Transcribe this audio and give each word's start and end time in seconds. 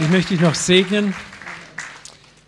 Ich 0.00 0.08
möchte 0.10 0.34
dich 0.34 0.40
noch 0.40 0.54
segnen. 0.54 1.12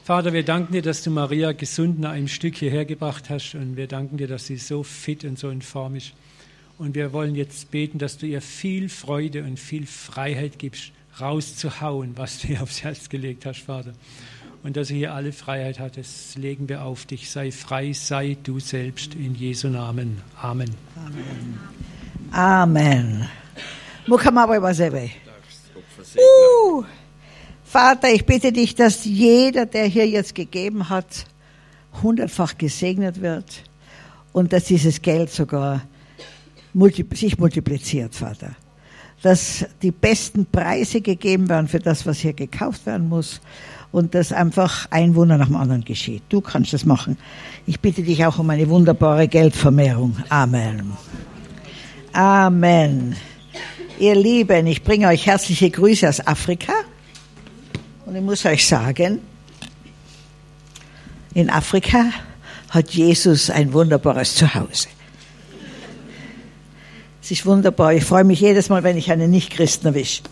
Vater, 0.04 0.32
wir 0.32 0.44
danken 0.44 0.72
dir, 0.72 0.82
dass 0.82 1.02
du 1.02 1.10
Maria 1.10 1.50
gesund 1.50 1.98
nach 1.98 2.12
einem 2.12 2.28
Stück 2.28 2.56
hierher 2.56 2.84
gebracht 2.84 3.28
hast 3.28 3.56
und 3.56 3.76
wir 3.76 3.88
danken 3.88 4.18
dir, 4.18 4.28
dass 4.28 4.46
sie 4.46 4.56
so 4.56 4.84
fit 4.84 5.24
und 5.24 5.36
so 5.36 5.50
in 5.50 5.60
Form 5.60 5.96
ist. 5.96 6.12
Und 6.78 6.94
wir 6.94 7.12
wollen 7.12 7.34
jetzt 7.34 7.72
beten, 7.72 7.98
dass 7.98 8.18
du 8.18 8.26
ihr 8.26 8.40
viel 8.40 8.88
Freude 8.88 9.42
und 9.42 9.58
viel 9.58 9.86
Freiheit 9.86 10.60
gibst, 10.60 10.92
rauszuhauen, 11.20 12.12
was 12.16 12.38
du 12.38 12.48
ihr 12.48 12.62
aufs 12.62 12.84
Herz 12.84 13.08
gelegt 13.08 13.44
hast, 13.46 13.62
Vater. 13.62 13.94
Und 14.62 14.76
dass 14.76 14.88
sie 14.88 14.96
hier 14.96 15.14
alle 15.14 15.32
Freiheit 15.32 15.80
hat, 15.80 15.96
das 15.96 16.36
legen 16.36 16.68
wir 16.68 16.84
auf 16.84 17.04
dich. 17.04 17.30
Sei 17.30 17.50
frei, 17.50 17.92
sei 17.92 18.36
du 18.44 18.60
selbst 18.60 19.14
in 19.14 19.34
Jesu 19.34 19.68
Namen. 19.68 20.22
Amen. 20.40 20.70
Amen. 20.96 21.58
Amen. 22.30 23.28
Wasebe. 24.62 25.10
Uh. 26.16 26.84
Vater, 27.70 28.12
ich 28.12 28.26
bitte 28.26 28.50
dich, 28.50 28.74
dass 28.74 29.04
jeder, 29.04 29.64
der 29.64 29.84
hier 29.84 30.04
jetzt 30.04 30.34
gegeben 30.34 30.88
hat, 30.88 31.24
hundertfach 32.02 32.58
gesegnet 32.58 33.20
wird 33.20 33.62
und 34.32 34.52
dass 34.52 34.64
dieses 34.64 35.00
Geld 35.00 35.30
sogar 35.30 35.82
sich 37.12 37.38
multipliziert, 37.38 38.12
Vater. 38.12 38.56
Dass 39.22 39.64
die 39.82 39.92
besten 39.92 40.46
Preise 40.46 41.00
gegeben 41.00 41.48
werden 41.48 41.68
für 41.68 41.78
das, 41.78 42.04
was 42.06 42.18
hier 42.18 42.32
gekauft 42.32 42.86
werden 42.86 43.08
muss 43.08 43.40
und 43.92 44.16
dass 44.16 44.32
einfach 44.32 44.88
ein 44.90 45.14
Wunder 45.14 45.38
nach 45.38 45.46
dem 45.46 45.54
anderen 45.54 45.84
geschieht. 45.84 46.24
Du 46.28 46.40
kannst 46.40 46.72
das 46.72 46.84
machen. 46.84 47.18
Ich 47.68 47.78
bitte 47.78 48.02
dich 48.02 48.26
auch 48.26 48.40
um 48.40 48.50
eine 48.50 48.68
wunderbare 48.68 49.28
Geldvermehrung. 49.28 50.16
Amen. 50.28 50.94
Amen. 52.12 53.14
Ihr 54.00 54.16
Lieben, 54.16 54.66
ich 54.66 54.82
bringe 54.82 55.06
euch 55.06 55.24
herzliche 55.24 55.70
Grüße 55.70 56.08
aus 56.08 56.26
Afrika. 56.26 56.72
Und 58.10 58.16
ich 58.16 58.22
muss 58.22 58.44
euch 58.44 58.66
sagen, 58.66 59.20
in 61.32 61.48
Afrika 61.48 62.06
hat 62.70 62.90
Jesus 62.90 63.50
ein 63.50 63.72
wunderbares 63.72 64.34
Zuhause. 64.34 64.88
Es 67.22 67.30
ist 67.30 67.46
wunderbar. 67.46 67.94
Ich 67.94 68.04
freue 68.04 68.24
mich 68.24 68.40
jedes 68.40 68.68
Mal, 68.68 68.82
wenn 68.82 68.96
ich 68.96 69.12
einen 69.12 69.30
Nichtchristen 69.30 69.86
erwische. 69.86 70.24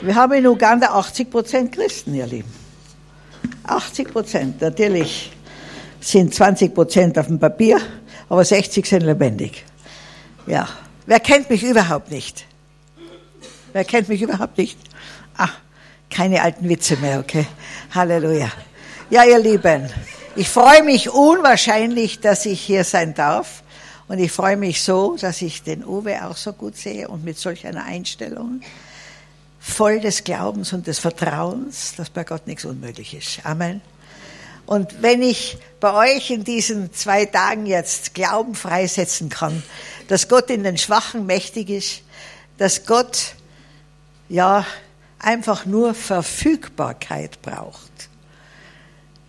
Wir 0.00 0.14
haben 0.14 0.32
in 0.34 0.46
Uganda 0.46 0.90
80 0.90 1.28
Prozent 1.28 1.72
Christen, 1.72 2.14
ihr 2.14 2.28
Lieben. 2.28 2.52
80 3.64 4.12
Prozent. 4.12 4.60
Natürlich 4.60 5.32
sind 5.98 6.32
20 6.32 6.72
Prozent 6.72 7.18
auf 7.18 7.26
dem 7.26 7.40
Papier, 7.40 7.80
aber 8.28 8.44
60 8.44 8.86
sind 8.86 9.02
lebendig. 9.02 9.64
Ja. 10.46 10.68
Wer 11.06 11.18
kennt 11.18 11.50
mich 11.50 11.64
überhaupt 11.64 12.12
nicht? 12.12 12.46
Wer 13.72 13.84
kennt 13.84 14.08
mich 14.08 14.22
überhaupt 14.22 14.56
nicht? 14.56 14.78
Ah, 15.36 15.50
keine 16.10 16.42
alten 16.42 16.68
Witze 16.68 16.96
mehr, 16.96 17.20
okay? 17.20 17.46
Halleluja. 17.94 18.50
Ja, 19.10 19.24
ihr 19.24 19.38
Lieben, 19.38 19.90
ich 20.36 20.48
freue 20.48 20.82
mich 20.82 21.10
unwahrscheinlich, 21.10 22.20
dass 22.20 22.46
ich 22.46 22.60
hier 22.60 22.84
sein 22.84 23.14
darf. 23.14 23.62
Und 24.08 24.18
ich 24.18 24.32
freue 24.32 24.56
mich 24.56 24.82
so, 24.82 25.16
dass 25.18 25.40
ich 25.40 25.62
den 25.62 25.84
Uwe 25.84 26.26
auch 26.26 26.36
so 26.36 26.52
gut 26.52 26.76
sehe 26.76 27.08
und 27.08 27.24
mit 27.24 27.38
solch 27.38 27.66
einer 27.66 27.84
Einstellung, 27.84 28.60
voll 29.58 30.00
des 30.00 30.24
Glaubens 30.24 30.72
und 30.72 30.86
des 30.86 30.98
Vertrauens, 30.98 31.94
dass 31.96 32.10
bei 32.10 32.24
Gott 32.24 32.46
nichts 32.46 32.64
unmöglich 32.64 33.14
ist. 33.14 33.46
Amen. 33.46 33.80
Und 34.66 35.02
wenn 35.02 35.22
ich 35.22 35.56
bei 35.80 36.14
euch 36.14 36.30
in 36.30 36.44
diesen 36.44 36.92
zwei 36.92 37.26
Tagen 37.26 37.66
jetzt 37.66 38.14
Glauben 38.14 38.54
freisetzen 38.54 39.28
kann, 39.28 39.62
dass 40.08 40.28
Gott 40.28 40.50
in 40.50 40.62
den 40.62 40.78
Schwachen 40.78 41.26
mächtig 41.26 41.70
ist, 41.70 42.02
dass 42.58 42.86
Gott, 42.86 43.34
ja, 44.28 44.66
einfach 45.22 45.64
nur 45.64 45.94
Verfügbarkeit 45.94 47.40
braucht. 47.42 47.90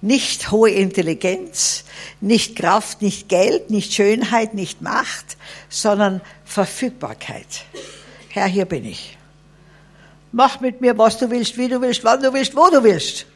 Nicht 0.02 0.52
hohe 0.52 0.72
Intelligenz, 0.72 1.86
nicht 2.20 2.58
Kraft, 2.58 3.02
nicht 3.02 3.30
Geld, 3.30 3.70
nicht 3.70 3.94
Schönheit, 3.94 4.54
nicht 4.54 4.82
Macht, 4.82 5.38
sondern 5.70 6.20
Verfügbarkeit. 6.44 7.64
Herr, 8.30 8.48
hier 8.48 8.66
bin 8.66 8.84
ich. 8.84 9.18
Mach 10.34 10.60
mit 10.60 10.82
mir, 10.82 10.98
was 10.98 11.20
du 11.20 11.30
willst, 11.30 11.58
wie 11.58 11.70
du 11.70 11.80
willst, 11.80 12.04
wann 12.04 12.22
du 12.22 12.34
willst, 12.34 12.56
wo 12.56 12.70
du 12.70 12.84
willst. 12.84 13.28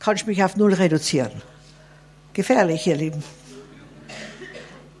Kannst 0.00 0.26
mich 0.26 0.42
auf 0.42 0.56
Null 0.56 0.74
reduzieren. 0.74 1.40
Gefährlich, 2.34 2.86
ihr 2.86 2.96
Lieben. 2.96 3.22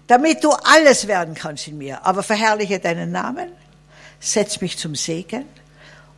Damit 0.06 0.42
du 0.42 0.50
alles 0.50 1.06
werden 1.06 1.34
kannst 1.34 1.68
in 1.68 1.78
mir, 1.78 2.04
aber 2.06 2.22
verherrliche 2.22 2.78
deinen 2.78 3.12
Namen, 3.12 3.50
setz 4.18 4.60
mich 4.60 4.78
zum 4.78 4.94
Segen 4.94 5.44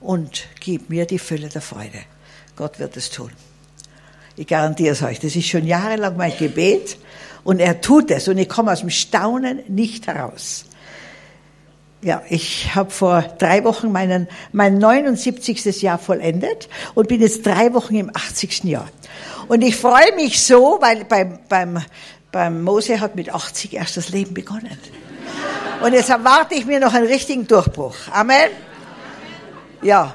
und 0.02 0.44
gib 0.60 0.90
mir 0.90 1.06
die 1.06 1.18
Fülle 1.18 1.48
der 1.48 1.62
Freude. 1.62 1.98
Gott 2.56 2.78
wird 2.78 2.96
es 2.96 3.10
tun. 3.10 3.30
Ich 4.36 4.46
garantiere 4.46 4.92
es 4.92 5.02
euch. 5.02 5.20
Das 5.20 5.36
ist 5.36 5.46
schon 5.46 5.66
jahrelang 5.66 6.16
mein 6.16 6.36
Gebet 6.36 6.96
und 7.44 7.60
er 7.60 7.80
tut 7.80 8.10
es 8.10 8.28
und 8.28 8.38
ich 8.38 8.48
komme 8.48 8.72
aus 8.72 8.80
dem 8.80 8.90
Staunen 8.90 9.60
nicht 9.68 10.06
heraus. 10.06 10.64
Ja, 12.02 12.20
ich 12.28 12.74
habe 12.74 12.90
vor 12.90 13.22
drei 13.38 13.62
Wochen 13.62 13.92
meinen, 13.92 14.26
mein 14.52 14.78
79. 14.78 15.82
Jahr 15.82 15.98
vollendet 15.98 16.68
und 16.94 17.06
bin 17.06 17.20
jetzt 17.20 17.46
drei 17.46 17.72
Wochen 17.74 17.94
im 17.94 18.10
80. 18.12 18.64
Jahr. 18.64 18.88
Und 19.46 19.62
ich 19.62 19.76
freue 19.76 20.12
mich 20.16 20.42
so, 20.42 20.78
weil 20.80 21.04
beim, 21.04 21.38
beim, 21.48 21.80
beim 22.32 22.62
Mose 22.62 22.98
hat 22.98 23.14
mit 23.14 23.32
80 23.32 23.74
erst 23.74 23.96
das 23.96 24.08
Leben 24.08 24.34
begonnen. 24.34 24.78
Und 25.84 25.92
jetzt 25.92 26.10
erwarte 26.10 26.56
ich 26.56 26.66
mir 26.66 26.80
noch 26.80 26.94
einen 26.94 27.06
richtigen 27.06 27.46
Durchbruch. 27.46 27.94
Amen. 28.10 28.50
Ja, 29.82 30.14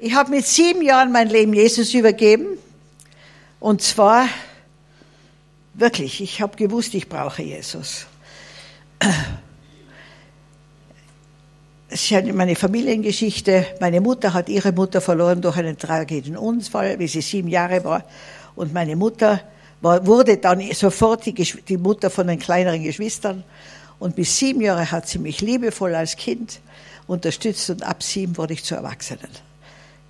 ich 0.00 0.12
habe 0.12 0.30
mit 0.30 0.44
sieben 0.44 0.82
Jahren 0.82 1.12
mein 1.12 1.28
Leben 1.28 1.54
Jesus 1.54 1.94
übergeben. 1.94 2.58
Und 3.60 3.80
zwar 3.80 4.26
wirklich, 5.74 6.20
ich 6.20 6.42
habe 6.42 6.56
gewusst, 6.56 6.94
ich 6.94 7.08
brauche 7.08 7.40
Jesus. 7.40 8.06
Es 11.88 12.02
ist 12.02 12.10
ja 12.10 12.32
meine 12.32 12.56
Familiengeschichte. 12.56 13.64
Meine 13.78 14.00
Mutter 14.00 14.34
hat 14.34 14.48
ihre 14.48 14.72
Mutter 14.72 15.00
verloren 15.00 15.40
durch 15.40 15.58
einen 15.58 15.78
tragischen 15.78 16.36
Unfall, 16.36 16.98
wie 16.98 17.06
sie 17.06 17.20
sieben 17.20 17.46
Jahre 17.46 17.84
war. 17.84 18.02
Und 18.56 18.74
meine 18.74 18.96
Mutter 18.96 19.42
war, 19.80 20.04
wurde 20.04 20.38
dann 20.38 20.60
sofort 20.72 21.24
die, 21.24 21.34
die 21.34 21.76
Mutter 21.76 22.10
von 22.10 22.26
den 22.26 22.40
kleineren 22.40 22.82
Geschwistern. 22.82 23.44
Und 24.00 24.16
bis 24.16 24.36
sieben 24.36 24.60
Jahre 24.60 24.90
hat 24.90 25.06
sie 25.06 25.20
mich 25.20 25.40
liebevoll 25.40 25.94
als 25.94 26.16
Kind 26.16 26.58
unterstützt 27.06 27.70
und 27.70 27.82
ab 27.82 28.02
sieben 28.02 28.36
wurde 28.36 28.54
ich 28.54 28.64
zu 28.64 28.74
Erwachsenen. 28.74 29.28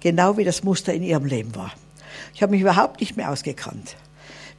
Genau 0.01 0.37
wie 0.37 0.45
das 0.45 0.63
Muster 0.63 0.93
in 0.93 1.03
ihrem 1.03 1.25
Leben 1.25 1.55
war. 1.55 1.73
Ich 2.35 2.43
habe 2.43 2.53
mich 2.53 2.61
überhaupt 2.61 3.01
nicht 3.01 3.17
mehr 3.17 3.31
ausgekannt. 3.31 3.97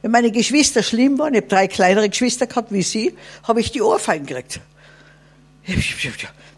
Wenn 0.02 0.10
meine 0.10 0.30
Geschwister 0.30 0.82
schlimm 0.82 1.18
waren, 1.18 1.34
ich 1.34 1.40
habe 1.40 1.48
drei 1.48 1.68
kleinere 1.68 2.08
Geschwister 2.08 2.46
gehabt 2.46 2.72
wie 2.72 2.82
sie, 2.82 3.16
habe 3.44 3.60
ich 3.60 3.72
die 3.72 3.82
Ohrfeigen 3.82 4.26
gekriegt. 4.26 4.60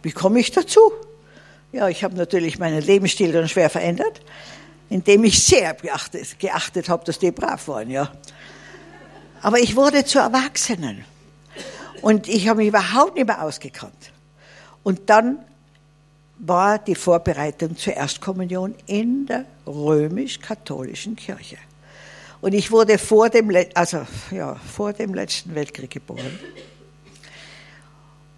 Wie 0.03 0.13
komme 0.13 0.41
ich 0.41 0.51
dazu? 0.51 0.93
Ja, 1.73 1.89
ich 1.89 2.03
habe 2.05 2.17
natürlich 2.17 2.59
meinen 2.59 2.83
Lebensstil 2.83 3.33
dann 3.33 3.49
schwer 3.49 3.71
verändert, 3.71 4.21
indem 4.91 5.25
ich 5.25 5.43
sehr 5.43 5.75
geachtet, 5.75 6.39
geachtet 6.39 6.89
habe, 6.89 7.05
dass 7.05 7.19
die 7.19 7.31
brav 7.31 7.69
waren, 7.69 7.91
ja. 7.91 8.13
Aber 9.43 9.59
ich 9.59 9.77
wurde 9.77 10.05
zu 10.05 10.19
Erwachsenen. 10.19 11.05
Und 12.01 12.29
ich 12.29 12.49
habe 12.49 12.59
mich 12.59 12.69
überhaupt 12.69 13.17
nicht 13.17 13.27
mehr 13.27 13.43
ausgekannt. 13.43 14.13
Und 14.83 15.11
dann 15.11 15.45
war 16.39 16.79
die 16.79 16.95
Vorbereitung 16.95 17.77
zur 17.77 17.95
Erstkommunion 17.95 18.75
in 18.87 19.27
der 19.27 19.45
römisch-katholischen 19.67 21.17
Kirche. 21.17 21.57
Und 22.41 22.55
ich 22.55 22.71
wurde 22.71 22.99
vor 22.99 23.29
dem, 23.31 23.53
also, 23.75 24.07
ja, 24.31 24.55
vor 24.55 24.93
dem 24.93 25.15
letzten 25.15 25.55
Weltkrieg 25.55 25.91
geboren. 25.91 26.39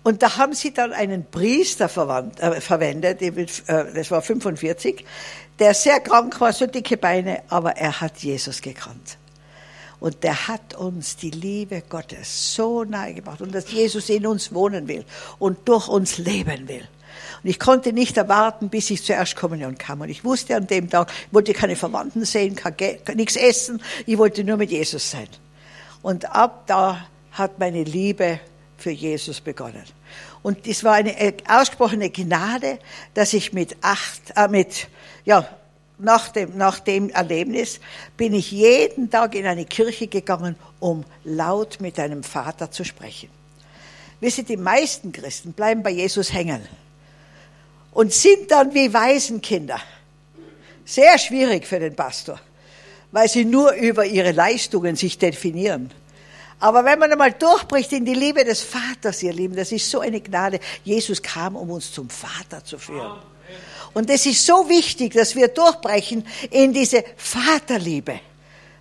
Und 0.02 0.22
da 0.22 0.38
haben 0.38 0.54
sie 0.54 0.72
dann 0.72 0.92
einen 0.94 1.30
Priester 1.30 1.88
verwandt, 1.88 2.40
äh, 2.40 2.60
verwendet, 2.60 3.20
äh, 3.20 3.46
das 3.66 4.10
war 4.10 4.22
45, 4.22 5.04
der 5.58 5.74
sehr 5.74 6.00
krank 6.00 6.40
war, 6.40 6.54
so 6.54 6.66
dicke 6.66 6.96
Beine, 6.96 7.42
aber 7.48 7.76
er 7.76 8.00
hat 8.00 8.18
Jesus 8.18 8.62
gekannt. 8.62 9.18
Und 10.00 10.24
der 10.24 10.48
hat 10.48 10.74
uns 10.74 11.16
die 11.16 11.30
Liebe 11.30 11.82
Gottes 11.86 12.54
so 12.54 12.84
nahe 12.84 13.12
gebracht 13.12 13.42
und 13.42 13.54
dass 13.54 13.70
Jesus 13.70 14.08
in 14.08 14.26
uns 14.26 14.54
wohnen 14.54 14.88
will 14.88 15.04
und 15.38 15.68
durch 15.68 15.88
uns 15.88 16.16
leben 16.16 16.66
will. 16.66 16.88
Und 17.42 17.48
ich 17.48 17.58
konnte 17.58 17.92
nicht 17.92 18.16
erwarten, 18.16 18.68
bis 18.68 18.90
ich 18.90 19.02
zur 19.02 19.16
Erstkommunion 19.16 19.78
kam. 19.78 20.02
Und 20.02 20.10
ich 20.10 20.24
wusste 20.24 20.56
an 20.56 20.66
dem 20.66 20.90
Tag, 20.90 21.10
ich 21.10 21.34
wollte 21.34 21.52
keine 21.52 21.76
Verwandten 21.76 22.24
sehen, 22.24 22.56
nichts 23.14 23.36
essen, 23.36 23.82
ich 24.06 24.18
wollte 24.18 24.44
nur 24.44 24.56
mit 24.56 24.70
Jesus 24.70 25.10
sein. 25.10 25.28
Und 26.02 26.34
ab 26.34 26.64
da 26.66 27.06
hat 27.32 27.58
meine 27.58 27.84
Liebe 27.84 28.40
für 28.76 28.90
Jesus 28.90 29.40
begonnen. 29.40 29.84
Und 30.42 30.66
es 30.66 30.84
war 30.84 30.94
eine 30.94 31.14
ausgesprochene 31.48 32.10
Gnade, 32.10 32.78
dass 33.14 33.32
ich 33.32 33.52
mit 33.52 33.76
acht, 33.82 34.32
äh, 34.36 34.48
mit, 34.48 34.88
ja, 35.24 35.46
nach 35.98 36.30
dem, 36.30 36.56
nach 36.56 36.80
dem 36.80 37.10
Erlebnis 37.10 37.78
bin 38.16 38.32
ich 38.32 38.50
jeden 38.50 39.10
Tag 39.10 39.34
in 39.34 39.46
eine 39.46 39.66
Kirche 39.66 40.06
gegangen, 40.06 40.56
um 40.78 41.04
laut 41.24 41.78
mit 41.80 41.98
einem 41.98 42.22
Vater 42.22 42.70
zu 42.70 42.84
sprechen. 42.84 43.28
Wisst 44.20 44.38
ihr, 44.38 44.44
die 44.44 44.56
meisten 44.56 45.12
Christen 45.12 45.52
bleiben 45.52 45.82
bei 45.82 45.90
Jesus 45.90 46.32
hängen 46.32 46.66
und 47.92 48.12
sind 48.12 48.50
dann 48.50 48.74
wie 48.74 48.92
Waisenkinder. 48.92 49.80
Sehr 50.84 51.18
schwierig 51.18 51.66
für 51.66 51.78
den 51.78 51.94
Pastor, 51.94 52.40
weil 53.12 53.28
sie 53.28 53.44
nur 53.44 53.72
über 53.72 54.04
ihre 54.04 54.32
Leistungen 54.32 54.96
sich 54.96 55.18
definieren. 55.18 55.92
Aber 56.58 56.84
wenn 56.84 56.98
man 56.98 57.10
einmal 57.10 57.32
durchbricht 57.32 57.92
in 57.92 58.04
die 58.04 58.14
Liebe 58.14 58.44
des 58.44 58.60
Vaters, 58.60 59.22
ihr 59.22 59.32
Lieben, 59.32 59.56
das 59.56 59.72
ist 59.72 59.90
so 59.90 60.00
eine 60.00 60.20
Gnade. 60.20 60.60
Jesus 60.84 61.22
kam, 61.22 61.56
um 61.56 61.70
uns 61.70 61.90
zum 61.90 62.10
Vater 62.10 62.62
zu 62.62 62.78
führen. 62.78 63.18
Und 63.94 64.10
es 64.10 64.26
ist 64.26 64.44
so 64.44 64.68
wichtig, 64.68 65.14
dass 65.14 65.34
wir 65.34 65.48
durchbrechen 65.48 66.24
in 66.50 66.72
diese 66.72 67.02
Vaterliebe. 67.16 68.20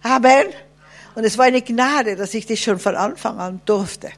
Amen. 0.03 0.47
Und 1.15 1.23
es 1.23 1.38
war 1.38 1.45
eine 1.45 1.61
Gnade, 1.61 2.15
dass 2.15 2.33
ich 2.33 2.45
das 2.45 2.59
schon 2.59 2.79
von 2.79 2.95
Anfang 2.95 3.39
an 3.39 3.61
durfte. 3.65 4.11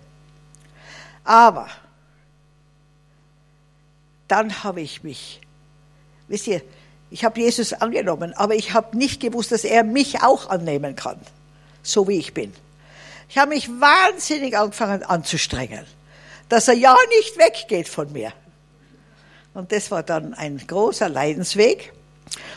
Aber 1.23 1.67
dann 4.31 4.63
habe 4.63 4.79
ich 4.81 5.03
mich, 5.03 5.41
wisst 6.29 6.47
ihr, 6.47 6.61
ich 7.09 7.25
habe 7.25 7.41
Jesus 7.41 7.73
angenommen, 7.73 8.33
aber 8.33 8.55
ich 8.55 8.73
habe 8.73 8.97
nicht 8.97 9.19
gewusst, 9.19 9.51
dass 9.51 9.65
er 9.65 9.83
mich 9.83 10.23
auch 10.23 10.49
annehmen 10.49 10.95
kann, 10.95 11.19
so 11.83 12.07
wie 12.07 12.17
ich 12.17 12.33
bin. 12.33 12.53
Ich 13.27 13.37
habe 13.37 13.49
mich 13.49 13.69
wahnsinnig 13.69 14.57
angefangen 14.57 15.03
anzustrengen, 15.03 15.85
dass 16.47 16.69
er 16.69 16.75
ja 16.75 16.95
nicht 17.19 17.37
weggeht 17.37 17.89
von 17.89 18.11
mir. 18.13 18.31
Und 19.53 19.73
das 19.73 19.91
war 19.91 20.03
dann 20.03 20.33
ein 20.33 20.61
großer 20.65 21.09
Leidensweg. 21.09 21.91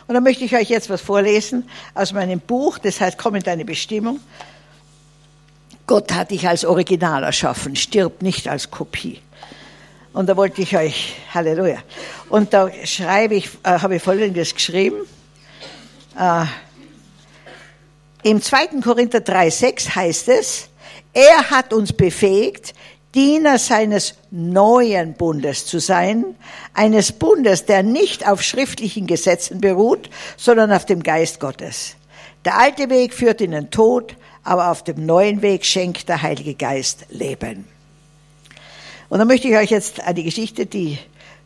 Und 0.06 0.14
da 0.14 0.20
möchte 0.20 0.44
ich 0.44 0.54
euch 0.54 0.68
jetzt 0.68 0.88
was 0.90 1.00
vorlesen 1.00 1.68
aus 1.94 2.12
meinem 2.12 2.38
Buch, 2.38 2.78
das 2.78 3.00
heißt 3.00 3.18
Komm 3.18 3.34
in 3.34 3.42
deine 3.42 3.64
Bestimmung. 3.64 4.20
Gott 5.88 6.12
hat 6.12 6.30
dich 6.30 6.46
als 6.46 6.64
Original 6.64 7.24
erschaffen, 7.24 7.74
stirb 7.74 8.22
nicht 8.22 8.46
als 8.46 8.70
Kopie. 8.70 9.20
Und 10.14 10.28
da 10.28 10.36
wollte 10.36 10.62
ich 10.62 10.76
euch, 10.76 11.16
Halleluja. 11.34 11.78
Und 12.28 12.54
da 12.54 12.70
schreibe 12.84 13.34
ich, 13.34 13.48
äh, 13.64 13.80
habe 13.80 13.96
ich 13.96 14.02
Folgendes 14.02 14.54
geschrieben. 14.54 14.96
Äh, 16.16 16.44
im 18.22 18.40
2. 18.40 18.80
Korinther 18.82 19.18
3,6 19.18 19.96
heißt 19.96 20.28
es, 20.28 20.68
er 21.12 21.50
hat 21.50 21.72
uns 21.72 21.92
befähigt, 21.92 22.74
Diener 23.12 23.58
seines 23.58 24.14
neuen 24.30 25.14
Bundes 25.14 25.66
zu 25.66 25.80
sein, 25.80 26.36
eines 26.74 27.10
Bundes, 27.12 27.66
der 27.66 27.82
nicht 27.82 28.26
auf 28.26 28.40
schriftlichen 28.40 29.08
Gesetzen 29.08 29.60
beruht, 29.60 30.10
sondern 30.36 30.72
auf 30.72 30.86
dem 30.86 31.02
Geist 31.02 31.40
Gottes. 31.40 31.96
Der 32.44 32.56
alte 32.58 32.88
Weg 32.88 33.14
führt 33.14 33.40
in 33.40 33.50
den 33.50 33.70
Tod, 33.72 34.16
aber 34.44 34.70
auf 34.70 34.84
dem 34.84 35.06
neuen 35.06 35.42
Weg 35.42 35.64
schenkt 35.64 36.08
der 36.08 36.22
Heilige 36.22 36.54
Geist 36.54 37.06
Leben. 37.10 37.73
Und 39.08 39.18
da 39.18 39.24
möchte 39.24 39.48
ich 39.48 39.56
euch 39.56 39.70
jetzt 39.70 40.00
eine 40.00 40.22
Geschichte, 40.22 40.66
die 40.66 40.98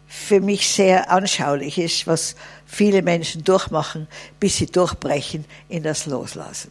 für 0.07 0.41
mich 0.41 0.69
sehr 0.69 1.11
anschaulich 1.11 1.79
ist, 1.79 2.07
was 2.07 2.35
viele 2.67 3.03
Menschen 3.03 3.45
durchmachen, 3.45 4.09
bis 4.41 4.57
sie 4.57 4.67
durchbrechen 4.67 5.45
in 5.69 5.83
das 5.83 6.07
Loslassen. 6.07 6.71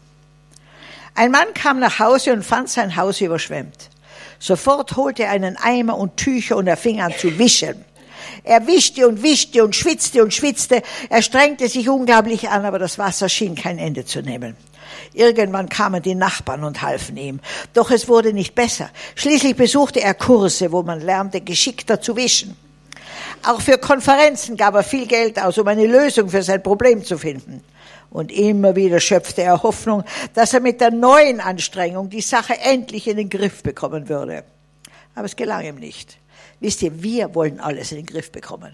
Ein 1.13 1.31
Mann 1.31 1.54
kam 1.54 1.80
nach 1.80 2.00
Hause 2.00 2.34
und 2.34 2.44
fand 2.44 2.69
sein 2.69 2.95
Haus 2.95 3.22
überschwemmt. 3.22 3.89
Sofort 4.39 4.95
holte 4.95 5.24
er 5.24 5.31
einen 5.31 5.57
Eimer 5.57 5.98
und 5.98 6.18
Tücher 6.18 6.57
und 6.57 6.68
er 6.68 6.78
fing 6.78 7.01
an 7.01 7.13
zu 7.18 7.38
wischen. 7.39 7.86
Er 8.44 8.66
wischte 8.68 9.07
und 9.07 9.24
wischte 9.24 9.63
und 9.63 9.75
schwitzte 9.75 10.24
und 10.24 10.34
schwitzte. 10.34 10.81
Er 11.10 11.22
strengte 11.22 11.69
sich 11.69 11.89
unglaublich 11.89 12.50
an, 12.50 12.66
aber 12.66 12.80
das 12.80 12.98
Wasser 12.98 13.30
schien 13.30 13.56
kein 13.56 13.78
Ende 13.78 14.06
zu 14.06 14.22
nehmen. 14.22 14.56
Irgendwann 15.13 15.69
kamen 15.69 16.01
die 16.01 16.15
Nachbarn 16.15 16.63
und 16.63 16.81
halfen 16.81 17.18
ihm. 17.18 17.39
Doch 17.74 17.92
es 17.92 18.07
wurde 18.07 18.33
nicht 18.33 18.56
besser. 18.56 18.89
Schließlich 19.15 19.56
besuchte 19.56 20.01
er 20.01 20.13
Kurse, 20.13 20.71
wo 20.71 20.83
man 20.83 21.01
lernte, 21.01 21.42
geschickter 21.42 22.01
zu 22.01 22.15
wischen. 22.15 22.56
Auch 23.44 23.62
für 23.62 23.77
Konferenzen 23.77 24.57
gab 24.57 24.75
er 24.75 24.83
viel 24.83 25.07
Geld 25.07 25.39
aus, 25.39 25.57
um 25.57 25.68
eine 25.68 25.86
Lösung 25.86 26.30
für 26.30 26.44
sein 26.44 26.62
Problem 26.62 27.04
zu 27.04 27.18
finden. 27.18 27.63
Und 28.09 28.31
immer 28.31 28.75
wieder 28.75 29.00
schöpfte 29.00 29.44
er 29.44 29.62
Hoffnung, 29.63 30.04
dass 30.33 30.54
er 30.54 30.59
mit 30.59 30.81
der 30.81 30.92
neuen 30.92 31.39
Anstrengung 31.39 32.10
die 32.10 32.21
Sache 32.21 32.57
endlich 32.60 33.07
in 33.07 33.18
den 33.18 33.30
Griff 33.30 33.63
bekommen 33.63 34.10
würde. 34.10 34.44
Aber 35.15 35.25
es 35.25 35.36
gelang 35.36 35.65
ihm 35.65 35.75
nicht. 35.75 36.18
Wisst 36.60 36.81
ihr, 36.81 37.03
wir 37.03 37.33
wollen 37.36 37.60
alles 37.60 37.92
in 37.92 37.98
den 37.98 38.06
Griff 38.06 38.31
bekommen. 38.31 38.74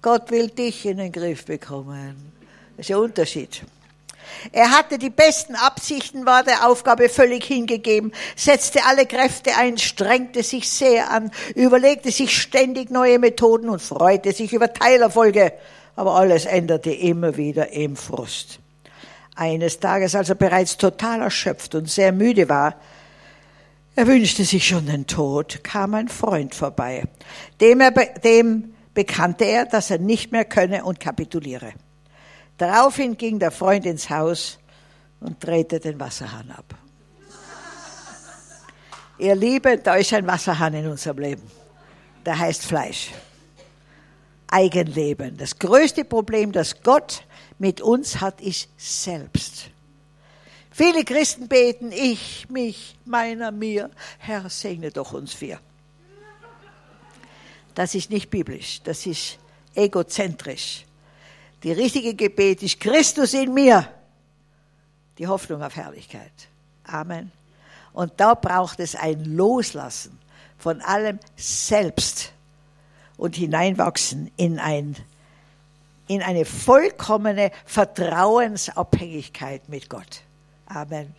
Gott 0.00 0.30
will 0.30 0.48
dich 0.48 0.86
in 0.86 0.98
den 0.98 1.12
Griff 1.12 1.44
bekommen. 1.44 2.32
Das 2.76 2.84
ist 2.84 2.90
der 2.90 2.98
Unterschied. 2.98 3.62
Er 4.52 4.70
hatte 4.70 4.98
die 4.98 5.10
besten 5.10 5.54
Absichten, 5.54 6.26
war 6.26 6.42
der 6.42 6.68
Aufgabe 6.68 7.08
völlig 7.08 7.44
hingegeben, 7.44 8.12
setzte 8.36 8.84
alle 8.86 9.06
Kräfte 9.06 9.56
ein, 9.56 9.78
strengte 9.78 10.42
sich 10.42 10.68
sehr 10.68 11.10
an, 11.10 11.30
überlegte 11.54 12.10
sich 12.10 12.36
ständig 12.40 12.90
neue 12.90 13.18
Methoden 13.18 13.68
und 13.68 13.82
freute 13.82 14.32
sich 14.32 14.52
über 14.52 14.72
Teilerfolge. 14.72 15.52
Aber 15.96 16.14
alles 16.14 16.44
änderte 16.44 16.90
immer 16.90 17.36
wieder 17.36 17.72
im 17.72 17.96
Frust. 17.96 18.58
Eines 19.36 19.80
Tages, 19.80 20.14
als 20.14 20.28
er 20.28 20.34
bereits 20.36 20.76
total 20.76 21.20
erschöpft 21.20 21.74
und 21.74 21.90
sehr 21.90 22.12
müde 22.12 22.48
war, 22.48 22.76
er 23.96 24.06
wünschte 24.08 24.44
sich 24.44 24.66
schon 24.66 24.86
den 24.86 25.06
Tod, 25.06 25.62
kam 25.62 25.94
ein 25.94 26.08
Freund 26.08 26.54
vorbei. 26.54 27.04
Dem, 27.60 27.80
er, 27.80 27.92
dem 27.92 28.74
bekannte 28.92 29.44
er, 29.44 29.66
dass 29.66 29.90
er 29.90 29.98
nicht 29.98 30.32
mehr 30.32 30.44
könne 30.44 30.84
und 30.84 30.98
kapituliere. 30.98 31.72
Daraufhin 32.58 33.16
ging 33.16 33.38
der 33.38 33.50
Freund 33.50 33.84
ins 33.86 34.08
Haus 34.10 34.58
und 35.20 35.44
drehte 35.44 35.80
den 35.80 35.98
Wasserhahn 35.98 36.50
ab. 36.50 36.74
Ihr 39.18 39.34
Lieben, 39.34 39.82
da 39.82 39.94
ist 39.94 40.12
ein 40.12 40.26
Wasserhahn 40.26 40.74
in 40.74 40.88
unserem 40.88 41.18
Leben. 41.18 41.50
Der 42.24 42.38
heißt 42.38 42.64
Fleisch. 42.64 43.10
Eigenleben. 44.48 45.36
Das 45.36 45.58
größte 45.58 46.04
Problem, 46.04 46.52
das 46.52 46.82
Gott 46.82 47.24
mit 47.58 47.80
uns 47.80 48.20
hat, 48.20 48.40
ist 48.40 48.68
selbst. 48.76 49.70
Viele 50.70 51.04
Christen 51.04 51.46
beten, 51.46 51.92
ich, 51.92 52.48
mich, 52.48 52.96
meiner, 53.04 53.52
mir. 53.52 53.90
Herr, 54.18 54.50
segne 54.50 54.90
doch 54.90 55.12
uns 55.12 55.32
vier. 55.32 55.60
Das 57.74 57.94
ist 57.94 58.10
nicht 58.10 58.30
biblisch, 58.30 58.80
das 58.82 59.06
ist 59.06 59.38
egozentrisch. 59.74 60.83
Die 61.64 61.72
richtige 61.72 62.14
Gebet 62.14 62.62
ist 62.62 62.78
Christus 62.78 63.32
in 63.32 63.54
mir. 63.54 63.88
Die 65.16 65.26
Hoffnung 65.26 65.62
auf 65.62 65.74
Herrlichkeit. 65.74 66.30
Amen. 66.84 67.32
Und 67.94 68.12
da 68.18 68.34
braucht 68.34 68.80
es 68.80 68.94
ein 68.94 69.24
Loslassen 69.24 70.18
von 70.58 70.82
allem 70.82 71.18
Selbst 71.36 72.32
und 73.16 73.36
hineinwachsen 73.36 74.30
in 74.36 74.58
ein, 74.58 74.94
in 76.06 76.20
eine 76.20 76.44
vollkommene 76.44 77.50
Vertrauensabhängigkeit 77.64 79.66
mit 79.70 79.88
Gott. 79.88 80.20
Amen. 80.66 81.14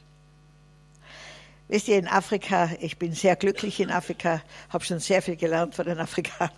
Wisst 1.69 1.87
ihr, 1.87 1.97
in 1.97 2.07
Afrika, 2.07 2.69
ich 2.79 2.99
bin 2.99 3.13
sehr 3.13 3.35
glücklich 3.35 3.79
in 3.79 3.89
Afrika, 3.89 4.43
habe 4.69 4.85
schon 4.85 4.99
sehr 4.99 5.23
viel 5.23 5.37
gelernt 5.37 5.73
von 5.73 5.87
den 5.87 5.97
Afrikanern. 5.97 6.53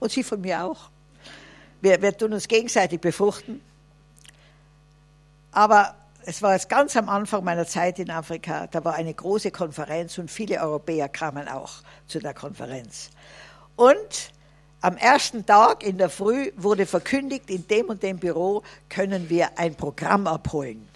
Und 0.00 0.10
sie 0.10 0.22
von 0.22 0.40
mir 0.40 0.64
auch. 0.64 0.88
Wir, 1.80 2.00
wir 2.02 2.16
tun 2.16 2.32
uns 2.32 2.48
gegenseitig 2.48 3.00
befruchten. 3.00 3.60
Aber 5.52 5.94
es 6.24 6.42
war 6.42 6.52
jetzt 6.52 6.68
ganz 6.68 6.96
am 6.96 7.08
Anfang 7.08 7.42
meiner 7.42 7.66
Zeit 7.66 7.98
in 7.98 8.10
Afrika, 8.10 8.66
da 8.66 8.84
war 8.84 8.94
eine 8.94 9.14
große 9.14 9.50
Konferenz 9.50 10.18
und 10.18 10.30
viele 10.30 10.60
Europäer 10.60 11.08
kamen 11.08 11.48
auch 11.48 11.76
zu 12.06 12.18
der 12.18 12.34
Konferenz. 12.34 13.10
Und 13.76 14.32
am 14.80 14.96
ersten 14.96 15.46
Tag 15.46 15.82
in 15.82 15.98
der 15.98 16.10
Früh 16.10 16.52
wurde 16.56 16.84
verkündigt, 16.84 17.48
in 17.48 17.66
dem 17.66 17.86
und 17.86 18.02
dem 18.02 18.18
Büro 18.18 18.62
können 18.88 19.30
wir 19.30 19.58
ein 19.58 19.74
Programm 19.74 20.26
abholen. 20.26 20.86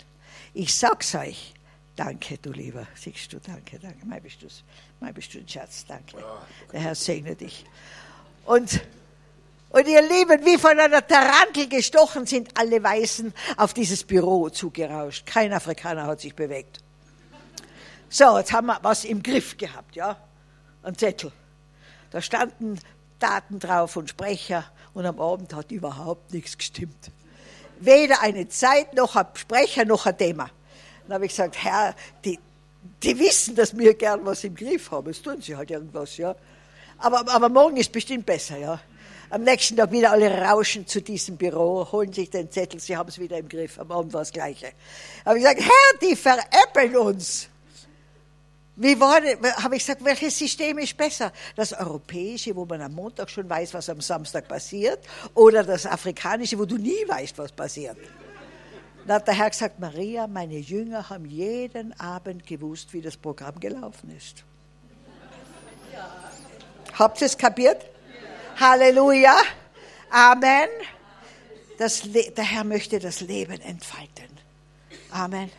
Ich 0.52 0.74
sag's 0.74 1.14
euch, 1.14 1.54
danke, 1.96 2.36
du 2.36 2.52
Lieber, 2.52 2.86
siehst 2.94 3.32
du, 3.32 3.40
danke, 3.40 3.78
danke, 3.78 4.04
mein 4.04 4.22
bist 4.22 4.42
du's, 4.42 4.62
mein 5.00 5.14
bist 5.14 5.32
du 5.34 5.38
ein 5.38 5.48
Schatz, 5.48 5.86
danke. 5.88 6.18
Der 6.72 6.80
Herr 6.80 6.94
segne 6.94 7.34
dich. 7.34 7.64
Und 8.44 8.82
und 9.73 9.88
ihr 9.88 10.02
Lieben, 10.02 10.45
wie 10.45 10.59
von 10.59 10.79
einer 10.79 11.07
Tarantel 11.07 11.67
gestochen, 11.69 12.26
sind 12.26 12.50
alle 12.59 12.83
Weißen 12.83 13.33
auf 13.57 13.73
dieses 13.73 14.05
Büro 14.05 14.50
zugerauscht. 14.50 15.25
Kein 15.26 15.52
Afrikaner 15.52 16.07
hat 16.07 16.21
sich 16.21 16.35
bewegt. 16.35 16.81
So, 18.11 18.37
jetzt 18.37 18.52
haben 18.52 18.67
wir 18.67 18.79
was 18.83 19.07
im 19.07 19.23
Griff 19.23 19.57
gehabt, 19.57 19.97
ja? 19.97 20.19
Ein 20.83 20.97
Zettel. 20.97 21.33
Da 22.11 22.21
standen 22.21 22.79
Daten 23.19 23.59
drauf 23.59 23.97
und 23.97 24.11
Sprecher 24.11 24.67
und 24.93 25.07
am 25.07 25.19
Abend 25.19 25.55
hat 25.55 25.73
überhaupt 25.73 26.35
nichts 26.35 26.59
gestimmt. 26.59 27.11
Weder 27.81 28.21
eine 28.21 28.49
Zeit, 28.49 28.95
noch 28.95 29.17
ein 29.17 29.26
Sprecher, 29.35 29.87
noch 29.87 30.05
ein 30.05 30.19
Thema. 30.19 30.50
Dann 31.05 31.14
habe 31.14 31.25
ich 31.25 31.33
gesagt, 31.33 31.57
Herr, 31.57 31.95
die, 32.26 32.38
die 33.02 33.19
wissen, 33.19 33.57
dass 33.57 33.76
wir 33.76 33.95
gern 33.95 34.26
was 34.26 34.45
im 34.45 34.55
Griff 34.55 34.91
haben. 34.91 35.07
Jetzt 35.07 35.25
tun 35.25 35.41
sie 35.41 35.57
halt 35.57 35.71
irgendwas, 35.71 36.19
ja. 36.19 36.37
Aber, 36.99 37.26
aber 37.33 37.49
morgen 37.49 37.79
ist 37.79 37.91
bestimmt 37.91 38.26
besser, 38.26 38.59
ja. 38.59 38.79
Am 39.32 39.44
nächsten 39.44 39.78
Tag 39.78 39.90
wieder 39.90 40.10
alle 40.10 40.30
rauschen 40.42 40.86
zu 40.86 41.00
diesem 41.00 41.38
Büro, 41.38 41.90
holen 41.90 42.12
sich 42.12 42.28
den 42.28 42.50
Zettel, 42.50 42.78
sie 42.78 42.94
haben 42.94 43.08
es 43.08 43.18
wieder 43.18 43.38
im 43.38 43.48
Griff. 43.48 43.78
Am 43.78 43.90
Abend 43.90 44.12
war 44.12 44.20
das 44.20 44.30
Gleiche. 44.30 44.72
Aber 45.24 45.36
ich 45.36 45.42
gesagt, 45.42 45.62
Herr, 45.62 45.98
die 46.02 46.14
veräppeln 46.14 46.94
uns. 46.98 47.48
Wie 48.76 49.00
war, 49.00 49.22
habe 49.56 49.76
ich 49.76 49.86
gesagt, 49.86 50.04
welches 50.04 50.38
System 50.38 50.76
ist 50.76 50.94
besser? 50.98 51.32
Das 51.56 51.72
europäische, 51.72 52.54
wo 52.54 52.66
man 52.66 52.82
am 52.82 52.92
Montag 52.92 53.30
schon 53.30 53.48
weiß, 53.48 53.72
was 53.72 53.88
am 53.88 54.02
Samstag 54.02 54.46
passiert, 54.48 54.98
oder 55.32 55.64
das 55.64 55.86
afrikanische, 55.86 56.58
wo 56.58 56.66
du 56.66 56.76
nie 56.76 57.08
weißt, 57.08 57.38
was 57.38 57.52
passiert? 57.52 57.96
Dann 59.06 59.16
hat 59.16 59.26
der 59.26 59.34
Herr 59.34 59.48
gesagt, 59.48 59.80
Maria, 59.80 60.26
meine 60.26 60.58
Jünger 60.58 61.08
haben 61.08 61.24
jeden 61.24 61.98
Abend 61.98 62.46
gewusst, 62.46 62.92
wie 62.92 63.00
das 63.00 63.16
Programm 63.16 63.58
gelaufen 63.58 64.14
ist. 64.14 64.44
Ja. 65.90 66.06
Habt 66.98 67.18
ihr 67.22 67.26
es 67.28 67.38
kapiert? 67.38 67.86
Ja. 68.62 68.71
Halleluja. 68.71 69.37
Amen. 70.11 70.69
Das, 71.78 72.02
der 72.12 72.45
Herr 72.45 72.64
möchte 72.64 73.00
das 73.00 73.21
Leben 73.21 73.61
entfalten. 73.61 74.28
Amen. 75.11 75.50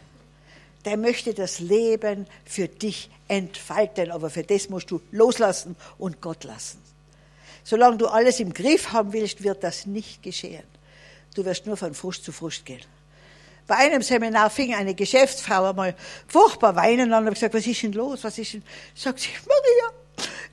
Der 0.85 0.97
möchte 0.97 1.33
das 1.33 1.59
Leben 1.59 2.27
für 2.45 2.67
dich 2.67 3.09
entfalten, 3.27 4.11
aber 4.11 4.29
für 4.29 4.43
das 4.43 4.69
musst 4.69 4.89
du 4.89 5.01
loslassen 5.11 5.75
und 5.97 6.21
Gott 6.21 6.45
lassen. 6.45 6.81
Solange 7.65 7.97
du 7.97 8.07
alles 8.07 8.39
im 8.39 8.53
Griff 8.53 8.91
haben 8.91 9.11
willst, 9.11 9.43
wird 9.43 9.63
das 9.63 9.85
nicht 9.85 10.23
geschehen. 10.23 10.63
Du 11.35 11.43
wirst 11.45 11.65
nur 11.65 11.77
von 11.77 11.93
Frust 11.93 12.23
zu 12.23 12.31
Frust 12.31 12.65
gehen. 12.65 12.81
Bei 13.67 13.75
einem 13.75 14.01
Seminar 14.01 14.49
fing 14.49 14.75
eine 14.75 14.93
Geschäftsfrau 14.93 15.69
einmal 15.69 15.95
furchtbar 16.27 16.75
weinen 16.75 17.11
an 17.13 17.27
und 17.27 17.33
gesagt, 17.33 17.53
was 17.53 17.65
ist 17.65 17.81
denn 17.81 17.93
los? 17.93 18.23
Was 18.23 18.37
ist 18.37 18.53
denn? 18.53 18.63
Sagt 18.93 19.19
sie, 19.19 19.29
Maria, 19.45 20.02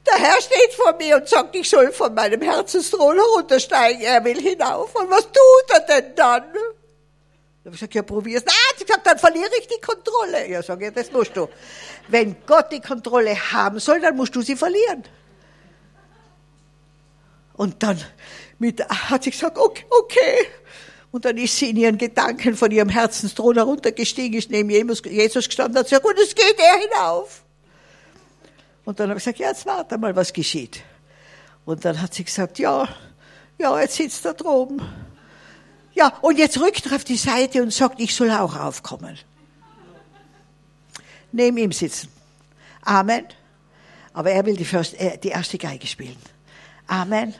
der 0.07 0.19
Herr 0.19 0.41
steht 0.41 0.73
vor 0.75 0.95
mir 0.97 1.17
und 1.17 1.29
sagt, 1.29 1.55
ich 1.55 1.69
soll 1.69 1.93
von 1.93 2.15
meinem 2.15 2.41
Herzensthron 2.41 3.17
heruntersteigen. 3.17 4.03
Er 4.03 4.25
will 4.25 4.41
hinauf. 4.41 4.95
Und 4.95 5.11
was 5.11 5.25
tut 5.25 5.71
er 5.75 5.81
denn 5.81 6.15
dann? 6.15 6.53
Da 6.53 7.67
habe 7.67 7.75
ich 7.75 7.81
gesagt, 7.81 7.95
ja, 7.95 8.03
probier's. 8.03 8.45
Nein, 8.45 8.55
sie 8.79 8.85
gesagt, 8.85 9.07
dann 9.07 9.19
verliere 9.19 9.51
ich 9.59 9.69
die 9.69 9.81
Kontrolle. 9.81 10.49
Ja, 10.49 10.63
sage 10.63 10.89
ich, 10.89 10.95
das 10.95 11.13
musst 11.13 11.37
du. 11.37 11.49
Wenn 12.09 12.37
Gott 12.47 12.73
die 12.73 12.81
Kontrolle 12.81 13.35
haben 13.53 13.79
soll, 13.79 14.01
dann 14.01 14.17
musst 14.17 14.35
du 14.35 14.41
sie 14.41 14.57
verlieren. 14.57 15.05
Und 17.55 17.83
dann 17.83 18.03
mit, 18.59 18.83
hat 18.89 19.25
sie 19.25 19.31
gesagt, 19.31 19.59
okay, 19.59 19.85
okay. 19.91 20.47
Und 21.11 21.25
dann 21.25 21.37
ist 21.37 21.57
sie 21.57 21.71
in 21.71 21.77
ihren 21.77 21.99
Gedanken 21.99 22.57
von 22.57 22.71
ihrem 22.71 22.89
Herzensthron 22.89 23.57
heruntergestiegen, 23.57 24.39
ist 24.39 24.51
neben 24.51 24.71
Jesus 24.71 25.03
gestanden 25.03 25.73
und 25.73 25.79
hat 25.81 25.91
gesagt, 25.91 26.07
und 26.07 26.19
es 26.19 26.35
geht 26.35 26.57
er 26.59 26.79
hinauf. 26.79 27.43
Und 28.85 28.99
dann 28.99 29.11
habe 29.11 29.19
ich 29.19 29.25
gesagt, 29.25 29.39
ja, 29.39 29.49
jetzt 29.49 29.67
warte 29.67 29.99
mal, 29.99 30.15
was 30.17 30.33
geschieht. 30.33 30.83
Und 31.65 31.85
dann 31.85 32.01
hat 32.01 32.15
sie 32.15 32.25
gesagt, 32.25 32.59
ja, 32.59 32.89
ja, 33.59 33.81
jetzt 33.81 33.97
sitzt 33.97 34.25
er 34.25 34.35
droben. 34.35 34.81
Ja, 35.93 36.17
und 36.23 36.39
jetzt 36.39 36.59
rückt 36.61 36.87
er 36.87 36.97
auf 36.97 37.05
die 37.05 37.17
Seite 37.17 37.63
und 37.63 37.73
sagt, 37.73 38.01
ich 38.01 38.15
soll 38.15 38.31
auch 38.31 38.57
raufkommen. 38.57 39.19
Neben 41.33 41.57
ihm 41.59 41.73
sitzen. 41.73 42.09
Amen. 42.83 43.27
Aber 44.13 44.31
er 44.31 44.45
will 44.47 44.57
die, 44.57 44.65
first, 44.65 44.95
äh, 44.95 45.19
die 45.19 45.29
erste 45.29 45.59
Geige 45.59 45.87
spielen. 45.87 46.17
Amen. 46.87 47.35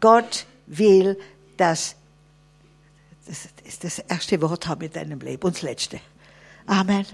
Gott 0.00 0.46
will, 0.66 1.18
dass 1.56 1.96
das 3.26 3.48
ist 3.64 3.82
das 3.82 3.98
erste 3.98 4.40
Wort 4.40 4.68
haben 4.68 4.82
in 4.82 4.92
deinem 4.92 5.18
Leben 5.18 5.42
und 5.42 5.56
das 5.56 5.62
letzte. 5.62 6.00
Amen. 6.66 7.04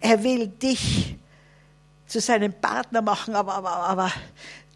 Er 0.00 0.22
will 0.22 0.46
dich 0.46 1.16
zu 2.12 2.20
seinem 2.20 2.52
Partner 2.52 3.00
machen, 3.00 3.34
aber, 3.34 3.54
aber, 3.54 3.70
aber 3.70 4.12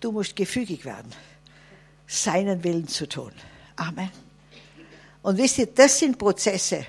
du 0.00 0.11
musst 0.11 0.35
gefügig 0.35 0.87
werden, 0.87 1.12
seinen 2.07 2.64
Willen 2.64 2.88
zu 2.88 3.07
tun. 3.07 3.31
Amen. 3.76 4.11
Und 5.21 5.37
wisst 5.37 5.59
ihr, 5.59 5.66
das 5.66 5.99
sind 5.99 6.16
Prozesse, 6.16 6.87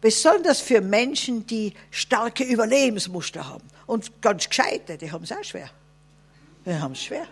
besonders 0.00 0.60
für 0.60 0.80
Menschen, 0.80 1.44
die 1.44 1.74
starke 1.90 2.44
Überlebensmuster 2.44 3.48
haben. 3.48 3.64
Und 3.86 4.22
ganz 4.22 4.48
gescheite, 4.48 4.96
die 4.96 5.10
haben 5.10 5.24
es 5.24 5.32
auch 5.32 5.42
schwer. 5.42 5.68
Die 6.64 6.74
haben 6.74 6.92
es 6.92 7.02
schwer. 7.02 7.26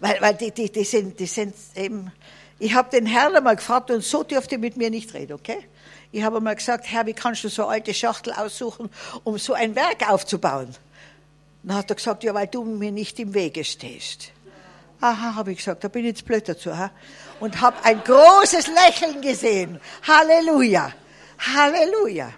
Weil, 0.00 0.16
weil 0.22 0.34
die, 0.34 0.50
die, 0.50 0.72
die, 0.72 0.84
sind, 0.84 1.20
die 1.20 1.26
sind 1.26 1.54
eben, 1.76 2.10
ich 2.58 2.72
habe 2.72 2.88
den 2.88 3.04
Herrn 3.04 3.36
einmal 3.36 3.56
gefragt 3.56 3.90
und 3.90 4.02
so 4.02 4.22
dürfte 4.22 4.56
mit 4.56 4.78
mir 4.78 4.88
nicht 4.88 5.12
reden, 5.12 5.34
okay? 5.34 5.58
Ich 6.10 6.22
habe 6.22 6.38
einmal 6.38 6.56
gesagt, 6.56 6.86
Herr, 6.90 7.04
wie 7.04 7.12
kannst 7.12 7.44
du 7.44 7.50
so 7.50 7.66
alte 7.66 7.92
Schachtel 7.92 8.32
aussuchen, 8.32 8.88
um 9.24 9.36
so 9.36 9.52
ein 9.52 9.74
Werk 9.74 10.08
aufzubauen? 10.08 10.74
Dann 11.62 11.76
hat 11.76 11.90
er 11.90 11.96
gesagt, 11.96 12.24
ja, 12.24 12.34
weil 12.34 12.46
du 12.46 12.64
mir 12.64 12.92
nicht 12.92 13.18
im 13.18 13.34
Wege 13.34 13.64
stehst. 13.64 14.30
Aha, 15.00 15.34
habe 15.36 15.52
ich 15.52 15.58
gesagt, 15.58 15.84
da 15.84 15.88
bin 15.88 16.02
ich 16.02 16.08
jetzt 16.08 16.24
blöd 16.24 16.48
dazu. 16.48 16.76
Ha? 16.76 16.90
Und 17.40 17.60
habe 17.60 17.76
ein 17.84 18.02
großes 18.02 18.68
Lächeln 18.68 19.20
gesehen. 19.20 19.80
Halleluja. 20.06 20.92
Halleluja. 21.38 22.32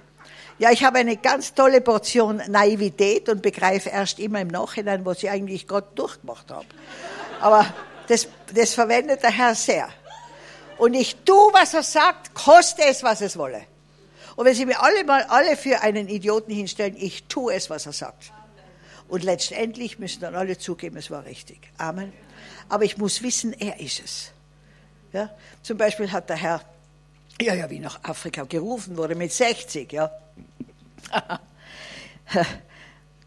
Ja, 0.58 0.70
ich 0.70 0.84
habe 0.84 0.98
eine 0.98 1.16
ganz 1.16 1.54
tolle 1.54 1.80
Portion 1.80 2.42
Naivität 2.48 3.30
und 3.30 3.40
begreife 3.40 3.88
erst 3.88 4.18
immer 4.18 4.42
im 4.42 4.48
Nachhinein, 4.48 5.06
was 5.06 5.22
ich 5.22 5.30
eigentlich 5.30 5.66
Gott 5.66 5.98
durchgemacht 5.98 6.50
habe. 6.50 6.66
Aber 7.40 7.64
das, 8.08 8.28
das 8.52 8.74
verwendet 8.74 9.22
der 9.22 9.30
Herr 9.30 9.54
sehr. 9.54 9.88
Und 10.76 10.92
ich 10.92 11.16
tue, 11.24 11.52
was 11.54 11.72
er 11.72 11.82
sagt, 11.82 12.34
koste 12.34 12.82
es, 12.84 13.02
was 13.02 13.22
es 13.22 13.38
wolle. 13.38 13.62
Und 14.36 14.44
wenn 14.44 14.54
Sie 14.54 14.66
mir 14.66 14.82
alle 14.82 15.04
mal 15.04 15.22
alle 15.24 15.56
für 15.56 15.80
einen 15.80 16.08
Idioten 16.08 16.52
hinstellen, 16.52 16.94
ich 16.98 17.24
tue 17.24 17.54
es, 17.54 17.70
was 17.70 17.86
er 17.86 17.92
sagt. 17.92 18.32
Und 19.10 19.24
letztendlich 19.24 19.98
müssen 19.98 20.20
dann 20.20 20.34
alle 20.34 20.56
zugeben, 20.56 20.96
es 20.96 21.10
war 21.10 21.24
richtig. 21.24 21.58
Amen 21.76 22.12
aber 22.70 22.84
ich 22.84 22.96
muss 22.96 23.22
wissen, 23.22 23.52
er 23.52 23.78
ist 23.80 24.00
es. 24.02 24.32
Ja? 25.12 25.30
Zum 25.62 25.76
Beispiel 25.76 26.10
hat 26.10 26.30
der 26.30 26.36
Herr, 26.36 26.62
ja, 27.40 27.54
ja, 27.54 27.68
wie 27.68 27.80
nach 27.80 28.02
Afrika 28.04 28.44
gerufen 28.44 28.96
wurde, 28.96 29.14
mit 29.14 29.32
60, 29.32 29.92
ja. 29.92 30.10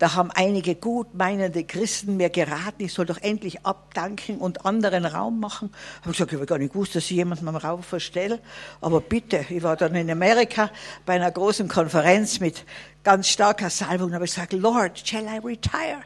Da 0.04 0.16
haben 0.16 0.32
einige 0.32 0.76
gut 0.76 1.14
meinende 1.14 1.64
Christen 1.64 2.18
mir 2.18 2.30
geraten, 2.30 2.84
ich 2.84 2.92
soll 2.92 3.06
doch 3.06 3.22
endlich 3.22 3.66
abdanken 3.66 4.40
und 4.40 4.66
anderen 4.66 5.06
Raum 5.06 5.40
machen. 5.40 5.72
Ich 5.72 6.02
habe 6.02 6.12
gesagt, 6.12 6.34
ich 6.34 6.38
habe 6.38 6.46
gar 6.46 6.58
nicht 6.58 6.74
gewusst, 6.74 6.94
dass 6.96 7.06
ich 7.06 7.12
jemanden 7.12 7.48
am 7.48 7.56
Raum 7.56 7.84
verstelle. 7.84 8.42
Aber 8.82 9.00
bitte, 9.00 9.46
ich 9.48 9.64
war 9.64 9.78
dann 9.78 9.96
in 9.96 10.12
Amerika 10.12 10.72
bei 11.06 11.14
einer 11.14 11.32
großen 11.32 11.70
Konferenz 11.70 12.42
mit 12.42 12.66
ganz 13.06 13.30
starker 13.30 13.70
Salbung 13.70 14.08
und 14.08 14.16
habe 14.16 14.26
gesagt, 14.26 14.52
Lord, 14.52 15.08
shall 15.08 15.24
I 15.24 15.38
retire? 15.38 16.04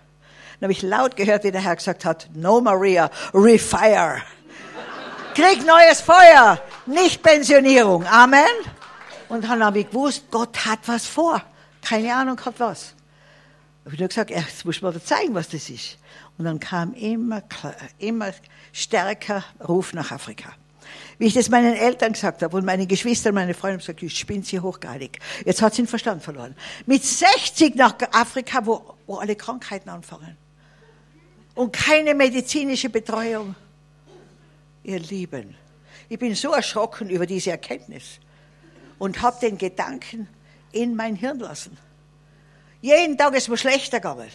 Dann 0.60 0.68
habe 0.68 0.74
ich 0.74 0.84
laut 0.84 1.16
gehört, 1.16 1.44
wie 1.44 1.52
der 1.52 1.62
Herr 1.62 1.76
gesagt 1.76 2.06
hat, 2.06 2.30
no 2.36 2.62
Maria, 2.62 3.10
refire. 3.34 4.22
Krieg 5.34 5.66
neues 5.66 6.02
Feuer, 6.02 6.62
nicht 6.86 7.24
Pensionierung. 7.24 8.06
Amen. 8.06 8.46
Und 9.28 9.44
dann 9.44 9.66
habe 9.66 9.80
ich 9.80 9.90
gewusst, 9.90 10.26
Gott 10.30 10.68
hat 10.68 10.82
was 10.86 11.08
vor. 11.08 11.42
Keine 11.82 12.14
Ahnung, 12.14 12.40
hat 12.46 12.60
was. 12.60 12.94
Ich 13.88 13.94
habe 13.94 14.08
gesagt, 14.08 14.30
jetzt 14.32 14.66
muss 14.66 14.82
man 14.82 15.02
zeigen, 15.02 15.34
was 15.34 15.50
das 15.50 15.70
ist. 15.70 15.98
Und 16.38 16.46
dann 16.46 16.60
kam 16.60 16.94
immer, 16.94 17.42
immer 18.00 18.32
stärker 18.74 19.44
Ruf 19.66 19.94
nach 19.94 20.12
Afrika. 20.12 20.54
Wie 21.18 21.28
ich 21.28 21.34
das 21.34 21.50
meinen 21.50 21.74
Eltern 21.74 22.14
gesagt 22.14 22.44
habe 22.44 22.56
und 22.56 22.66
meine 22.66 22.86
Geschwister, 22.86 23.32
meine 23.32 23.54
Freunde 23.54 23.74
haben 23.74 23.80
gesagt, 23.80 24.04
ich 24.04 24.18
spinnt 24.18 24.46
sie 24.46 24.60
hochgradig. 24.60 25.20
Jetzt 25.46 25.62
hat 25.62 25.74
sie 25.74 25.84
den 25.84 25.88
Verstand 25.88 26.22
verloren. 26.22 26.56
Mit 26.86 27.04
60 27.04 27.76
nach 27.76 27.96
Afrika, 28.12 28.66
wo, 28.66 28.96
wo 29.06 29.16
alle 29.16 29.36
Krankheiten 29.36 29.90
anfangen 29.90 30.38
und 31.58 31.74
keine 31.74 32.14
medizinische 32.14 32.90
Betreuung. 32.90 33.56
Ihr 34.84 35.00
Lieben, 35.00 35.56
ich 36.08 36.20
bin 36.20 36.36
so 36.36 36.54
erschrocken 36.54 37.10
über 37.10 37.26
diese 37.26 37.52
Erkenntnis 37.52 38.20
und 39.00 39.22
habe 39.22 39.38
den 39.42 39.58
Gedanken 39.58 40.30
in 40.72 40.96
mein 40.96 41.16
Hirn 41.16 41.40
lassen. 41.40 41.78
Jeden 42.82 43.18
Tag 43.18 43.36
ist 43.36 43.50
mir 43.50 43.58
schlechter 43.58 44.00
gegangen. 44.00 44.30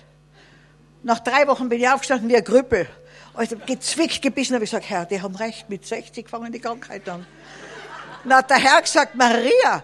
Nach 1.02 1.20
drei 1.20 1.46
Wochen 1.46 1.68
bin 1.68 1.80
ich 1.80 1.88
aufgestanden 1.88 2.28
wie 2.28 2.36
ein 2.36 2.44
Grüppel. 2.44 2.88
Also 3.34 3.56
gezwickt, 3.56 4.20
gebissen, 4.20 4.54
habe 4.54 4.64
ich 4.64 4.70
gesagt, 4.70 4.90
Herr, 4.90 5.06
die 5.06 5.22
haben 5.22 5.34
recht, 5.36 5.68
mit 5.70 5.86
60 5.86 6.28
fangen 6.28 6.52
die 6.52 6.60
Krankheit 6.60 7.08
an. 7.08 7.26
Dann 8.24 8.38
hat 8.38 8.50
der 8.50 8.58
Herr 8.58 8.82
gesagt, 8.82 9.14
Maria, 9.14 9.82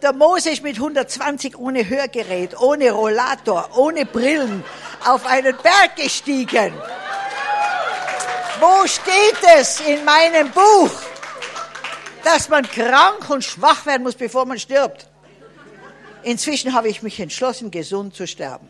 der 0.00 0.12
Mose 0.12 0.50
ist 0.50 0.62
mit 0.62 0.76
120 0.76 1.58
ohne 1.58 1.88
Hörgerät, 1.88 2.58
ohne 2.60 2.92
Rollator, 2.92 3.70
ohne 3.76 4.06
Brillen 4.06 4.64
auf 5.04 5.26
einen 5.26 5.56
Berg 5.56 5.96
gestiegen. 5.96 6.72
Wo 8.60 8.86
steht 8.86 9.38
es 9.58 9.80
in 9.80 10.04
meinem 10.04 10.50
Buch, 10.50 10.90
dass 12.22 12.48
man 12.48 12.68
krank 12.68 13.28
und 13.28 13.44
schwach 13.44 13.86
werden 13.86 14.02
muss, 14.04 14.14
bevor 14.14 14.44
man 14.44 14.58
stirbt? 14.58 15.08
Inzwischen 16.22 16.74
habe 16.74 16.88
ich 16.88 17.02
mich 17.02 17.20
entschlossen, 17.20 17.70
gesund 17.70 18.14
zu 18.14 18.26
sterben. 18.26 18.68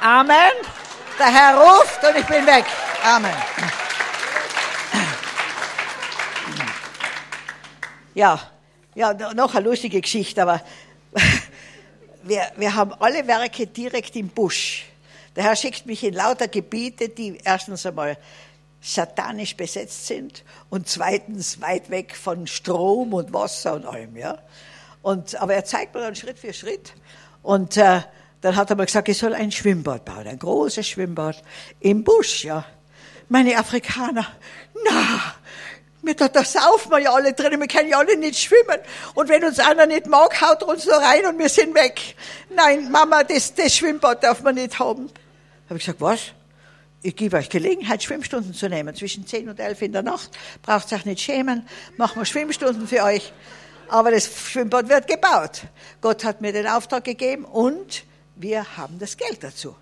Amen. 0.00 0.52
Der 1.18 1.32
Herr 1.32 1.56
ruft 1.56 2.04
und 2.04 2.16
ich 2.16 2.26
bin 2.26 2.46
weg. 2.46 2.64
Amen. 3.02 3.34
Ja, 8.14 8.40
ja, 8.94 9.12
noch 9.34 9.54
eine 9.54 9.66
lustige 9.66 10.00
Geschichte, 10.00 10.42
aber 10.42 10.62
wir, 12.22 12.42
wir 12.56 12.74
haben 12.74 12.92
alle 13.00 13.26
Werke 13.26 13.66
direkt 13.66 14.14
im 14.14 14.28
Busch. 14.28 14.84
Der 15.34 15.44
Herr 15.44 15.56
schickt 15.56 15.86
mich 15.86 16.04
in 16.04 16.14
lauter 16.14 16.46
Gebiete, 16.46 17.08
die 17.08 17.38
erstens 17.42 17.84
einmal 17.86 18.16
satanisch 18.80 19.56
besetzt 19.56 20.06
sind 20.06 20.44
und 20.70 20.88
zweitens 20.88 21.60
weit 21.60 21.90
weg 21.90 22.14
von 22.14 22.46
Strom 22.46 23.14
und 23.14 23.32
Wasser 23.32 23.74
und 23.74 23.86
allem, 23.86 24.16
ja. 24.16 24.38
Und, 25.04 25.40
aber 25.40 25.54
er 25.54 25.64
zeigt 25.64 25.94
mir 25.94 26.00
dann 26.00 26.16
Schritt 26.16 26.40
für 26.40 26.52
Schritt. 26.52 26.94
Und 27.42 27.76
äh, 27.76 28.00
Dann 28.44 28.56
hat 28.56 28.68
er 28.68 28.76
mir 28.76 28.84
gesagt, 28.84 29.08
ich 29.08 29.16
soll 29.16 29.32
ein 29.32 29.50
Schwimmbad 29.50 30.04
bauen, 30.04 30.28
ein 30.28 30.38
großes 30.38 30.86
Schwimmbad 30.86 31.42
im 31.80 32.04
Busch, 32.04 32.44
ja. 32.44 32.66
Meine 33.30 33.56
Afrikaner, 33.56 34.26
na, 34.84 35.34
wir 36.02 36.14
da, 36.14 36.28
da 36.28 36.44
saufen 36.44 36.90
wir 36.90 36.98
ja 36.98 37.14
alle 37.14 37.32
drin, 37.32 37.58
wir 37.58 37.66
können 37.68 37.88
ja 37.88 37.96
alle 37.96 38.18
nicht 38.18 38.38
schwimmen. 38.38 38.80
Und 39.14 39.30
wenn 39.30 39.42
uns 39.44 39.60
einer 39.60 39.86
nicht 39.86 40.08
mag, 40.08 40.38
haut 40.42 40.60
er 40.60 40.68
uns 40.68 40.84
so 40.84 40.90
rein 40.90 41.24
und 41.24 41.38
wir 41.38 41.48
sind 41.48 41.74
weg. 41.74 42.16
Nein, 42.54 42.90
Mama, 42.90 43.24
das, 43.24 43.54
das 43.54 43.74
Schwimmbad 43.74 44.22
darf 44.22 44.42
man 44.42 44.56
nicht 44.56 44.78
haben. 44.78 45.08
Habe 45.70 45.78
ich 45.78 45.86
gesagt, 45.86 46.02
was? 46.02 46.20
Ich 47.00 47.16
gebe 47.16 47.38
euch 47.38 47.48
Gelegenheit, 47.48 48.02
Schwimmstunden 48.02 48.52
zu 48.52 48.68
nehmen. 48.68 48.94
Zwischen 48.94 49.26
10 49.26 49.48
und 49.48 49.58
11 49.58 49.80
in 49.80 49.92
der 49.92 50.02
Nacht. 50.02 50.30
Braucht 50.60 50.92
euch 50.92 51.06
nicht 51.06 51.22
schämen. 51.22 51.66
Machen 51.96 52.20
wir 52.20 52.26
Schwimmstunden 52.26 52.86
für 52.86 53.04
euch. 53.04 53.32
Aber 53.88 54.10
das 54.10 54.26
Schwimmbad 54.26 54.88
wird 54.88 55.06
gebaut. 55.06 55.62
Gott 56.00 56.24
hat 56.24 56.40
mir 56.40 56.52
den 56.52 56.66
Auftrag 56.66 57.04
gegeben 57.04 57.44
und 57.44 58.04
wir 58.36 58.76
haben 58.76 58.98
das 58.98 59.16
Geld 59.16 59.42
dazu. 59.42 59.74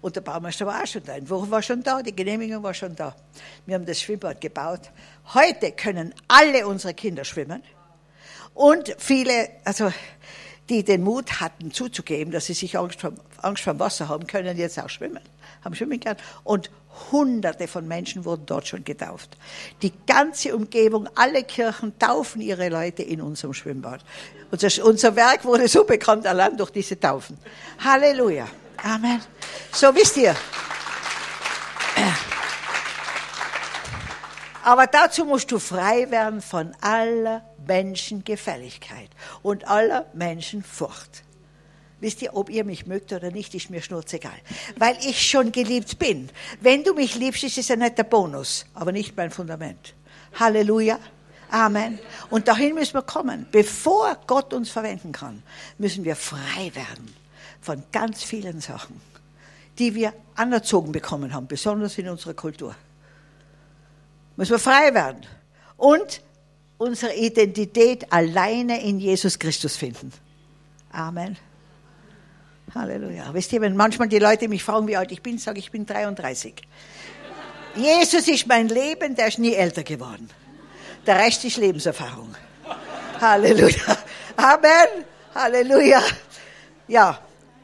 Und 0.00 0.16
der 0.16 0.22
Baumeister 0.22 0.64
war 0.66 0.82
auch 0.82 0.86
schon 0.86 1.04
da. 1.04 1.12
Ein 1.12 1.28
Woche 1.28 1.50
war 1.50 1.62
schon 1.62 1.82
da, 1.82 2.02
die 2.02 2.14
Genehmigung 2.14 2.62
war 2.62 2.72
schon 2.72 2.96
da. 2.96 3.14
Wir 3.66 3.74
haben 3.74 3.84
das 3.84 4.00
Schwimmbad 4.00 4.40
gebaut. 4.40 4.90
Heute 5.34 5.72
können 5.72 6.14
alle 6.26 6.66
unsere 6.66 6.94
Kinder 6.94 7.24
schwimmen. 7.24 7.62
Und 8.54 8.94
viele, 8.98 9.50
also, 9.64 9.92
die 10.70 10.84
den 10.84 11.02
Mut 11.02 11.40
hatten 11.40 11.72
zuzugeben, 11.72 12.32
dass 12.32 12.46
sie 12.46 12.54
sich 12.54 12.78
Angst 12.78 13.00
vor, 13.00 13.12
Angst 13.42 13.62
vor 13.62 13.78
Wasser 13.78 14.08
haben, 14.08 14.26
können 14.26 14.56
jetzt 14.56 14.78
auch 14.78 14.88
schwimmen. 14.88 15.20
Haben 15.64 15.74
schwimmen 15.74 16.00
gelernt. 16.00 16.20
Und 16.44 16.70
Hunderte 17.12 17.68
von 17.68 17.86
Menschen 17.86 18.24
wurden 18.24 18.46
dort 18.46 18.66
schon 18.66 18.84
getauft. 18.84 19.36
Die 19.82 19.92
ganze 20.06 20.54
Umgebung, 20.54 21.08
alle 21.14 21.44
Kirchen 21.44 21.98
taufen 21.98 22.40
ihre 22.40 22.68
Leute 22.68 23.02
in 23.02 23.20
unserem 23.20 23.54
Schwimmbad. 23.54 24.04
Unser, 24.50 24.84
unser 24.84 25.16
Werk 25.16 25.44
wurde 25.44 25.68
so 25.68 25.84
bekannt 25.84 26.26
allein 26.26 26.56
durch 26.56 26.70
diese 26.70 26.98
Taufen. 26.98 27.38
Halleluja. 27.82 28.46
Amen. 28.82 29.20
So 29.72 29.94
wisst 29.94 30.16
ihr. 30.16 30.34
Aber 34.62 34.86
dazu 34.86 35.24
musst 35.24 35.50
du 35.52 35.58
frei 35.58 36.10
werden 36.10 36.42
von 36.42 36.74
aller 36.80 37.42
Menschengefälligkeit 37.66 39.08
und 39.42 39.66
aller 39.66 40.06
Menschenfurcht. 40.12 41.22
Wisst 42.00 42.22
ihr, 42.22 42.34
ob 42.34 42.48
ihr 42.48 42.64
mich 42.64 42.86
mögt 42.86 43.12
oder 43.12 43.30
nicht, 43.30 43.54
ist 43.54 43.70
mir 43.70 43.82
schnurzegal. 43.82 44.36
Weil 44.76 44.96
ich 45.00 45.28
schon 45.28 45.52
geliebt 45.52 45.98
bin. 45.98 46.30
Wenn 46.60 46.82
du 46.82 46.94
mich 46.94 47.14
liebst, 47.14 47.44
ist 47.44 47.58
es 47.58 47.70
ein 47.70 47.80
netter 47.80 48.04
Bonus, 48.04 48.64
aber 48.74 48.90
nicht 48.90 49.16
mein 49.16 49.30
Fundament. 49.30 49.94
Halleluja. 50.38 50.98
Amen. 51.50 51.98
Und 52.30 52.48
dahin 52.48 52.74
müssen 52.74 52.94
wir 52.94 53.02
kommen. 53.02 53.46
Bevor 53.50 54.16
Gott 54.26 54.54
uns 54.54 54.70
verwenden 54.70 55.12
kann, 55.12 55.42
müssen 55.78 56.04
wir 56.04 56.16
frei 56.16 56.70
werden 56.74 57.14
von 57.60 57.82
ganz 57.92 58.22
vielen 58.22 58.60
Sachen, 58.60 59.00
die 59.78 59.94
wir 59.94 60.14
anerzogen 60.36 60.92
bekommen 60.92 61.34
haben, 61.34 61.46
besonders 61.46 61.98
in 61.98 62.08
unserer 62.08 62.34
Kultur. 62.34 62.74
Müssen 64.36 64.52
wir 64.52 64.58
frei 64.58 64.94
werden 64.94 65.26
und 65.76 66.22
unsere 66.78 67.14
Identität 67.14 68.10
alleine 68.10 68.82
in 68.82 69.00
Jesus 69.00 69.38
Christus 69.38 69.76
finden. 69.76 70.12
Amen. 70.92 71.36
Halleluja. 72.74 73.32
Wisst 73.32 73.52
ihr, 73.52 73.60
wenn 73.60 73.76
manchmal 73.76 74.08
die 74.08 74.18
Leute 74.18 74.48
mich 74.48 74.62
fragen, 74.62 74.86
wie 74.86 74.96
alt 74.96 75.12
ich 75.12 75.22
bin, 75.22 75.38
sage 75.38 75.58
ich, 75.58 75.66
ich 75.66 75.70
bin 75.70 75.86
33. 75.86 76.54
Jesus 77.76 78.28
ist 78.28 78.46
mein 78.46 78.68
Leben, 78.68 79.14
der 79.14 79.28
ist 79.28 79.38
nie 79.38 79.54
älter 79.54 79.82
geworden. 79.82 80.28
Der 81.06 81.18
Rest 81.18 81.44
ist 81.44 81.56
Lebenserfahrung. 81.56 82.34
Halleluja. 83.20 83.96
Amen. 84.36 85.04
Halleluja. 85.34 86.02
Ja, 86.88 87.18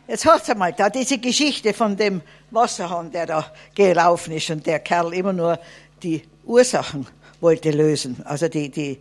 jetzt 0.07 0.25
hört 0.25 0.57
mal, 0.57 0.73
da 0.73 0.91
diese 0.91 1.19
Geschichte 1.19 1.75
von 1.75 1.97
dem 1.97 2.23
Wasserhahn, 2.51 3.11
der 3.11 3.27
da 3.27 3.53
gelaufen 3.75 4.33
ist 4.33 4.51
und 4.51 4.67
der 4.67 4.79
Kerl 4.81 5.13
immer 5.15 5.33
nur 5.33 5.59
die 6.03 6.23
Ursachen 6.45 7.07
wollte 7.41 7.71
lösen, 7.71 8.23
also 8.25 8.49
die, 8.49 8.71
die, 8.71 9.01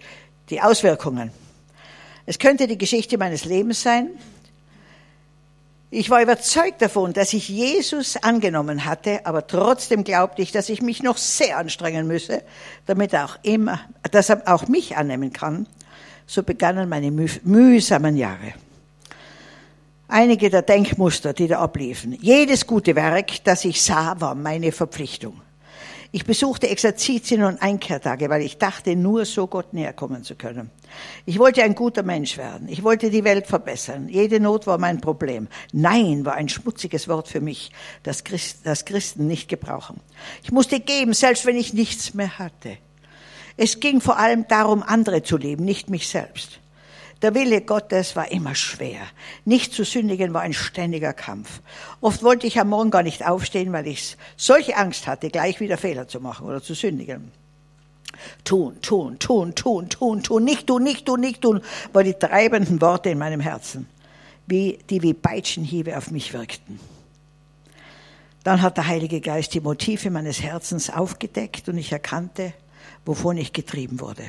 die 0.50 0.62
Auswirkungen. 0.62 1.32
Es 2.26 2.40
könnte 2.40 2.68
die 2.68 2.78
Geschichte 2.78 3.18
meines 3.18 3.46
Lebens 3.46 3.84
sein. 3.84 4.10
Ich 5.98 6.10
war 6.10 6.22
überzeugt 6.22 6.82
davon, 6.82 7.14
dass 7.14 7.32
ich 7.32 7.48
Jesus 7.48 8.18
angenommen 8.18 8.84
hatte, 8.84 9.26
aber 9.26 9.48
trotzdem 9.48 10.04
glaubte 10.04 10.42
ich, 10.42 10.52
dass 10.52 10.68
ich 10.68 10.82
mich 10.82 11.02
noch 11.02 11.16
sehr 11.16 11.58
anstrengen 11.58 12.06
müsse, 12.06 12.44
damit 12.86 13.14
er 13.14 13.24
auch 13.24 13.38
immer, 13.44 13.80
dass 14.12 14.28
er 14.28 14.42
auch 14.46 14.68
mich 14.68 14.98
annehmen 14.98 15.32
kann. 15.32 15.68
So 16.28 16.44
begannen 16.44 16.90
meine 16.90 17.12
mühsamen 17.12 18.18
Jahre. 18.18 18.56
Einige 20.10 20.50
der 20.50 20.64
Denkmuster, 20.64 21.32
die 21.32 21.48
da 21.48 21.60
abliefen. 21.60 22.18
Jedes 22.22 22.68
gute 22.68 22.94
Werk, 22.98 23.46
das 23.46 23.64
ich 23.64 23.82
sah, 23.82 24.20
war 24.20 24.36
meine 24.36 24.74
Verpflichtung. 24.74 25.40
Ich 26.12 26.26
besuchte 26.26 26.70
Exerzitien 26.70 27.44
und 27.44 27.62
Einkehrtage, 27.62 28.30
weil 28.30 28.42
ich 28.42 28.58
dachte, 28.58 28.96
nur 28.96 29.26
so 29.26 29.48
Gott 29.48 29.74
näher 29.74 29.94
kommen 29.94 30.24
zu 30.24 30.36
können. 30.36 30.72
Ich 31.26 31.40
wollte 31.40 31.64
ein 31.64 31.76
guter 31.76 32.04
Mensch 32.04 32.38
werden. 32.38 32.70
Ich 32.70 32.84
wollte 32.84 33.10
die 33.10 33.24
Welt 33.24 33.48
verbessern. 33.48 34.08
Jede 34.08 34.40
Not 34.40 34.68
war 34.68 34.78
mein 34.78 35.02
Problem. 35.02 35.48
Nein 35.74 36.26
war 36.26 36.36
ein 36.36 36.50
schmutziges 36.50 37.08
Wort 37.08 37.28
für 37.28 37.42
mich, 37.42 37.72
das, 38.04 38.24
Christ, 38.24 38.60
das 38.64 38.86
Christen 38.86 39.28
nicht 39.28 39.50
gebrauchen. 39.50 40.00
Ich 40.44 40.52
musste 40.52 40.80
geben, 40.80 41.14
selbst 41.14 41.46
wenn 41.46 41.58
ich 41.58 41.74
nichts 41.74 42.14
mehr 42.14 42.40
hatte. 42.40 42.78
Es 43.58 43.80
ging 43.80 44.02
vor 44.02 44.18
allem 44.18 44.48
darum, 44.48 44.84
andere 44.84 45.24
zu 45.24 45.38
lieben, 45.38 45.66
nicht 45.66 45.90
mich 45.90 46.08
selbst. 46.08 46.60
Der 47.22 47.34
Wille 47.34 47.62
Gottes 47.62 48.16
war 48.16 48.30
immer 48.32 48.56
schwer. 48.56 49.02
Nicht 49.46 49.74
zu 49.74 49.84
sündigen 49.84 50.34
war 50.34 50.42
ein 50.42 50.54
ständiger 50.54 51.14
Kampf. 51.14 51.62
Oft 52.02 52.24
wollte 52.24 52.46
ich 52.46 52.60
am 52.60 52.70
Morgen 52.70 52.92
gar 52.92 53.04
nicht 53.04 53.26
aufstehen, 53.26 53.72
weil 53.72 53.88
ich 53.88 54.18
solche 54.36 54.76
Angst 54.76 55.08
hatte, 55.08 55.30
gleich 55.30 55.60
wieder 55.60 55.78
Fehler 55.78 56.08
zu 56.08 56.20
machen 56.20 56.46
oder 56.46 56.62
zu 56.62 56.74
sündigen. 56.74 57.32
Tun, 58.44 58.82
tun, 58.82 59.18
tun, 59.20 59.56
tun, 59.56 59.90
tun, 59.90 60.24
tun, 60.24 60.44
nicht 60.44 60.68
tun, 60.68 60.84
nicht 60.84 61.06
tun, 61.06 61.20
nicht 61.20 61.42
tun, 61.42 61.62
war 61.94 62.04
die 62.04 62.14
treibenden 62.14 62.80
Worte 62.82 63.10
in 63.10 63.18
meinem 63.18 63.40
Herzen, 63.40 63.88
wie, 64.48 64.80
die 64.90 65.02
wie 65.02 65.14
Peitschenhiebe 65.14 65.98
auf 65.98 66.12
mich 66.12 66.34
wirkten. 66.34 66.80
Dann 68.44 68.62
hat 68.62 68.78
der 68.78 68.88
Heilige 68.88 69.22
Geist 69.22 69.54
die 69.54 69.60
Motive 69.60 70.12
meines 70.12 70.42
Herzens 70.42 70.90
aufgedeckt 70.90 71.68
und 71.68 71.78
ich 71.78 71.92
erkannte, 71.92 72.54
wovon 73.06 73.38
ich 73.38 73.54
getrieben 73.54 74.00
wurde. 74.00 74.24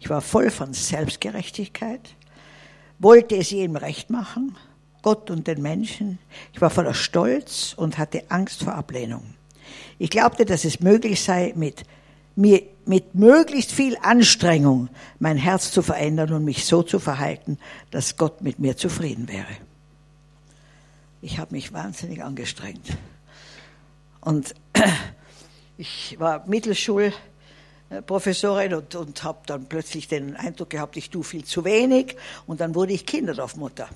Ich 0.00 0.08
war 0.08 0.22
voll 0.22 0.50
von 0.50 0.72
Selbstgerechtigkeit, 0.72 2.00
wollte 2.98 3.36
es 3.36 3.50
jedem 3.50 3.76
recht 3.76 4.10
machen, 4.10 4.56
Gott 5.02 5.30
und 5.30 5.46
den 5.46 5.62
Menschen. 5.62 6.18
Ich 6.52 6.60
war 6.60 6.70
voller 6.70 6.94
Stolz 6.94 7.74
und 7.76 7.98
hatte 7.98 8.24
Angst 8.30 8.64
vor 8.64 8.74
Ablehnung. 8.74 9.34
Ich 9.98 10.10
glaubte, 10.10 10.46
dass 10.46 10.64
es 10.64 10.80
möglich 10.80 11.22
sei, 11.22 11.52
mit, 11.54 11.84
mir, 12.34 12.62
mit 12.86 13.14
möglichst 13.14 13.72
viel 13.72 13.96
Anstrengung 14.02 14.88
mein 15.18 15.36
Herz 15.36 15.70
zu 15.70 15.82
verändern 15.82 16.32
und 16.32 16.44
mich 16.44 16.64
so 16.64 16.82
zu 16.82 16.98
verhalten, 16.98 17.58
dass 17.90 18.16
Gott 18.16 18.40
mit 18.40 18.58
mir 18.58 18.76
zufrieden 18.76 19.28
wäre. 19.28 19.56
Ich 21.22 21.38
habe 21.38 21.54
mich 21.54 21.74
wahnsinnig 21.74 22.24
angestrengt. 22.24 22.96
Und 24.22 24.54
ich 25.76 26.16
war 26.18 26.46
Mittelschul, 26.46 27.12
Professorin 28.06 28.74
und, 28.74 28.94
und 28.94 29.24
habe 29.24 29.40
dann 29.46 29.66
plötzlich 29.66 30.06
den 30.06 30.36
Eindruck 30.36 30.70
gehabt, 30.70 30.96
ich 30.96 31.10
tue 31.10 31.24
viel 31.24 31.44
zu 31.44 31.64
wenig 31.64 32.16
und 32.46 32.60
dann 32.60 32.74
wurde 32.76 32.92
ich 32.92 33.04
Kinderdorfmutter. 33.04 33.88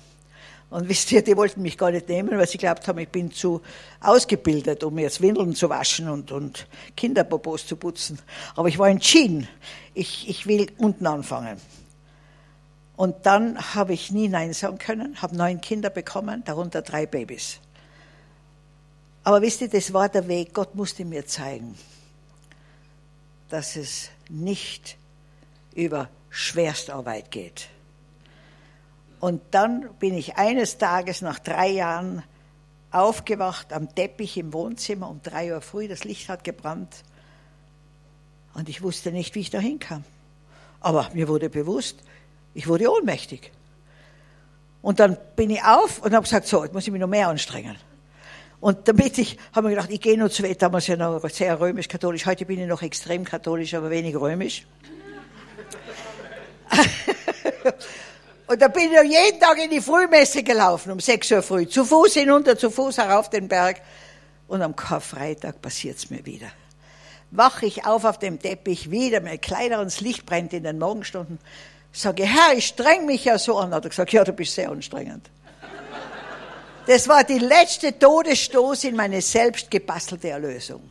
Und 0.69 0.89
wisst 0.89 1.13
ihr, 1.13 1.23
die 1.23 1.37
wollten 1.37 1.61
mich 1.61 1.77
gar 1.77 1.91
nicht 1.91 2.09
nehmen, 2.09 2.37
weil 2.37 2.47
sie 2.47 2.57
glaubt 2.57 2.85
haben, 2.89 2.99
ich 2.99 3.07
bin 3.07 3.31
zu 3.31 3.61
ausgebildet, 4.01 4.83
um 4.83 4.99
jetzt 4.99 5.21
Windeln 5.21 5.55
zu 5.55 5.69
waschen 5.69 6.09
und, 6.09 6.33
und 6.33 6.67
Kinderpopos 6.97 7.67
zu 7.67 7.77
putzen. 7.77 8.19
Aber 8.55 8.67
ich 8.67 8.77
war 8.77 8.89
entschieden, 8.89 9.47
ich, 9.93 10.27
ich 10.27 10.45
will 10.45 10.67
unten 10.77 11.07
anfangen. 11.07 11.57
Und 12.97 13.25
dann 13.25 13.75
habe 13.75 13.93
ich 13.93 14.11
nie 14.11 14.27
Nein 14.27 14.51
sagen 14.53 14.77
können, 14.77 15.21
habe 15.21 15.37
neun 15.37 15.61
Kinder 15.61 15.89
bekommen, 15.89 16.43
darunter 16.45 16.81
drei 16.81 17.05
Babys. 17.05 17.59
Aber 19.23 19.41
wisst 19.41 19.61
ihr, 19.61 19.69
das 19.69 19.93
war 19.93 20.09
der 20.09 20.27
Weg, 20.27 20.53
Gott 20.53 20.75
musste 20.75 21.05
mir 21.05 21.25
zeigen 21.25 21.75
dass 23.49 23.75
es 23.75 24.09
nicht 24.29 24.97
über 25.73 26.09
Schwerstarbeit 26.29 27.31
geht. 27.31 27.69
Und 29.19 29.41
dann 29.51 29.89
bin 29.99 30.13
ich 30.13 30.37
eines 30.37 30.77
Tages 30.77 31.21
nach 31.21 31.39
drei 31.39 31.69
Jahren 31.69 32.23
aufgewacht 32.91 33.73
am 33.73 33.93
Teppich 33.93 34.37
im 34.37 34.53
Wohnzimmer 34.53 35.09
um 35.09 35.21
drei 35.21 35.53
Uhr 35.53 35.61
früh, 35.61 35.87
das 35.87 36.03
Licht 36.03 36.29
hat 36.29 36.43
gebrannt 36.43 37.03
und 38.55 38.69
ich 38.69 38.81
wusste 38.81 39.11
nicht, 39.11 39.35
wie 39.35 39.41
ich 39.41 39.49
da 39.49 39.59
hinkam. 39.59 40.03
Aber 40.79 41.09
mir 41.13 41.27
wurde 41.27 41.49
bewusst, 41.49 41.97
ich 42.53 42.67
wurde 42.67 42.89
ohnmächtig. 42.89 43.51
Und 44.81 44.99
dann 44.99 45.17
bin 45.35 45.49
ich 45.49 45.63
auf 45.63 46.01
und 46.01 46.13
habe 46.13 46.23
gesagt, 46.23 46.47
so, 46.47 46.63
jetzt 46.63 46.73
muss 46.73 46.85
ich 46.87 46.91
mich 46.91 47.01
noch 47.01 47.07
mehr 47.07 47.27
anstrengen. 47.27 47.75
Und 48.65 48.87
damit 48.87 49.19
ich, 49.19 49.37
habe 49.53 49.67
mir 49.67 49.75
gedacht, 49.75 49.91
ich 49.91 50.01
gehe 50.01 50.17
nur 50.17 50.31
zu, 50.31 50.41
damals 50.55 50.87
ja 50.87 50.95
noch 50.95 51.29
sehr 51.29 51.59
römisch-katholisch, 51.59 52.25
heute 52.25 52.45
bin 52.45 52.59
ich 52.59 52.67
noch 52.67 52.81
extrem 52.81 53.23
katholisch, 53.23 53.75
aber 53.75 53.91
wenig 53.91 54.15
römisch. 54.15 54.65
Und 58.47 58.59
da 58.59 58.67
bin 58.67 58.91
ich 58.91 59.11
jeden 59.11 59.39
Tag 59.39 59.63
in 59.63 59.69
die 59.69 59.81
Frühmesse 59.81 60.41
gelaufen, 60.41 60.91
um 60.91 60.99
6 60.99 61.31
Uhr 61.33 61.43
früh. 61.43 61.67
Zu 61.67 61.85
Fuß 61.85 62.15
hinunter, 62.15 62.57
zu 62.57 62.71
Fuß 62.71 62.97
herauf 62.97 63.29
den 63.29 63.47
Berg. 63.47 63.81
Und 64.47 64.63
am 64.63 64.75
Karfreitag 64.75 65.61
passiert's 65.61 66.09
mir 66.09 66.25
wieder. 66.25 66.47
Wache 67.29 67.67
ich 67.67 67.85
auf 67.85 68.03
auf 68.03 68.17
dem 68.17 68.39
Teppich, 68.39 68.89
wieder 68.89 69.21
meine 69.21 69.37
Kleider 69.37 69.77
ans 69.77 70.01
Licht 70.01 70.25
brennt 70.25 70.53
in 70.53 70.63
den 70.63 70.79
Morgenstunden. 70.79 71.37
Sage, 71.91 72.25
Herr, 72.25 72.57
ich 72.57 72.65
streng 72.65 73.05
mich 73.05 73.25
ja 73.25 73.37
so 73.37 73.59
an. 73.59 73.75
Hat 73.75 73.83
er 73.83 73.89
gesagt, 73.89 74.11
ja, 74.11 74.23
du 74.23 74.33
bist 74.33 74.55
sehr 74.55 74.71
anstrengend. 74.71 75.29
Das 76.87 77.07
war 77.07 77.23
die 77.23 77.39
letzte 77.39 77.97
Todesstoß 77.97 78.83
in 78.83 78.95
meine 78.95 79.19
selbst 79.19 79.71
gebastelte 79.71 80.29
Erlösung. 80.29 80.81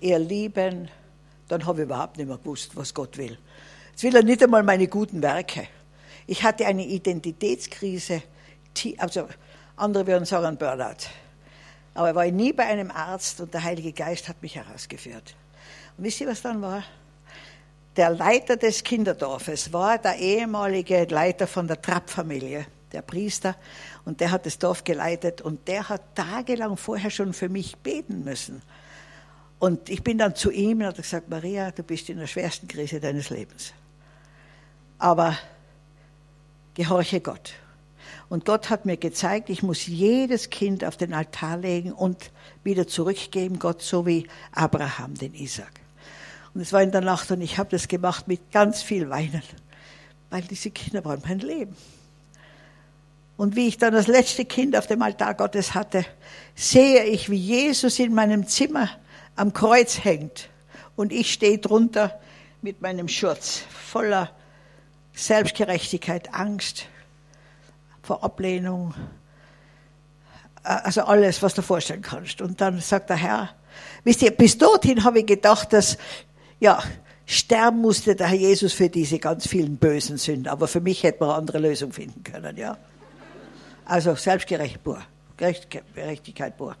Ihr 0.00 0.18
Lieben, 0.18 0.88
dann 1.46 1.64
habe 1.64 1.82
ich 1.82 1.84
überhaupt 1.84 2.16
nicht 2.16 2.26
mehr 2.26 2.38
gewusst, 2.38 2.74
was 2.74 2.92
Gott 2.92 3.16
will. 3.16 3.38
Jetzt 3.92 4.02
will 4.02 4.16
er 4.16 4.24
nicht 4.24 4.42
einmal 4.42 4.64
meine 4.64 4.88
guten 4.88 5.22
Werke. 5.22 5.68
Ich 6.26 6.42
hatte 6.42 6.66
eine 6.66 6.84
Identitätskrise, 6.84 8.22
also 8.98 9.28
andere 9.76 10.04
würden 10.06 10.24
sagen 10.24 10.56
Burnout. 10.56 11.06
Aber 11.94 12.10
ich 12.10 12.16
war 12.16 12.26
nie 12.26 12.52
bei 12.52 12.64
einem 12.64 12.90
Arzt 12.90 13.40
und 13.40 13.54
der 13.54 13.62
Heilige 13.62 13.92
Geist 13.92 14.28
hat 14.28 14.42
mich 14.42 14.56
herausgeführt. 14.56 15.36
Und 15.96 16.04
wisst 16.04 16.20
ihr, 16.20 16.26
was 16.26 16.42
dann 16.42 16.60
war? 16.60 16.82
Der 17.96 18.10
Leiter 18.10 18.56
des 18.56 18.82
Kinderdorfes 18.82 19.72
war 19.72 19.98
der 19.98 20.16
ehemalige 20.16 21.04
Leiter 21.04 21.46
von 21.46 21.68
der 21.68 21.80
Trapp-Familie, 21.80 22.66
der 22.92 23.02
Priester, 23.02 23.56
und 24.04 24.20
der 24.20 24.30
hat 24.30 24.46
das 24.46 24.58
Dorf 24.58 24.84
geleitet 24.84 25.40
und 25.40 25.68
der 25.68 25.88
hat 25.88 26.14
tagelang 26.14 26.76
vorher 26.76 27.10
schon 27.10 27.32
für 27.32 27.48
mich 27.48 27.76
beten 27.76 28.24
müssen. 28.24 28.62
Und 29.58 29.88
ich 29.88 30.02
bin 30.02 30.18
dann 30.18 30.34
zu 30.34 30.50
ihm 30.50 30.80
und 30.80 30.86
hat 30.86 30.96
gesagt, 30.96 31.28
Maria, 31.28 31.70
du 31.70 31.82
bist 31.82 32.08
in 32.08 32.18
der 32.18 32.26
schwersten 32.26 32.66
Krise 32.66 32.98
deines 32.98 33.30
Lebens. 33.30 33.72
Aber 34.98 35.38
gehorche 36.74 37.20
Gott. 37.20 37.52
Und 38.28 38.44
Gott 38.44 38.70
hat 38.70 38.86
mir 38.86 38.96
gezeigt, 38.96 39.50
ich 39.50 39.62
muss 39.62 39.86
jedes 39.86 40.50
Kind 40.50 40.84
auf 40.84 40.96
den 40.96 41.12
Altar 41.12 41.58
legen 41.58 41.92
und 41.92 42.30
wieder 42.64 42.86
zurückgeben, 42.86 43.58
Gott, 43.58 43.82
so 43.82 44.06
wie 44.06 44.26
Abraham 44.52 45.14
den 45.14 45.34
Isaac. 45.34 45.72
Und 46.54 46.60
es 46.60 46.72
war 46.72 46.82
in 46.82 46.92
der 46.92 47.00
Nacht 47.00 47.30
und 47.30 47.40
ich 47.40 47.58
habe 47.58 47.70
das 47.70 47.88
gemacht 47.88 48.28
mit 48.28 48.50
ganz 48.50 48.82
viel 48.82 49.10
Weinen, 49.10 49.42
weil 50.30 50.42
diese 50.42 50.70
Kinder 50.70 51.04
waren 51.04 51.22
mein 51.24 51.38
Leben. 51.38 51.76
Und 53.36 53.56
wie 53.56 53.68
ich 53.68 53.78
dann 53.78 53.92
das 53.92 54.06
letzte 54.06 54.44
Kind 54.44 54.76
auf 54.76 54.86
dem 54.86 55.02
Altar 55.02 55.34
Gottes 55.34 55.74
hatte, 55.74 56.04
sehe 56.54 57.04
ich, 57.04 57.30
wie 57.30 57.36
Jesus 57.36 57.98
in 57.98 58.14
meinem 58.14 58.46
Zimmer 58.46 58.90
am 59.36 59.52
Kreuz 59.52 60.04
hängt 60.04 60.48
und 60.96 61.12
ich 61.12 61.32
stehe 61.32 61.58
drunter 61.58 62.20
mit 62.60 62.80
meinem 62.80 63.08
Schurz 63.08 63.62
voller 63.70 64.30
Selbstgerechtigkeit, 65.14 66.34
Angst 66.34 66.86
vor 68.02 68.22
Ablehnung, 68.22 68.94
also 70.62 71.02
alles, 71.02 71.42
was 71.42 71.54
du 71.54 71.62
vorstellen 71.62 72.02
kannst. 72.02 72.40
Und 72.40 72.60
dann 72.60 72.80
sagt 72.80 73.10
der 73.10 73.16
Herr, 73.16 73.50
wisst 74.04 74.22
ihr, 74.22 74.30
bis 74.30 74.58
dorthin 74.58 75.04
habe 75.04 75.20
ich 75.20 75.26
gedacht, 75.26 75.72
dass, 75.72 75.98
ja, 76.60 76.82
sterben 77.26 77.80
musste 77.80 78.14
der 78.14 78.28
Herr 78.28 78.36
Jesus 78.36 78.72
für 78.72 78.88
diese 78.88 79.18
ganz 79.18 79.48
vielen 79.48 79.76
bösen 79.76 80.18
Sünden, 80.18 80.48
aber 80.48 80.68
für 80.68 80.80
mich 80.80 81.02
hätte 81.02 81.20
man 81.20 81.30
eine 81.30 81.38
andere 81.38 81.58
Lösung 81.58 81.92
finden 81.92 82.22
können, 82.22 82.56
ja. 82.56 82.76
Also 83.84 84.14
selbstgerecht 84.14 84.82
pur, 84.82 85.02
Gerechtigkeit 85.36 86.56
pur. 86.56 86.76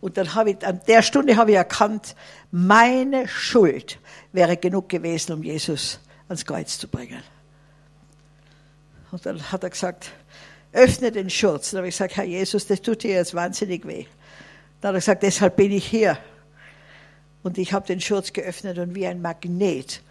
Und 0.00 0.16
dann 0.16 0.34
habe 0.34 0.50
ich, 0.50 0.66
an 0.66 0.80
der 0.86 1.02
Stunde 1.02 1.36
habe 1.36 1.52
ich 1.52 1.56
erkannt, 1.56 2.14
meine 2.50 3.26
Schuld 3.28 3.98
wäre 4.32 4.56
genug 4.56 4.88
gewesen, 4.88 5.32
um 5.32 5.42
Jesus 5.42 6.00
ans 6.28 6.44
Kreuz 6.44 6.78
zu 6.78 6.88
bringen. 6.88 7.22
Und 9.10 9.24
dann 9.26 9.52
hat 9.52 9.62
er 9.62 9.70
gesagt, 9.70 10.10
öffne 10.72 11.12
den 11.12 11.30
Schurz. 11.30 11.70
Dann 11.70 11.78
habe 11.78 11.88
ich 11.88 11.94
gesagt, 11.94 12.16
Herr 12.16 12.24
Jesus, 12.24 12.66
das 12.66 12.80
tut 12.80 13.02
dir 13.02 13.14
jetzt 13.14 13.34
wahnsinnig 13.34 13.86
weh. 13.86 14.06
Dann 14.80 14.88
hat 14.88 14.94
er 14.94 15.00
gesagt, 15.00 15.22
deshalb 15.22 15.56
bin 15.56 15.70
ich 15.70 15.86
hier. 15.86 16.18
Und 17.42 17.58
ich 17.58 17.72
habe 17.72 17.86
den 17.86 18.00
Schurz 18.00 18.32
geöffnet 18.32 18.78
und 18.78 18.94
wie 18.94 19.06
ein 19.06 19.20
Magnet 19.20 20.02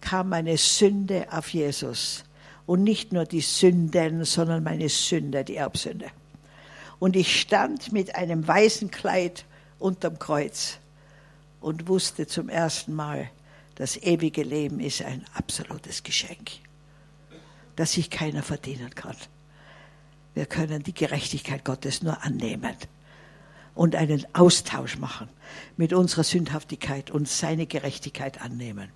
kam 0.00 0.28
meine 0.28 0.56
Sünde 0.56 1.26
auf 1.30 1.48
Jesus. 1.50 2.24
Und 2.66 2.84
nicht 2.84 3.12
nur 3.12 3.24
die 3.24 3.40
Sünden, 3.40 4.24
sondern 4.24 4.62
meine 4.62 4.88
Sünde, 4.88 5.44
die 5.44 5.56
Erbsünde. 5.56 6.06
Und 6.98 7.16
ich 7.16 7.40
stand 7.40 7.92
mit 7.92 8.14
einem 8.14 8.46
weißen 8.46 8.90
Kleid 8.90 9.44
unterm 9.78 10.18
Kreuz 10.18 10.78
und 11.60 11.88
wusste 11.88 12.26
zum 12.26 12.48
ersten 12.48 12.94
Mal, 12.94 13.30
das 13.74 13.96
ewige 13.96 14.42
Leben 14.42 14.78
ist 14.80 15.02
ein 15.02 15.24
absolutes 15.34 16.02
Geschenk 16.02 16.52
das 17.76 17.92
sich 17.92 18.10
keiner 18.10 18.42
verdienen 18.42 18.94
kann. 18.94 19.16
Wir 20.34 20.46
können 20.46 20.82
die 20.82 20.94
Gerechtigkeit 20.94 21.64
Gottes 21.64 22.02
nur 22.02 22.22
annehmen 22.22 22.74
und 23.74 23.94
einen 23.96 24.24
Austausch 24.34 24.98
machen 24.98 25.28
mit 25.76 25.92
unserer 25.92 26.24
Sündhaftigkeit 26.24 27.10
und 27.10 27.28
seine 27.28 27.66
Gerechtigkeit 27.66 28.40
annehmen. 28.40 28.88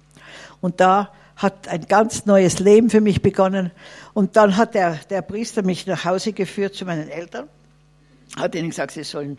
Und 0.61 0.81
da 0.81 1.13
hat 1.37 1.69
ein 1.69 1.87
ganz 1.87 2.25
neues 2.27 2.59
Leben 2.59 2.89
für 2.89 3.01
mich 3.01 3.23
begonnen. 3.23 3.71
Und 4.15 4.37
dann 4.37 4.57
hat 4.57 4.75
der, 4.75 4.97
der 5.11 5.23
Priester 5.23 5.63
mich 5.63 5.87
nach 5.87 6.05
Hause 6.05 6.33
geführt 6.33 6.75
zu 6.75 6.85
meinen 6.87 7.09
Eltern, 7.09 7.49
hat 8.37 8.55
ihnen 8.55 8.71
gesagt, 8.71 8.93
sie 8.93 9.05
sollen 9.05 9.39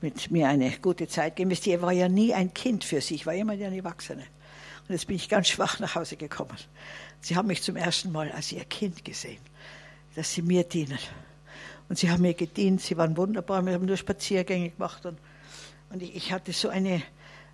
mit 0.00 0.30
mir 0.30 0.48
eine 0.48 0.70
gute 0.82 1.08
Zeit 1.08 1.36
geben. 1.36 1.50
Ich 1.50 1.82
war 1.82 1.92
ja 1.92 2.08
nie 2.08 2.32
ein 2.32 2.54
Kind 2.54 2.84
für 2.84 3.00
sie, 3.00 3.16
ich 3.16 3.26
war 3.26 3.34
immer 3.34 3.52
eine 3.52 3.76
Erwachsene. 3.76 4.22
Und 4.88 4.94
jetzt 4.94 5.06
bin 5.08 5.16
ich 5.16 5.28
ganz 5.28 5.48
schwach 5.48 5.80
nach 5.80 5.96
Hause 5.96 6.16
gekommen. 6.16 6.56
Sie 7.20 7.34
haben 7.34 7.48
mich 7.48 7.62
zum 7.62 7.74
ersten 7.74 8.12
Mal 8.12 8.30
als 8.30 8.52
ihr 8.52 8.64
Kind 8.64 9.04
gesehen, 9.04 9.40
dass 10.14 10.32
sie 10.32 10.42
mir 10.42 10.62
dienen. 10.62 10.98
Und 11.88 11.98
sie 11.98 12.10
haben 12.10 12.22
mir 12.22 12.34
gedient, 12.34 12.82
sie 12.82 12.96
waren 12.96 13.16
wunderbar, 13.16 13.64
wir 13.64 13.74
haben 13.74 13.86
nur 13.86 13.96
Spaziergänge 13.96 14.70
gemacht. 14.70 15.04
Und, 15.06 15.18
und 15.90 16.02
ich, 16.02 16.14
ich 16.14 16.32
hatte 16.32 16.52
so 16.52 16.68
eine, 16.68 17.02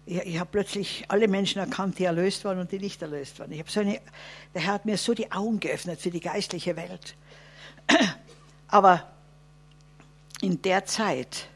ich, 0.06 0.18
ich 0.18 0.38
habe 0.38 0.50
plötzlich 0.50 1.04
alle 1.08 1.28
Menschen 1.28 1.58
erkannt, 1.58 1.98
die 1.98 2.04
erlöst 2.04 2.44
waren 2.44 2.58
und 2.58 2.72
die 2.72 2.78
nicht 2.78 3.00
erlöst 3.02 3.38
waren. 3.38 3.52
Ich 3.52 3.58
habe 3.58 3.70
so 3.70 3.80
eine, 3.80 4.00
der 4.54 4.62
Herr 4.62 4.74
hat 4.74 4.84
mir 4.84 4.96
so 4.96 5.14
die 5.14 5.30
Augen 5.30 5.60
geöffnet 5.60 6.00
für 6.00 6.10
die 6.10 6.20
geistliche 6.20 6.76
Welt. 6.76 7.14
Aber 8.68 9.10
in 10.40 10.60
der 10.62 10.84
Zeit 10.86 11.48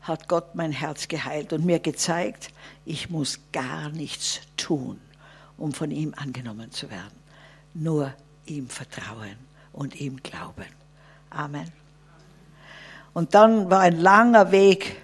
hat 0.00 0.28
Gott 0.28 0.54
mein 0.54 0.72
Herz 0.72 1.08
geheilt 1.08 1.52
und 1.52 1.64
mir 1.64 1.80
gezeigt, 1.80 2.50
ich 2.84 3.10
muss 3.10 3.40
gar 3.52 3.88
nichts 3.90 4.40
tun 4.56 5.00
um 5.58 5.72
von 5.72 5.90
ihm 5.90 6.14
angenommen 6.16 6.70
zu 6.70 6.90
werden. 6.90 7.18
Nur 7.74 8.12
ihm 8.46 8.68
vertrauen 8.68 9.36
und 9.72 10.00
ihm 10.00 10.22
glauben. 10.22 10.66
Amen. 11.30 11.70
Und 13.12 13.34
dann 13.34 13.70
war 13.70 13.80
ein 13.80 13.98
langer 13.98 14.52
Weg, 14.52 14.96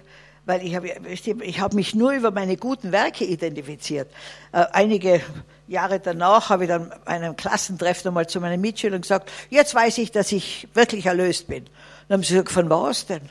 weil 0.45 0.65
ich 0.65 0.75
habe 0.75 0.89
ich 1.07 1.59
hab 1.61 1.73
mich 1.73 1.95
nur 1.95 2.11
über 2.11 2.31
meine 2.31 2.57
guten 2.57 2.91
Werke 2.91 3.23
identifiziert. 3.23 4.11
Äh, 4.51 4.65
einige 4.73 5.21
Jahre 5.67 5.99
danach 5.99 6.49
habe 6.49 6.65
ich 6.65 6.69
dann 6.69 6.89
bei 6.89 7.13
einem 7.13 7.35
Klassentreffen 7.35 8.09
einmal 8.09 8.27
zu 8.27 8.41
meinen 8.41 8.59
Mitschülern 8.59 9.01
gesagt, 9.01 9.31
jetzt 9.49 9.73
weiß 9.73 9.97
ich, 9.99 10.11
dass 10.11 10.31
ich 10.31 10.67
wirklich 10.73 11.05
erlöst 11.05 11.47
bin. 11.47 11.65
Dann 12.07 12.17
haben 12.17 12.23
sie 12.23 12.33
gesagt, 12.33 12.51
von 12.51 12.69
was 12.69 13.05
denn? 13.05 13.29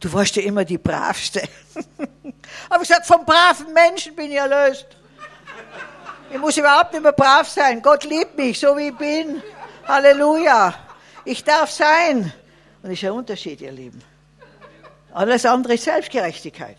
Du 0.00 0.12
warst 0.12 0.36
ja 0.36 0.42
immer 0.42 0.64
die 0.64 0.78
Bravste. 0.78 1.40
habe 2.70 2.82
ich 2.82 2.88
gesagt, 2.88 3.06
vom 3.06 3.24
braven 3.24 3.72
Menschen 3.72 4.14
bin 4.14 4.30
ich 4.30 4.38
erlöst. 4.38 4.86
Ich 6.30 6.38
muss 6.38 6.56
überhaupt 6.56 6.92
nicht 6.92 7.02
mehr 7.02 7.12
brav 7.12 7.48
sein. 7.48 7.80
Gott 7.80 8.04
liebt 8.04 8.36
mich, 8.36 8.58
so 8.58 8.76
wie 8.76 8.88
ich 8.88 8.96
bin. 8.96 9.42
Halleluja. 9.86 10.74
Ich 11.24 11.44
darf 11.44 11.70
sein. 11.70 12.32
Und 12.82 12.90
das 12.90 12.92
ist 12.92 13.04
ein 13.04 13.12
Unterschied, 13.12 13.60
ihr 13.60 13.72
Lieben. 13.72 14.02
Alles 15.16 15.46
andere 15.46 15.72
ist 15.72 15.84
Selbstgerechtigkeit. 15.84 16.76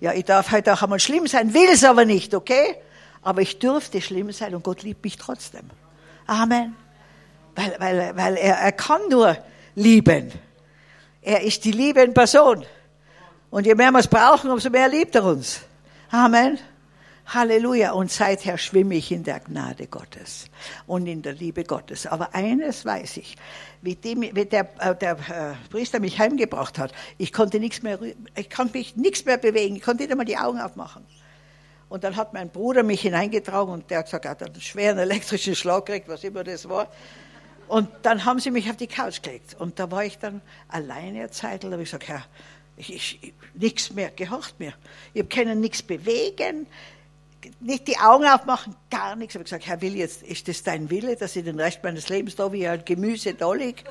Ja, 0.00 0.12
ich 0.12 0.24
darf 0.24 0.50
heute 0.50 0.72
auch 0.72 0.82
einmal 0.82 0.98
schlimm 0.98 1.28
sein, 1.28 1.54
will 1.54 1.68
es 1.70 1.84
aber 1.84 2.04
nicht, 2.04 2.34
okay? 2.34 2.74
Aber 3.22 3.42
ich 3.42 3.60
dürfte 3.60 4.00
schlimm 4.00 4.32
sein 4.32 4.56
und 4.56 4.64
Gott 4.64 4.82
liebt 4.82 5.04
mich 5.04 5.16
trotzdem. 5.18 5.70
Amen. 6.26 6.74
Weil, 7.54 7.76
weil, 7.78 8.16
weil 8.16 8.36
er, 8.38 8.56
er 8.56 8.72
kann 8.72 9.02
nur 9.08 9.36
lieben. 9.76 10.32
Er 11.22 11.42
ist 11.42 11.64
die 11.64 11.70
Liebe 11.70 12.00
in 12.00 12.12
Person. 12.12 12.66
Und 13.50 13.66
je 13.66 13.76
mehr 13.76 13.92
wir 13.92 14.00
es 14.00 14.08
brauchen, 14.08 14.50
umso 14.50 14.68
mehr 14.68 14.88
liebt 14.88 15.14
er 15.14 15.22
uns. 15.22 15.60
Amen. 16.10 16.58
Halleluja. 17.26 17.92
Und 17.92 18.10
seither 18.10 18.58
schwimme 18.58 18.96
ich 18.96 19.10
in 19.12 19.24
der 19.24 19.40
Gnade 19.40 19.86
Gottes 19.86 20.46
und 20.86 21.06
in 21.06 21.22
der 21.22 21.32
Liebe 21.32 21.64
Gottes. 21.64 22.06
Aber 22.06 22.34
eines 22.34 22.84
weiß 22.84 23.16
ich, 23.18 23.36
wie, 23.82 23.94
die, 23.96 24.20
wie 24.34 24.44
der, 24.44 24.68
äh, 24.80 24.94
der 24.94 25.12
äh, 25.12 25.68
Priester 25.70 26.00
mich 26.00 26.18
heimgebracht 26.18 26.78
hat, 26.78 26.92
ich 27.18 27.32
konnte 27.32 27.60
nichts 27.60 27.82
mehr, 27.82 27.98
ich 28.34 28.50
konnte 28.50 28.78
mich 28.78 28.96
nichts 28.96 29.24
mehr 29.24 29.38
bewegen, 29.38 29.76
ich 29.76 29.82
konnte 29.82 30.02
nicht 30.02 30.12
einmal 30.12 30.26
die 30.26 30.38
Augen 30.38 30.60
aufmachen. 30.60 31.04
Und 31.88 32.02
dann 32.02 32.16
hat 32.16 32.32
mein 32.32 32.50
Bruder 32.50 32.82
mich 32.82 33.02
hineingetragen 33.02 33.72
und 33.72 33.90
der 33.90 33.98
hat 33.98 34.06
gesagt, 34.06 34.24
er 34.24 34.32
hat 34.32 34.42
einen 34.42 34.60
schweren 34.60 34.98
elektrischen 34.98 35.54
Schlag 35.54 35.86
gekriegt, 35.86 36.08
was 36.08 36.24
immer 36.24 36.42
das 36.42 36.68
war. 36.68 36.88
Und 37.68 37.88
dann 38.02 38.24
haben 38.24 38.40
sie 38.40 38.50
mich 38.50 38.68
auf 38.68 38.76
die 38.76 38.86
Couch 38.86 39.22
gelegt. 39.22 39.54
Und 39.58 39.78
da 39.78 39.90
war 39.90 40.04
ich 40.04 40.18
dann 40.18 40.42
alleine 40.68 41.20
eine 41.20 41.30
Zeit, 41.30 41.64
da 41.64 41.70
habe 41.70 41.82
ich 41.82 41.88
gesagt, 41.90 42.08
Herr, 42.08 42.24
ich, 42.76 42.94
ich, 42.94 43.34
nichts 43.54 43.92
mehr, 43.92 44.10
gehorcht 44.10 44.58
mir. 44.58 44.74
Ich 45.12 45.28
können 45.28 45.60
nichts 45.60 45.82
bewegen, 45.82 46.66
nicht 47.60 47.88
die 47.88 47.98
Augen 47.98 48.26
aufmachen, 48.26 48.74
gar 48.90 49.16
nichts. 49.16 49.34
Ich 49.34 49.38
habe 49.38 49.44
gesagt, 49.44 49.66
Herr 49.66 49.80
Willi, 49.80 49.98
jetzt 49.98 50.22
ist 50.22 50.48
das 50.48 50.62
dein 50.62 50.90
Wille, 50.90 51.16
dass 51.16 51.36
ich 51.36 51.44
den 51.44 51.58
Rest 51.58 51.80
meines 51.82 52.08
Lebens 52.08 52.36
da 52.36 52.52
wie 52.52 52.66
ein 52.66 52.84
Gemüse 52.84 53.34
da 53.34 53.52
liege? 53.52 53.82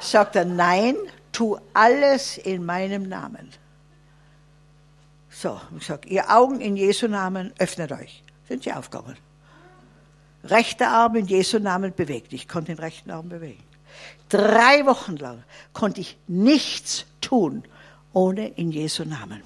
Sagt 0.00 0.36
er, 0.36 0.44
nein, 0.44 0.96
tu 1.32 1.58
alles 1.74 2.38
in 2.38 2.64
meinem 2.64 3.08
Namen. 3.08 3.50
So, 5.30 5.60
ich 5.78 5.86
sage, 5.86 6.08
ihr 6.08 6.30
Augen 6.30 6.60
in 6.60 6.76
Jesu 6.76 7.08
Namen, 7.08 7.52
öffnet 7.58 7.90
euch. 7.92 8.22
Sind 8.48 8.64
sie 8.64 8.72
aufgegangen. 8.72 9.16
Rechter 10.44 10.88
Arm 10.88 11.16
in 11.16 11.26
Jesu 11.26 11.58
Namen 11.58 11.94
bewegt. 11.94 12.32
Ich 12.32 12.48
konnte 12.48 12.74
den 12.74 12.78
rechten 12.78 13.10
Arm 13.10 13.28
bewegen. 13.28 13.62
Drei 14.28 14.84
Wochen 14.86 15.16
lang 15.16 15.44
konnte 15.72 16.00
ich 16.00 16.16
nichts 16.26 17.06
tun, 17.20 17.64
ohne 18.12 18.48
in 18.48 18.72
Jesu 18.72 19.04
Namen. 19.04 19.42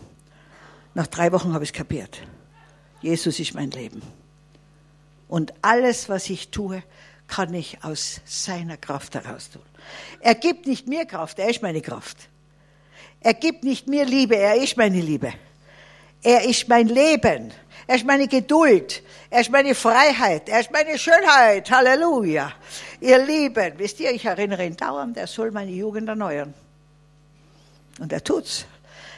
Nach 0.94 1.06
drei 1.06 1.32
Wochen 1.32 1.52
habe 1.52 1.64
ich 1.64 1.70
es 1.70 1.76
kapiert. 1.76 2.20
Jesus 3.06 3.38
ist 3.38 3.54
mein 3.54 3.70
Leben. 3.70 4.02
Und 5.28 5.54
alles, 5.62 6.08
was 6.08 6.28
ich 6.28 6.50
tue, 6.50 6.82
kann 7.28 7.54
ich 7.54 7.82
aus 7.84 8.20
seiner 8.24 8.76
Kraft 8.76 9.14
heraus 9.14 9.50
tun. 9.50 9.62
Er 10.20 10.34
gibt 10.34 10.66
nicht 10.66 10.88
mir 10.88 11.06
Kraft, 11.06 11.38
er 11.38 11.48
ist 11.48 11.62
meine 11.62 11.80
Kraft. 11.80 12.28
Er 13.20 13.34
gibt 13.34 13.62
nicht 13.62 13.86
mir 13.86 14.04
Liebe, 14.04 14.36
er 14.36 14.56
ist 14.56 14.76
meine 14.76 15.00
Liebe. 15.00 15.32
Er 16.22 16.44
ist 16.44 16.68
mein 16.68 16.88
Leben. 16.88 17.52
Er 17.86 17.94
ist 17.94 18.04
meine 18.04 18.26
Geduld. 18.26 19.02
Er 19.30 19.42
ist 19.42 19.50
meine 19.50 19.76
Freiheit. 19.76 20.48
Er 20.48 20.60
ist 20.60 20.72
meine 20.72 20.98
Schönheit. 20.98 21.70
Halleluja. 21.70 22.52
Ihr 23.00 23.24
Lieben, 23.24 23.74
wisst 23.76 24.00
ihr, 24.00 24.10
ich 24.10 24.24
erinnere 24.24 24.66
ihn 24.66 24.76
dauernd, 24.76 25.16
er 25.16 25.28
soll 25.28 25.52
meine 25.52 25.70
Jugend 25.70 26.08
erneuern. 26.08 26.52
Und 28.00 28.12
er 28.12 28.24
tut's. 28.24 28.66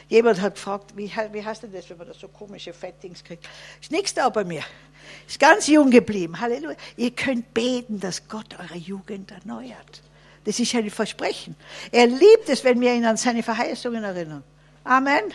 Jemand 0.09 0.41
hat 0.41 0.55
gefragt, 0.55 0.97
wie, 0.97 1.11
wie 1.31 1.45
heißt 1.45 1.63
denn 1.63 1.71
das, 1.71 1.87
wenn 1.89 1.97
man 1.97 2.07
da 2.07 2.13
so 2.13 2.27
komische 2.27 2.73
Fettings 2.73 3.23
kriegt? 3.23 3.47
Ist 3.79 3.91
nichts 3.91 4.13
da 4.13 4.27
bei 4.29 4.43
mir. 4.43 4.63
Ist 5.27 5.39
ganz 5.39 5.67
jung 5.67 5.91
geblieben. 5.91 6.39
Halleluja. 6.39 6.75
Ihr 6.97 7.11
könnt 7.11 7.53
beten, 7.53 7.99
dass 7.99 8.27
Gott 8.27 8.55
eure 8.59 8.77
Jugend 8.77 9.31
erneuert. 9.31 10.01
Das 10.45 10.59
ist 10.59 10.73
ein 10.73 10.89
Versprechen. 10.89 11.55
Er 11.91 12.07
liebt 12.07 12.49
es, 12.49 12.63
wenn 12.63 12.81
wir 12.81 12.93
ihn 12.93 13.05
an 13.05 13.17
seine 13.17 13.43
Verheißungen 13.43 14.03
erinnern. 14.03 14.43
Amen. 14.83 15.25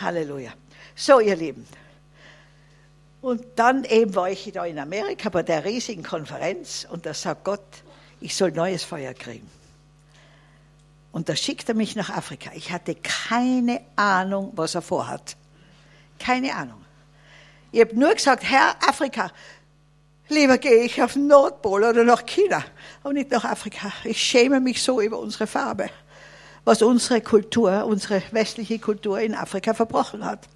Halleluja. 0.00 0.52
So, 0.94 1.18
ihr 1.18 1.34
Lieben. 1.34 1.66
Und 3.22 3.42
dann 3.56 3.82
eben 3.84 4.14
war 4.14 4.30
ich 4.30 4.52
da 4.52 4.64
in 4.64 4.78
Amerika 4.78 5.30
bei 5.30 5.42
der 5.42 5.64
riesigen 5.64 6.04
Konferenz 6.04 6.86
und 6.88 7.06
da 7.06 7.12
sagt 7.12 7.42
Gott, 7.42 7.66
ich 8.20 8.36
soll 8.36 8.52
neues 8.52 8.84
Feuer 8.84 9.14
kriegen. 9.14 9.50
Und 11.16 11.30
da 11.30 11.34
schickt 11.34 11.66
er 11.70 11.74
mich 11.74 11.96
nach 11.96 12.10
Afrika. 12.10 12.50
Ich 12.54 12.70
hatte 12.72 12.94
keine 12.94 13.80
Ahnung, 13.96 14.52
was 14.54 14.74
er 14.74 14.82
vorhat. 14.82 15.34
Keine 16.18 16.54
Ahnung. 16.54 16.84
Ich 17.72 17.80
habe 17.80 17.98
nur 17.98 18.12
gesagt, 18.12 18.44
Herr 18.44 18.76
Afrika, 18.86 19.32
lieber 20.28 20.58
gehe 20.58 20.84
ich 20.84 21.02
auf 21.02 21.14
den 21.14 21.26
Nordpol 21.26 21.84
oder 21.84 22.04
nach 22.04 22.26
China, 22.26 22.62
aber 23.02 23.14
nicht 23.14 23.30
nach 23.30 23.46
Afrika. 23.46 23.90
Ich 24.04 24.20
schäme 24.20 24.60
mich 24.60 24.82
so 24.82 25.00
über 25.00 25.18
unsere 25.18 25.46
Farbe, 25.46 25.88
was 26.66 26.82
unsere 26.82 27.22
Kultur, 27.22 27.86
unsere 27.86 28.22
westliche 28.32 28.78
Kultur 28.78 29.18
in 29.18 29.34
Afrika 29.34 29.72
verbrochen 29.72 30.22
hat. 30.22 30.46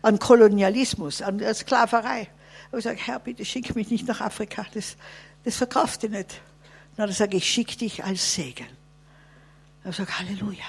An 0.00 0.18
Kolonialismus, 0.18 1.20
an 1.20 1.42
Sklaverei. 1.52 2.22
Ich 2.22 2.66
habe 2.68 2.76
gesagt, 2.76 3.06
Herr, 3.06 3.18
bitte 3.18 3.44
schick 3.44 3.76
mich 3.76 3.90
nicht 3.90 4.08
nach 4.08 4.22
Afrika, 4.22 4.64
das, 4.72 4.96
das 5.44 5.56
verkauft 5.56 6.04
ihr 6.04 6.08
nicht. 6.08 6.40
Na, 6.96 7.04
dann 7.04 7.14
sage 7.14 7.36
ich, 7.36 7.42
ich 7.42 7.50
schick 7.50 7.76
dich 7.76 8.02
als 8.02 8.32
Segen. 8.32 8.75
Ich 9.88 9.96
sage, 9.96 10.18
Halleluja. 10.18 10.64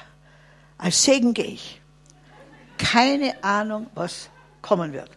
Als 0.77 1.03
Segen 1.03 1.33
gehe 1.33 1.45
ich. 1.45 1.81
Keine 2.77 3.43
Ahnung, 3.43 3.87
was 3.95 4.29
kommen 4.61 4.93
wird. 4.93 5.09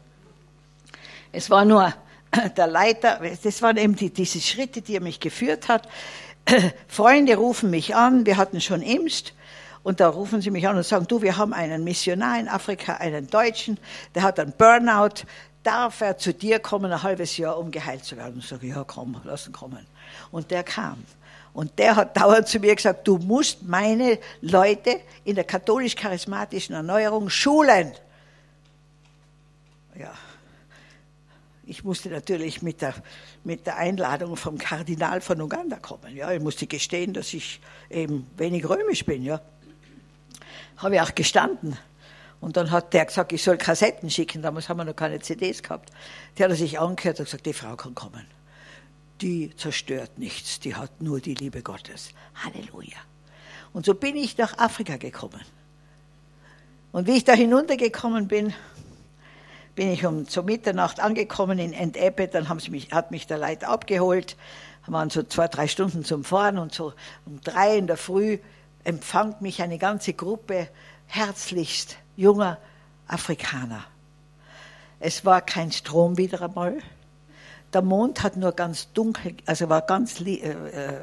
Es 1.33 1.51
war 1.51 1.65
nur 1.65 1.93
der 2.57 2.67
Leiter, 2.67 3.21
das 3.43 3.61
waren 3.61 3.77
eben 3.77 3.95
die, 3.95 4.11
diese 4.11 4.41
Schritte, 4.41 4.81
die 4.81 4.97
er 4.97 5.03
mich 5.03 5.21
geführt 5.21 5.69
hat. 5.69 5.89
Freunde 6.89 7.37
rufen 7.37 7.71
mich 7.71 7.95
an, 7.95 8.25
wir 8.25 8.37
hatten 8.39 8.61
schon 8.61 8.81
Imst. 8.81 9.35
Und 9.83 10.01
da 10.01 10.09
rufen 10.09 10.43
sie 10.43 10.51
mich 10.51 10.67
an 10.69 10.77
und 10.77 10.85
sagen, 10.85 11.07
du, 11.07 11.23
wir 11.23 11.37
haben 11.37 11.55
einen 11.55 11.85
Missionar 11.85 12.39
in 12.39 12.49
Afrika, 12.49 12.95
einen 12.95 13.29
Deutschen, 13.29 13.79
der 14.15 14.23
hat 14.23 14.39
einen 14.39 14.53
Burnout, 14.53 15.25
darf 15.63 16.01
er 16.03 16.19
zu 16.19 16.35
dir 16.35 16.59
kommen, 16.59 16.93
ein 16.93 17.03
halbes 17.03 17.37
Jahr, 17.39 17.59
um 17.59 17.71
geheilt 17.71 18.05
zu 18.05 18.17
werden? 18.17 18.35
Und 18.35 18.41
ich 18.41 18.49
sage, 18.49 18.67
ja, 18.67 18.85
komm, 18.85 19.21
lass 19.25 19.47
ihn 19.47 19.53
kommen. 19.53 19.87
Und 20.31 20.51
der 20.51 20.65
kam. 20.65 21.05
Und 21.53 21.79
der 21.79 21.97
hat 21.97 22.17
dauernd 22.17 22.47
zu 22.47 22.61
mir 22.61 22.77
gesagt, 22.77 23.07
du 23.09 23.19
musst 23.19 23.63
meine 23.63 24.19
Leute 24.41 25.01
in 25.25 25.35
der 25.35 25.45
katholisch-charismatischen 25.45 26.75
Erneuerung 26.75 27.29
schulen. 27.29 27.93
Ja. 29.99 30.13
Ich 31.67 31.85
musste 31.85 32.09
natürlich 32.09 32.63
mit 32.63 32.83
der, 32.83 32.95
mit 33.45 33.67
der 33.67 33.77
Einladung 33.77 34.37
vom 34.37 34.59
Kardinal 34.59 35.21
von 35.21 35.41
Uganda 35.41 35.77
kommen. 35.77 36.17
Ja, 36.17 36.33
ich 36.33 36.41
musste 36.41 36.67
gestehen, 36.67 37.13
dass 37.13 37.33
ich 37.33 37.61
eben 37.89 38.29
wenig 38.37 38.69
römisch 38.69 39.05
bin. 39.05 39.23
Ja, 39.23 39.41
habe 40.79 40.97
ich 40.97 41.01
auch 41.01 41.15
gestanden. 41.15 41.77
Und 42.41 42.57
dann 42.57 42.71
hat 42.71 42.95
der 42.95 43.05
gesagt, 43.05 43.33
ich 43.33 43.43
soll 43.43 43.59
Kassetten 43.59 44.09
schicken. 44.09 44.43
Damals 44.43 44.69
haben 44.69 44.79
wir 44.79 44.85
noch 44.85 44.97
keine 44.97 45.21
CDs 45.21 45.63
gehabt. 45.63 45.91
Der 46.39 46.49
hat 46.49 46.57
sich 46.57 46.79
angehört 46.79 47.19
und 47.21 47.27
gesagt, 47.27 47.45
die 47.45 47.53
Frau 47.53 47.77
kann 47.77 47.95
kommen 47.95 48.27
die 49.21 49.55
zerstört 49.57 50.19
nichts, 50.19 50.61
die 50.61 50.75
hat 50.75 51.01
nur 51.01 51.21
die 51.21 51.35
Liebe 51.35 51.63
Gottes. 51.63 52.11
Halleluja. 52.35 52.99
Und 53.73 53.87
so 53.87 53.95
bin 53.95 54.17
ich 54.17 54.37
nach 54.39 54.59
Afrika 54.59 54.97
gekommen. 54.97 55.41
Und 56.93 57.07
wie 57.07 57.17
ich 57.17 57.25
da 57.25 57.33
hinuntergekommen 57.33 58.27
bin, 58.27 58.53
bin 59.75 59.91
ich 59.91 60.05
um 60.05 60.27
zur 60.27 60.43
Mitternacht 60.43 61.01
angekommen 61.01 61.59
in 61.59 61.73
Entebbe, 61.73 62.27
dann 62.29 62.49
haben 62.49 62.61
sie 62.61 62.71
mich, 62.71 62.91
hat 62.93 63.13
mich 63.13 63.27
der 63.27 63.39
Leiter 63.39 63.69
abgeholt, 63.69 64.37
waren 64.87 65.11
so 65.11 65.23
zwei, 65.23 65.47
drei 65.47 65.69
Stunden 65.69 66.05
zum 66.05 66.25
Fahren 66.25 66.59
und 66.59 66.75
so 66.75 66.93
um 67.27 67.41
drei 67.41 67.77
in 67.77 67.87
der 67.87 67.97
Früh 67.97 68.39
empfängt 68.83 69.41
mich 69.41 69.63
eine 69.63 69.79
ganze 69.79 70.15
Gruppe 70.15 70.69
herzlichst 71.07 71.97
junger 72.17 72.59
Afrikaner. 73.07 73.85
Es 74.99 75.25
war 75.25 75.41
kein 75.41 75.73
Strom 75.73 76.19
wieder 76.19 76.43
einmal. 76.43 76.79
Der 77.73 77.83
Mond 77.83 78.23
hat 78.23 78.37
nur 78.37 78.53
ganz 78.53 78.93
dunkel, 78.93 79.35
also 79.47 79.69
war 79.69 79.83
ganz 79.83 80.21
äh, 80.21 80.41
äh, 80.41 81.01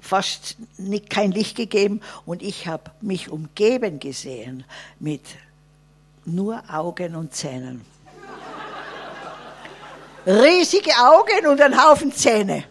fast 0.00 0.56
nicht, 0.78 1.10
kein 1.10 1.32
Licht 1.32 1.56
gegeben 1.56 2.00
und 2.24 2.42
ich 2.42 2.68
habe 2.68 2.92
mich 3.00 3.28
umgeben 3.28 3.98
gesehen 3.98 4.64
mit 5.00 5.22
nur 6.24 6.62
Augen 6.68 7.16
und 7.16 7.34
Zähnen. 7.34 7.84
Riesige 10.26 10.90
Augen 10.92 11.46
und 11.46 11.60
ein 11.60 11.76
Haufen 11.76 12.12
Zähne. 12.12 12.64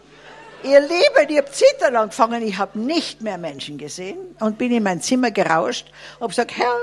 Ihr 0.62 0.80
Lieben, 0.80 1.28
ich 1.28 1.38
habe 1.38 1.50
zittern 1.50 1.96
angefangen, 1.96 2.42
ich 2.42 2.56
habe 2.56 2.78
nicht 2.78 3.20
mehr 3.20 3.38
Menschen 3.38 3.78
gesehen 3.78 4.18
und 4.40 4.58
bin 4.58 4.72
in 4.72 4.82
mein 4.82 5.00
Zimmer 5.00 5.30
gerauscht 5.30 5.86
und 6.18 6.28
gesagt, 6.28 6.56
Herr, 6.56 6.74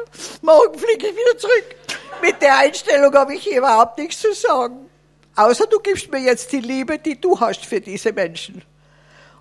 morgen 0.41 0.77
fliege 0.77 1.07
ich 1.07 1.13
wieder 1.13 1.37
zurück. 1.37 1.75
Mit 2.21 2.41
der 2.41 2.59
Einstellung 2.59 3.13
habe 3.13 3.35
ich 3.35 3.51
überhaupt 3.51 3.97
nichts 3.97 4.21
zu 4.21 4.33
sagen. 4.33 4.89
Außer 5.35 5.65
du 5.67 5.79
gibst 5.79 6.11
mir 6.11 6.19
jetzt 6.19 6.51
die 6.51 6.59
Liebe, 6.59 6.99
die 6.99 7.19
du 7.19 7.39
hast 7.39 7.65
für 7.65 7.81
diese 7.81 8.13
Menschen. 8.13 8.61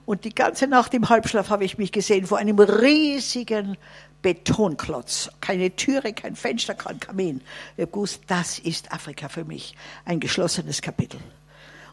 Und 0.07 0.25
die 0.25 0.35
ganze 0.35 0.67
Nacht 0.67 0.95
im 0.95 1.09
Halbschlaf 1.09 1.51
habe 1.51 1.65
ich 1.65 1.79
mich 1.79 1.93
gesehen 1.93 2.27
vor 2.27 2.39
einem 2.39 2.59
riesigen 2.59 3.77
Betonklotz. 4.23 5.31
Keine 5.41 5.75
Türe, 5.77 6.13
kein 6.13 6.35
Fenster, 6.35 6.75
kein 6.75 6.99
Kamin. 6.99 7.41
Ich 7.77 7.83
habe 7.83 7.93
gewusst, 7.93 8.23
das 8.27 8.59
ist 8.59 8.93
Afrika 8.93 9.29
für 9.29 9.45
mich. 9.45 9.77
Ein 10.05 10.19
geschlossenes 10.19 10.81
Kapitel. 10.81 11.21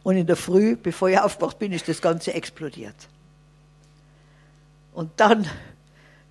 Und 0.04 0.16
in 0.16 0.28
der 0.28 0.38
Früh, 0.38 0.76
bevor 0.76 1.10
ich 1.10 1.20
aufgewacht 1.20 1.60
bin, 1.60 1.72
ist 1.72 1.88
das 1.88 2.02
Ganze 2.02 2.34
explodiert. 2.34 2.96
Und 4.94 5.12
dann 5.18 5.48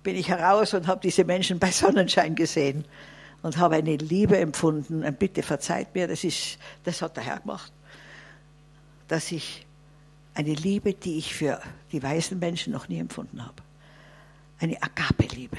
bin 0.03 0.15
ich 0.15 0.29
heraus 0.29 0.73
und 0.73 0.87
habe 0.87 1.01
diese 1.01 1.23
Menschen 1.23 1.59
bei 1.59 1.71
Sonnenschein 1.71 2.35
gesehen 2.35 2.85
und 3.41 3.57
habe 3.57 3.75
eine 3.75 3.95
Liebe 3.97 4.37
empfunden. 4.37 5.03
Und 5.03 5.19
bitte 5.19 5.43
verzeiht 5.43 5.93
mir, 5.95 6.07
das, 6.07 6.23
ist, 6.23 6.57
das 6.83 7.01
hat 7.01 7.15
der 7.17 7.23
Herr 7.23 7.39
gemacht. 7.39 7.71
Dass 9.07 9.31
ich 9.31 9.65
eine 10.33 10.53
Liebe, 10.53 10.93
die 10.93 11.17
ich 11.17 11.33
für 11.33 11.61
die 11.91 12.01
weißen 12.01 12.37
Menschen 12.37 12.73
noch 12.73 12.87
nie 12.87 12.99
empfunden 12.99 13.43
habe. 13.43 13.61
Eine 14.59 14.81
Agape-Liebe. 14.81 15.57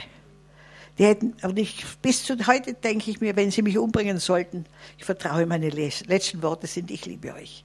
Die 0.99 1.05
hätten, 1.05 1.35
und 1.43 1.59
ich, 1.59 1.85
bis 2.03 2.25
zu 2.25 2.37
heute 2.47 2.75
denke 2.75 3.11
ich 3.11 3.21
mir, 3.21 3.35
wenn 3.37 3.51
sie 3.51 3.63
mich 3.63 3.79
umbringen 3.79 4.19
sollten, 4.19 4.67
ich 4.99 5.05
vertraue, 5.05 5.47
meine 5.47 5.71
letzten 5.71 6.43
Worte 6.43 6.67
sind, 6.67 6.91
ich 6.91 7.07
liebe 7.07 7.33
euch. 7.35 7.65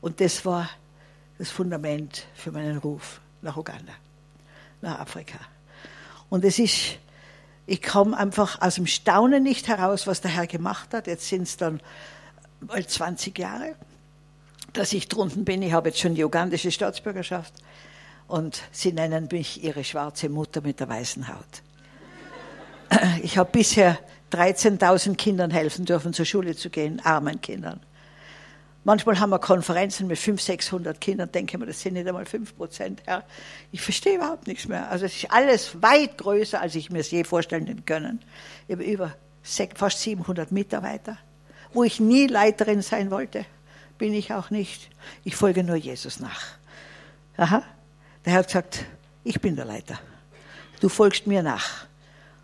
Und 0.00 0.20
das 0.20 0.44
war 0.44 0.68
das 1.38 1.50
Fundament 1.50 2.26
für 2.34 2.50
meinen 2.50 2.78
Ruf 2.78 3.20
nach 3.42 3.56
Uganda, 3.56 3.92
nach 4.80 4.98
Afrika. 4.98 5.38
Und 6.28 6.44
es 6.44 6.58
ist 6.58 6.98
ich 7.70 7.82
komme 7.82 8.16
einfach 8.16 8.60
aus 8.60 8.74
dem 8.74 8.88
Staunen 8.88 9.44
nicht 9.44 9.68
heraus, 9.68 10.08
was 10.08 10.20
der 10.20 10.32
Herr 10.32 10.48
gemacht 10.48 10.92
hat. 10.92 11.06
Jetzt 11.06 11.28
sind 11.28 11.42
es 11.42 11.56
dann 11.56 11.80
bald 12.60 12.90
20 12.90 13.38
Jahre, 13.38 13.76
dass 14.72 14.92
ich 14.92 15.06
drunten 15.06 15.44
bin. 15.44 15.62
Ich 15.62 15.72
habe 15.72 15.90
jetzt 15.90 16.00
schon 16.00 16.16
die 16.16 16.24
ugandische 16.24 16.72
Staatsbürgerschaft 16.72 17.54
und 18.26 18.60
sie 18.72 18.92
nennen 18.92 19.28
mich 19.30 19.62
ihre 19.62 19.84
schwarze 19.84 20.28
Mutter 20.28 20.62
mit 20.62 20.80
der 20.80 20.88
weißen 20.88 21.28
Haut. 21.28 21.62
Ich 23.22 23.38
habe 23.38 23.52
bisher 23.52 24.00
13.000 24.32 25.14
Kindern 25.14 25.52
helfen 25.52 25.84
dürfen, 25.84 26.12
zur 26.12 26.24
Schule 26.24 26.56
zu 26.56 26.70
gehen, 26.70 27.00
armen 27.04 27.40
Kindern. 27.40 27.78
Manchmal 28.82 29.20
haben 29.20 29.30
wir 29.30 29.38
Konferenzen 29.38 30.06
mit 30.06 30.18
500, 30.18 30.46
600 30.46 31.00
Kindern, 31.00 31.30
denke 31.30 31.54
ich 31.54 31.60
mir, 31.60 31.66
das 31.66 31.80
sind 31.80 31.94
nicht 31.94 32.08
einmal 32.08 32.24
5 32.24 32.56
Prozent, 32.56 33.02
Herr. 33.04 33.24
Ich 33.72 33.82
verstehe 33.82 34.16
überhaupt 34.16 34.46
nichts 34.46 34.66
mehr. 34.68 34.90
Also 34.90 35.04
es 35.04 35.16
ist 35.16 35.30
alles 35.30 35.82
weit 35.82 36.16
größer, 36.16 36.60
als 36.60 36.74
ich 36.74 36.90
mir 36.90 37.00
es 37.00 37.10
je 37.10 37.24
vorstellen 37.24 37.66
hätte 37.66 37.82
können. 37.82 38.20
Ich 38.68 38.72
habe 38.72 38.84
über 38.84 39.14
fast 39.74 40.00
700 40.00 40.50
Mitarbeiter, 40.50 41.18
wo 41.72 41.84
ich 41.84 42.00
nie 42.00 42.26
Leiterin 42.26 42.80
sein 42.80 43.10
wollte, 43.10 43.44
bin 43.98 44.14
ich 44.14 44.32
auch 44.32 44.48
nicht. 44.48 44.88
Ich 45.24 45.36
folge 45.36 45.62
nur 45.62 45.76
Jesus 45.76 46.18
nach. 46.18 46.42
Aha. 47.36 47.62
Der 48.24 48.32
Herr 48.32 48.40
hat 48.40 48.46
gesagt, 48.46 48.84
ich 49.24 49.40
bin 49.40 49.56
der 49.56 49.66
Leiter. 49.66 50.00
Du 50.80 50.88
folgst 50.88 51.26
mir 51.26 51.42
nach. 51.42 51.86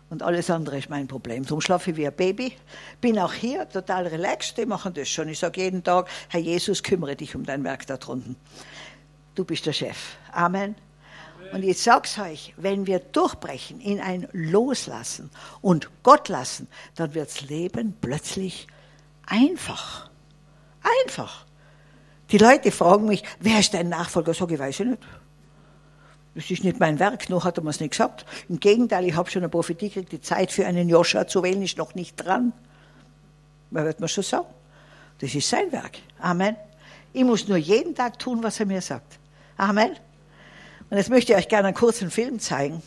Und 0.09 0.23
alles 0.23 0.49
andere 0.49 0.77
ist 0.77 0.89
mein 0.89 1.07
Problem. 1.07 1.43
Darum 1.43 1.59
schlafe 1.59 1.91
ich 1.91 1.97
wie 1.97 2.07
ein 2.07 2.15
Baby. 2.15 2.53
Bin 3.01 3.19
auch 3.19 3.33
hier 3.33 3.67
total 3.67 4.07
relaxed. 4.07 4.57
Die 4.57 4.65
machen 4.65 4.93
das 4.93 5.09
schon. 5.09 5.27
Ich 5.27 5.39
sage 5.39 5.61
jeden 5.61 5.83
Tag, 5.83 6.07
Herr 6.29 6.39
Jesus, 6.39 6.81
kümmere 6.81 7.15
dich 7.15 7.35
um 7.35 7.45
dein 7.45 7.63
Werk 7.63 7.85
da 7.87 7.97
drunten. 7.97 8.37
Du 9.35 9.43
bist 9.43 9.65
der 9.65 9.73
Chef. 9.73 9.97
Amen. 10.31 10.75
Und 11.53 11.63
ich 11.63 11.81
sag's 11.81 12.17
euch, 12.19 12.53
wenn 12.57 12.87
wir 12.87 12.99
durchbrechen 12.99 13.79
in 13.79 13.99
ein 13.99 14.27
Loslassen 14.31 15.29
und 15.61 15.89
Gott 16.03 16.29
lassen, 16.29 16.67
dann 16.95 17.13
wirds 17.13 17.41
Leben 17.41 17.95
plötzlich 17.99 18.67
einfach. 19.25 20.09
Einfach. 21.05 21.45
Die 22.31 22.37
Leute 22.37 22.71
fragen 22.71 23.07
mich, 23.07 23.23
wer 23.39 23.59
ist 23.59 23.73
dein 23.73 23.89
Nachfolger? 23.89 24.33
Sag 24.33 24.51
ich, 24.51 24.59
weiß 24.59 24.79
ich 24.81 24.85
nicht. 24.87 25.01
Das 26.37 26.51
ist 26.51 26.63
nicht 26.63 26.79
mein 26.79 26.99
Werk, 26.99 27.29
noch 27.29 27.45
hat 27.45 27.57
er 27.57 27.63
mir 27.63 27.71
es 27.71 27.79
nicht 27.79 27.89
gesagt. 27.89 28.23
Im 28.47 28.59
Gegenteil, 28.59 29.03
ich 29.05 29.15
habe 29.15 29.27
schon 29.27 29.41
eine 29.41 29.49
Prophetie 29.49 29.89
gekriegt, 29.89 30.11
die 30.11 30.21
Zeit 30.21 30.51
für 30.51 30.67
einen 30.67 30.87
Joscha 30.87 31.25
zu 31.25 31.41
wählen 31.41 31.63
ist 31.63 31.79
noch 31.79 31.95
nicht 31.95 32.15
dran. 32.15 32.53
Wer 33.71 33.85
wird 33.85 33.99
mir 33.99 34.07
schon 34.07 34.23
sagen? 34.23 34.45
Das 35.17 35.33
ist 35.33 35.49
sein 35.49 35.71
Werk. 35.71 35.97
Amen. 36.19 36.55
Ich 37.11 37.23
muss 37.23 37.47
nur 37.47 37.57
jeden 37.57 37.95
Tag 37.95 38.19
tun, 38.19 38.43
was 38.43 38.59
er 38.59 38.67
mir 38.67 38.81
sagt. 38.81 39.17
Amen. 39.57 39.95
Und 40.91 40.97
jetzt 40.97 41.09
möchte 41.09 41.31
ich 41.33 41.39
euch 41.39 41.47
gerne 41.47 41.69
einen 41.69 41.75
kurzen 41.75 42.11
Film 42.11 42.39
zeigen, 42.39 42.83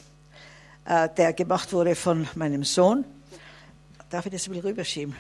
äh, 0.84 1.08
der 1.16 1.32
gemacht 1.32 1.72
wurde 1.72 1.96
von 1.96 2.28
meinem 2.36 2.62
Sohn. 2.62 3.04
Darf 4.10 4.26
ich 4.26 4.32
das 4.32 4.46
ein 4.46 4.50
bisschen 4.52 4.64
rüberschieben? 4.64 5.16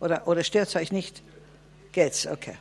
Oder, 0.00 0.26
oder 0.26 0.42
stört 0.42 0.66
es 0.66 0.74
euch 0.74 0.90
nicht? 0.90 1.22
Geht's? 1.92 2.26
Okay. 2.26 2.56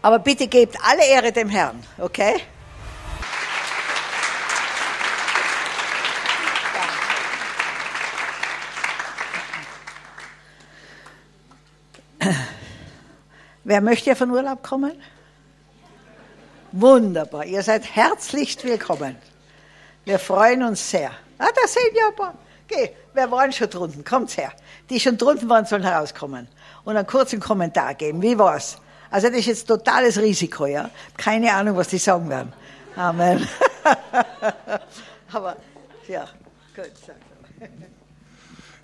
Aber 0.00 0.20
bitte 0.20 0.46
gebt 0.46 0.76
alle 0.80 1.04
Ehre 1.04 1.32
dem 1.32 1.48
Herrn, 1.48 1.82
okay? 1.98 2.36
Wer 13.64 13.80
möchte 13.80 14.14
von 14.16 14.30
Urlaub 14.30 14.62
kommen? 14.62 14.92
Wunderbar, 16.72 17.44
ihr 17.44 17.62
seid 17.62 17.84
herzlichst 17.94 18.64
willkommen. 18.64 19.16
Wir 20.04 20.18
freuen 20.18 20.62
uns 20.62 20.90
sehr. 20.90 21.10
Ah, 21.38 21.48
da 21.54 21.68
sehen 21.68 21.90
wir 21.92 22.08
ein 22.08 22.16
paar. 22.16 22.34
Geh, 22.66 22.90
wer 23.14 23.30
waren 23.30 23.52
schon 23.52 23.70
drunten? 23.70 24.04
Kommt 24.04 24.36
her. 24.36 24.52
Die 24.90 25.00
schon 25.00 25.16
drunten 25.16 25.48
waren, 25.48 25.64
sollen 25.64 25.82
herauskommen 25.82 26.48
und 26.84 26.96
einen 26.96 27.06
kurzen 27.06 27.40
Kommentar 27.40 27.94
geben. 27.94 28.20
Wie 28.22 28.38
war's? 28.38 28.78
Also 29.10 29.28
das 29.28 29.38
ist 29.38 29.46
jetzt 29.46 29.68
totales 29.68 30.18
Risiko, 30.18 30.66
ja. 30.66 30.90
Keine 31.16 31.52
Ahnung, 31.52 31.76
was 31.76 31.88
die 31.88 31.98
sagen 31.98 32.28
werden. 32.28 32.52
Amen. 32.96 33.48
Aber 35.32 35.56
ja, 36.06 36.26
gut. 36.74 36.92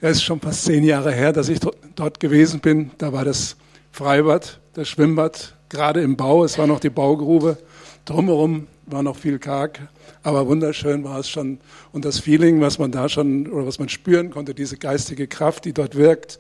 Es 0.07 0.19
ist 0.19 0.25
schon 0.25 0.39
fast 0.39 0.67
zehn 0.67 0.85
Jahre 0.85 1.13
her, 1.13 1.33
dass 1.33 1.49
ich 1.49 1.61
dort 1.95 2.21
gewesen 2.21 2.61
bin. 2.61 2.91
Da 2.99 3.15
war 3.15 3.25
das 3.25 3.57
Freibad, 3.91 4.61
das 4.75 4.87
Schwimmbad, 4.87 5.55
gerade 5.71 6.03
im 6.03 6.15
Bau. 6.15 6.45
Es 6.45 6.59
war 6.59 6.67
noch 6.67 6.79
die 6.79 6.91
Baugrube. 6.91 7.57
Drumherum 8.05 8.67
war 8.85 9.03
noch 9.03 9.17
viel 9.17 9.39
karg, 9.39 9.81
aber 10.23 10.47
wunderschön 10.47 11.05
war 11.05 11.21
es 11.21 11.31
schon. 11.31 11.59
Und 11.91 12.05
das 12.05 12.19
Feeling, 12.19 12.61
was 12.61 12.79
man 12.79 12.93
da 12.93 13.09
schon 13.09 13.47
oder 13.47 13.67
was 13.67 13.79
man 13.79 13.89
spüren 13.89 14.29
konnte, 14.29 14.53
diese 14.55 14.77
geistige 14.77 15.27
Kraft, 15.27 15.65
die 15.65 15.73
dort 15.73 15.95
wirkt 15.95 16.39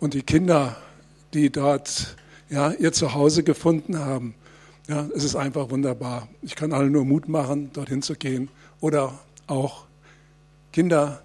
und 0.00 0.14
die 0.14 0.22
Kinder, 0.22 0.76
die 1.32 1.50
dort 1.50 2.16
ja, 2.50 2.72
ihr 2.72 2.92
Zuhause 2.92 3.44
gefunden 3.44 4.00
haben. 4.00 4.34
Ja, 4.88 5.06
es 5.14 5.22
ist 5.22 5.36
einfach 5.36 5.70
wunderbar. 5.70 6.26
Ich 6.42 6.56
kann 6.56 6.72
allen 6.72 6.90
nur 6.90 7.04
Mut 7.04 7.28
machen, 7.28 7.70
dorthin 7.72 8.02
zu 8.02 8.16
gehen 8.16 8.48
oder 8.80 9.16
auch 9.46 9.84
Kinder 10.72 11.22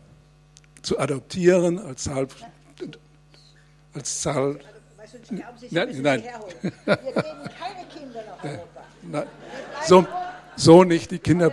zu 0.81 0.99
adoptieren 0.99 1.79
als 1.79 2.03
Zahl. 2.03 2.27
Als 3.93 4.21
Zahl 4.21 4.59
nein, 5.71 6.01
nein. 6.01 6.23
Wir 6.85 6.95
geben 6.95 7.13
keine 7.15 7.85
Kinder 7.93 8.23
nach 8.27 8.43
Europa. 8.43 8.83
Nein. 9.03 9.27
So, 9.85 10.05
so 10.55 10.83
nicht 10.83 11.11
die 11.11 11.19
Kinder 11.19 11.51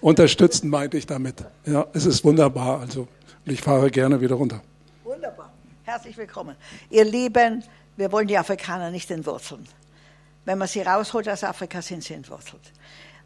unterstützen, 0.00 0.68
meinte 0.68 0.96
ich 0.96 1.06
damit. 1.06 1.44
Ja, 1.66 1.86
es 1.92 2.06
ist 2.06 2.24
wunderbar. 2.24 2.80
Also 2.80 3.08
ich 3.44 3.60
fahre 3.60 3.90
gerne 3.90 4.20
wieder 4.20 4.34
runter. 4.34 4.62
Wunderbar. 5.04 5.52
Herzlich 5.84 6.16
willkommen. 6.16 6.56
Ihr 6.90 7.04
Lieben, 7.04 7.64
wir 7.96 8.10
wollen 8.10 8.26
die 8.26 8.38
Afrikaner 8.38 8.90
nicht 8.90 9.10
entwurzeln. 9.10 9.66
Wenn 10.44 10.58
man 10.58 10.68
sie 10.68 10.80
rausholt 10.80 11.28
aus 11.28 11.44
Afrika, 11.44 11.80
sind 11.82 12.02
sie 12.02 12.14
entwurzelt. 12.14 12.72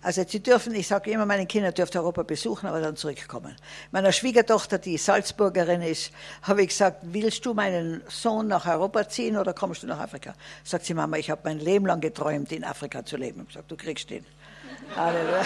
Also 0.06 0.22
sie 0.22 0.38
dürfen, 0.38 0.72
ich 0.72 0.86
sage 0.86 1.10
immer, 1.10 1.26
meine 1.26 1.46
Kinder 1.46 1.72
dürfen 1.72 1.98
Europa 1.98 2.22
besuchen, 2.22 2.68
aber 2.68 2.80
dann 2.80 2.94
zurückkommen. 2.94 3.56
Meiner 3.90 4.12
Schwiegertochter, 4.12 4.78
die 4.78 4.98
Salzburgerin 4.98 5.82
ist, 5.82 6.12
habe 6.42 6.62
ich 6.62 6.68
gesagt, 6.68 6.98
willst 7.02 7.44
du 7.44 7.54
meinen 7.54 8.04
Sohn 8.06 8.46
nach 8.46 8.66
Europa 8.66 9.08
ziehen 9.08 9.36
oder 9.36 9.52
kommst 9.52 9.82
du 9.82 9.88
nach 9.88 9.98
Afrika? 9.98 10.34
Sagt 10.62 10.84
sie, 10.84 10.94
Mama, 10.94 11.16
ich 11.16 11.28
habe 11.28 11.40
mein 11.42 11.58
Leben 11.58 11.86
lang 11.86 12.00
geträumt, 12.00 12.52
in 12.52 12.62
Afrika 12.62 13.04
zu 13.04 13.16
leben. 13.16 13.40
Ich 13.40 13.48
gesagt, 13.48 13.68
du 13.68 13.76
kriegst 13.76 14.08
ihn. 14.12 14.24
Halleluja. 14.96 15.42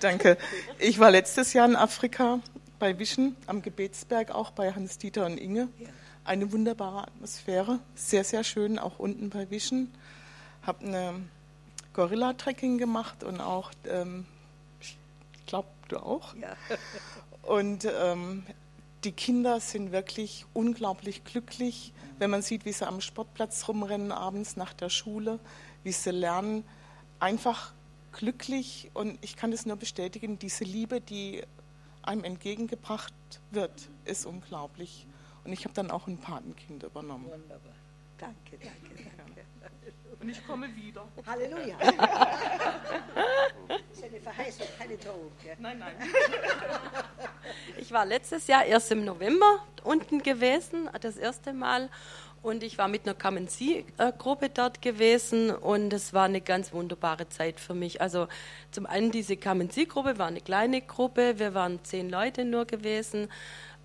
Danke. 0.00 0.38
Ich 0.78 0.98
war 0.98 1.10
letztes 1.10 1.52
Jahr 1.52 1.68
in 1.68 1.76
Afrika 1.76 2.40
bei 2.78 2.98
Wischen 2.98 3.36
am 3.46 3.60
Gebetsberg, 3.60 4.30
auch 4.30 4.52
bei 4.52 4.72
Hans-Dieter 4.72 5.26
und 5.26 5.36
Inge. 5.36 5.68
Ja 5.78 5.88
eine 6.24 6.52
wunderbare 6.52 7.02
Atmosphäre, 7.02 7.80
sehr, 7.96 8.22
sehr 8.22 8.44
schön, 8.44 8.78
auch 8.78 9.00
unten 9.00 9.28
bei 9.28 9.50
Wischen. 9.50 9.92
Habe 10.64 10.86
eine 10.86 11.14
Gorilla-Trekking 11.92 12.78
gemacht 12.78 13.24
und 13.24 13.40
auch, 13.40 13.70
ähm, 13.88 14.26
ich 14.80 14.96
glaube, 15.46 15.68
du 15.88 15.98
auch. 15.98 16.34
Ja. 16.36 16.56
Und 17.42 17.86
ähm, 17.86 18.44
die 19.02 19.10
Kinder 19.10 19.58
sind 19.58 19.90
wirklich 19.90 20.46
unglaublich 20.54 21.24
glücklich, 21.24 21.92
wenn 22.18 22.30
man 22.30 22.40
sieht, 22.40 22.64
wie 22.64 22.72
sie 22.72 22.86
am 22.86 23.00
Sportplatz 23.00 23.66
rumrennen 23.66 24.12
abends 24.12 24.56
nach 24.56 24.72
der 24.72 24.88
Schule, 24.88 25.40
wie 25.82 25.90
sie 25.90 26.12
lernen. 26.12 26.64
Einfach 27.18 27.72
glücklich 28.12 28.90
und 28.94 29.18
ich 29.22 29.36
kann 29.36 29.52
es 29.52 29.66
nur 29.66 29.76
bestätigen, 29.76 30.38
diese 30.38 30.64
Liebe, 30.64 31.00
die 31.00 31.42
einem 32.02 32.24
entgegengebracht 32.24 33.14
wird, 33.50 33.88
ist 34.04 34.26
unglaublich. 34.26 35.06
Und 35.44 35.52
ich 35.52 35.64
habe 35.64 35.74
dann 35.74 35.90
auch 35.90 36.06
ein 36.06 36.18
Patenkind 36.18 36.84
übernommen. 36.84 37.24
Wunderbar. 37.24 37.72
Danke, 38.18 38.58
danke, 38.58 39.10
danke. 39.16 39.31
Und 40.20 40.28
ich 40.28 40.46
komme 40.46 40.68
wieder. 40.76 41.04
Halleluja. 41.26 41.76
das 43.68 43.80
ist 43.92 44.04
eine 44.04 44.20
Verheißung, 44.20 44.66
keine 44.78 44.96
Drohung. 44.96 45.32
Nein, 45.58 45.78
nein. 45.78 45.94
Ich 47.76 47.90
war 47.90 48.06
letztes 48.06 48.46
Jahr 48.46 48.64
erst 48.64 48.92
im 48.92 49.04
November 49.04 49.58
unten 49.82 50.22
gewesen, 50.22 50.88
das 51.00 51.16
erste 51.16 51.52
Mal. 51.52 51.90
Und 52.40 52.62
ich 52.62 52.78
war 52.78 52.88
mit 52.88 53.04
einer 53.04 53.14
Kamenzi-Gruppe 53.14 54.48
dort 54.48 54.80
gewesen 54.80 55.50
und 55.50 55.92
es 55.92 56.12
war 56.12 56.24
eine 56.24 56.40
ganz 56.40 56.72
wunderbare 56.72 57.28
Zeit 57.28 57.60
für 57.60 57.74
mich. 57.74 58.00
Also 58.00 58.28
zum 58.70 58.86
einen 58.86 59.10
diese 59.10 59.36
Kamenzi-Gruppe 59.36 60.18
war 60.18 60.28
eine 60.28 60.40
kleine 60.40 60.80
Gruppe, 60.80 61.38
wir 61.38 61.54
waren 61.54 61.84
zehn 61.84 62.08
Leute 62.08 62.44
nur 62.44 62.64
gewesen 62.64 63.28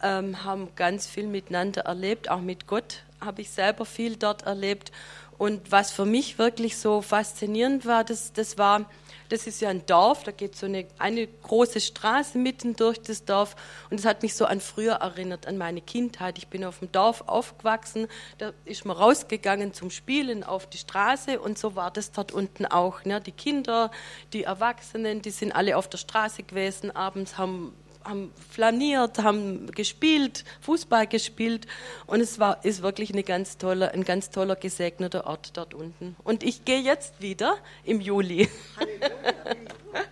ähm, 0.01 0.43
haben 0.43 0.69
ganz 0.75 1.07
viel 1.07 1.27
miteinander 1.27 1.81
erlebt, 1.81 2.29
auch 2.29 2.41
mit 2.41 2.67
Gott 2.67 3.03
habe 3.19 3.41
ich 3.41 3.49
selber 3.49 3.85
viel 3.85 4.15
dort 4.15 4.43
erlebt. 4.43 4.91
Und 5.38 5.71
was 5.71 5.91
für 5.91 6.06
mich 6.06 6.39
wirklich 6.39 6.78
so 6.78 7.02
faszinierend 7.02 7.86
war, 7.86 8.04
das, 8.04 8.34
das 8.34 8.58
war, 8.58 8.89
das 9.30 9.45
ist 9.45 9.62
ja 9.62 9.69
ein 9.69 9.86
Dorf, 9.86 10.23
da 10.23 10.32
geht 10.32 10.56
so 10.56 10.65
eine, 10.65 10.88
eine 10.98 11.27
große 11.27 11.79
Straße 11.79 12.40
mitten 12.40 12.75
durch 12.75 13.00
das 13.00 13.23
Dorf 13.23 13.56
und 13.92 14.00
das 14.00 14.06
hat 14.06 14.23
mich 14.23 14.35
so 14.35 14.46
an 14.46 14.60
früher 14.62 14.94
erinnert, 14.94 15.46
an 15.46 15.58
meine 15.60 15.81
Kindheit. 15.81 16.40
Ich 16.40 16.48
bin 16.48 16.63
auf 16.65 16.79
dem 16.79 16.92
Dorf 16.92 17.23
aufgewachsen, 17.27 18.08
da 18.40 18.52
ist 18.65 18.85
man 18.85 18.98
rausgegangen 18.98 19.73
zum 19.73 19.92
Spielen 19.92 20.44
auf 20.44 20.67
die 20.67 20.79
Straße 20.79 21.40
und 21.40 21.60
so 21.60 21.75
war 21.75 21.92
das 21.92 22.12
dort 22.12 22.31
unten 22.31 22.65
auch. 22.65 23.06
Ne? 23.06 23.21
Die 23.21 23.31
Kinder, 23.31 23.92
die 24.33 24.44
Erwachsenen, 24.44 25.21
die 25.21 25.31
sind 25.31 25.52
alle 25.52 25.77
auf 25.77 25.88
der 25.88 26.00
Straße 26.00 26.42
gewesen, 26.42 26.90
abends 26.96 27.38
haben 27.38 27.73
haben 28.08 28.31
flaniert, 28.49 29.19
haben 29.19 29.69
gespielt, 29.71 30.45
Fußball 30.62 31.08
gespielt 31.08 31.67
und 32.05 32.21
es 32.21 32.39
war, 32.39 32.63
ist 32.63 32.81
wirklich 32.81 33.12
eine 33.12 33.23
ganz 33.23 33.58
tolle, 33.58 33.91
ein 33.93 34.03
ganz 34.03 34.29
toller 34.29 34.55
gesegneter 34.55 35.27
Ort 35.27 35.58
dort 35.58 35.73
unten. 35.73 36.15
Und 36.23 36.43
ich 36.43 36.65
gehe 36.65 36.79
jetzt 36.79 37.21
wieder 37.21 37.58
im 37.83 37.99
Juli. 37.99 38.49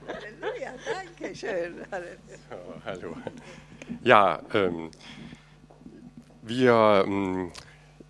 Halleluja, 0.08 0.74
danke 0.94 1.36
schön. 1.36 1.76
So, 2.50 2.58
hallo. 2.84 3.16
Ja, 4.04 4.42
ähm, 4.54 4.92
wir, 6.42 7.04
ähm, 7.06 7.52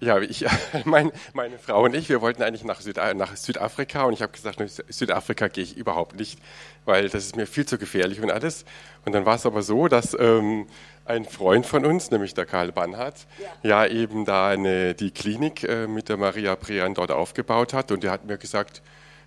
ja, 0.06 0.20
ich, 0.20 0.46
mein, 0.86 1.12
meine 1.34 1.58
Frau 1.58 1.84
und 1.84 1.96
ich, 1.96 2.10
wir 2.10 2.22
wollten 2.22 2.44
eigentlich 2.44 2.64
nach, 2.64 2.82
Süd, 2.82 2.98
nach 3.16 3.36
Südafrika 3.36 4.04
und 4.04 4.14
ich 4.14 4.22
habe 4.22 4.32
gesagt, 4.32 4.60
nach 4.60 4.68
Südafrika 4.68 5.48
gehe 5.48 5.64
ich 5.64 5.76
überhaupt 5.76 6.16
nicht, 6.18 6.40
weil 6.86 7.10
das 7.10 7.26
ist 7.26 7.36
mir 7.36 7.48
viel 7.48 7.66
zu 7.66 7.78
gefährlich 7.78 8.22
und 8.22 8.32
alles. 8.32 8.66
Und 9.06 9.14
dann 9.14 9.26
war 9.26 9.36
es 9.36 9.46
aber 9.46 9.64
so, 9.64 9.88
dass 9.88 10.16
ähm, 10.20 10.68
ein 11.06 11.26
Freund 11.26 11.66
von 11.66 11.86
uns, 11.86 12.12
nämlich 12.12 12.34
der 12.34 12.46
Karl 12.46 12.72
Banhardt, 12.72 13.28
ja, 13.64 13.86
ja 13.86 13.92
eben 13.92 14.26
da 14.26 14.50
eine, 14.50 14.94
die 14.94 15.12
Klinik 15.12 15.64
äh, 15.64 15.88
mit 15.88 16.10
der 16.10 16.18
Maria 16.18 16.56
Prean 16.56 16.94
dort 16.94 17.12
aufgebaut 17.12 17.74
hat 17.74 17.92
und 17.92 18.04
der 18.04 18.12
hat 18.12 18.26
mir 18.26 18.38
gesagt, 18.38 18.82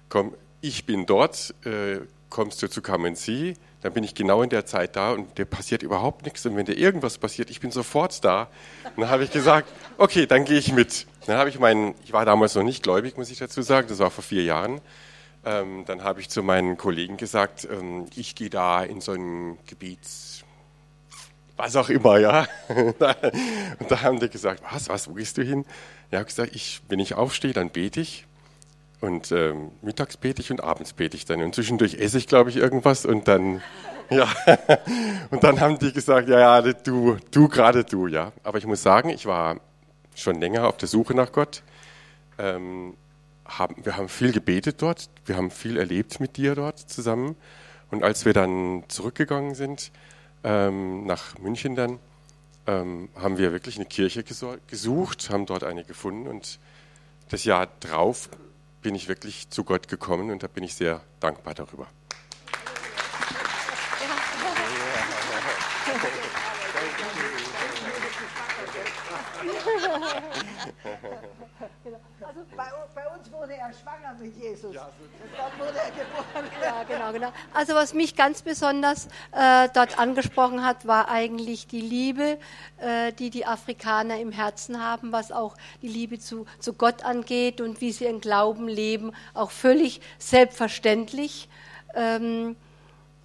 komm, 0.08 0.34
ich 0.60 0.86
bin 0.86 1.06
dort, 1.06 1.54
äh, 1.64 1.98
kommst 2.30 2.62
du 2.62 2.68
zu 2.68 2.82
Come 2.82 3.14
See, 3.14 3.54
dann 3.80 3.92
bin 3.92 4.02
ich 4.02 4.14
genau 4.14 4.42
in 4.42 4.50
der 4.50 4.66
Zeit 4.66 4.96
da 4.96 5.12
und 5.12 5.38
dir 5.38 5.44
passiert 5.44 5.82
überhaupt 5.82 6.24
nichts. 6.24 6.44
Und 6.46 6.56
wenn 6.56 6.66
dir 6.66 6.76
irgendwas 6.76 7.18
passiert, 7.18 7.50
ich 7.50 7.60
bin 7.60 7.70
sofort 7.70 8.24
da. 8.24 8.48
Und 8.96 9.02
dann 9.02 9.10
habe 9.10 9.24
ich 9.24 9.30
gesagt, 9.30 9.68
okay, 9.98 10.26
dann 10.26 10.44
gehe 10.44 10.58
ich 10.58 10.72
mit. 10.72 11.06
Dann 11.26 11.36
habe 11.36 11.48
ich 11.48 11.58
meinen, 11.58 11.94
ich 12.04 12.12
war 12.12 12.24
damals 12.24 12.54
noch 12.54 12.64
nicht 12.64 12.82
gläubig, 12.82 13.16
muss 13.16 13.30
ich 13.30 13.38
dazu 13.38 13.62
sagen, 13.62 13.86
das 13.88 13.98
war 13.98 14.10
vor 14.10 14.24
vier 14.24 14.42
Jahren. 14.42 14.80
Ähm, 15.44 15.84
dann 15.86 16.02
habe 16.02 16.20
ich 16.20 16.28
zu 16.28 16.42
meinen 16.42 16.76
Kollegen 16.76 17.16
gesagt, 17.16 17.68
ähm, 17.70 18.06
ich 18.16 18.34
gehe 18.34 18.50
da 18.50 18.82
in 18.82 19.00
so 19.00 19.12
ein 19.12 19.58
Gebiet, 19.66 20.00
was 21.56 21.76
auch 21.76 21.88
immer, 21.88 22.18
ja. 22.18 22.46
und 22.68 23.90
da 23.90 24.02
haben 24.02 24.18
die 24.18 24.28
gesagt, 24.28 24.62
was, 24.70 24.88
was, 24.88 25.08
wo 25.08 25.14
gehst 25.14 25.38
du 25.38 25.42
hin? 25.42 25.64
Ich 26.10 26.16
habe 26.16 26.24
gesagt, 26.24 26.54
ich, 26.54 26.80
wenn 26.88 26.98
ich 26.98 27.14
aufstehe, 27.14 27.52
dann 27.52 27.70
bete 27.70 28.00
ich. 28.00 28.26
Und 29.00 29.30
ähm, 29.30 29.70
mittags 29.80 30.16
bete 30.16 30.42
ich 30.42 30.50
und 30.50 30.62
abends 30.62 30.92
bete 30.92 31.16
ich 31.16 31.24
dann. 31.24 31.42
Und 31.42 31.54
zwischendurch 31.54 31.94
esse 31.94 32.18
ich, 32.18 32.26
glaube 32.26 32.50
ich, 32.50 32.56
irgendwas. 32.56 33.06
Und 33.06 33.28
dann, 33.28 33.62
ja, 34.10 34.28
und 35.30 35.44
dann 35.44 35.60
haben 35.60 35.78
die 35.78 35.92
gesagt, 35.92 36.28
ja, 36.28 36.40
ja, 36.40 36.72
du, 36.72 37.16
du, 37.30 37.48
gerade 37.48 37.84
du, 37.84 38.06
ja. 38.08 38.32
Aber 38.42 38.58
ich 38.58 38.66
muss 38.66 38.82
sagen, 38.82 39.10
ich 39.10 39.26
war 39.26 39.60
schon 40.14 40.40
länger 40.40 40.66
auf 40.66 40.76
der 40.76 40.88
Suche 40.88 41.14
nach 41.14 41.30
Gott. 41.30 41.62
Ähm, 42.38 42.96
haben, 43.44 43.76
wir 43.84 43.96
haben 43.96 44.08
viel 44.08 44.32
gebetet 44.32 44.82
dort. 44.82 45.08
Wir 45.24 45.36
haben 45.36 45.50
viel 45.50 45.76
erlebt 45.76 46.18
mit 46.18 46.36
dir 46.36 46.54
dort 46.54 46.78
zusammen. 46.78 47.36
Und 47.90 48.02
als 48.02 48.24
wir 48.24 48.32
dann 48.32 48.84
zurückgegangen 48.88 49.54
sind, 49.54 49.92
ähm, 50.44 51.06
nach 51.06 51.38
München 51.38 51.74
dann, 51.74 51.98
ähm, 52.66 53.08
haben 53.14 53.38
wir 53.38 53.52
wirklich 53.52 53.76
eine 53.76 53.86
Kirche 53.86 54.24
gesucht, 54.66 55.30
haben 55.30 55.46
dort 55.46 55.64
eine 55.64 55.84
gefunden. 55.84 56.28
Und 56.28 56.58
das 57.30 57.44
Jahr 57.44 57.68
drauf 57.80 58.28
bin 58.82 58.94
ich 58.94 59.08
wirklich 59.08 59.50
zu 59.50 59.64
Gott 59.64 59.88
gekommen 59.88 60.30
und 60.30 60.42
da 60.42 60.46
bin 60.46 60.64
ich 60.64 60.74
sehr 60.74 61.02
dankbar 61.20 61.54
darüber. 61.54 61.86
Also 72.20 72.44
bei, 72.56 72.70
bei, 72.94 73.08
uns 73.08 73.27
wurde 73.38 73.54
er 73.54 73.72
schwanger 73.72 74.14
mit 74.20 74.36
Jesus. 74.36 74.74
Ja, 74.74 74.88
dort 75.36 75.58
wurde 75.58 75.78
er 75.78 75.90
geboren. 75.90 76.50
Ja, 76.62 76.82
genau, 76.84 77.12
genau. 77.12 77.32
Also 77.54 77.74
was 77.74 77.94
mich 77.94 78.16
ganz 78.16 78.42
besonders 78.42 79.06
äh, 79.32 79.68
dort 79.72 79.98
angesprochen 79.98 80.64
hat, 80.64 80.86
war 80.86 81.08
eigentlich 81.08 81.66
die 81.66 81.80
Liebe, 81.80 82.38
äh, 82.78 83.12
die 83.12 83.30
die 83.30 83.46
Afrikaner 83.46 84.18
im 84.18 84.32
Herzen 84.32 84.82
haben, 84.82 85.12
was 85.12 85.30
auch 85.30 85.56
die 85.82 85.88
Liebe 85.88 86.18
zu, 86.18 86.46
zu 86.58 86.72
Gott 86.72 87.04
angeht 87.04 87.60
und 87.60 87.80
wie 87.80 87.92
sie 87.92 88.04
ihren 88.04 88.20
Glauben 88.20 88.66
leben, 88.66 89.12
auch 89.34 89.50
völlig 89.50 90.00
selbstverständlich 90.18 91.48
ähm, 91.94 92.56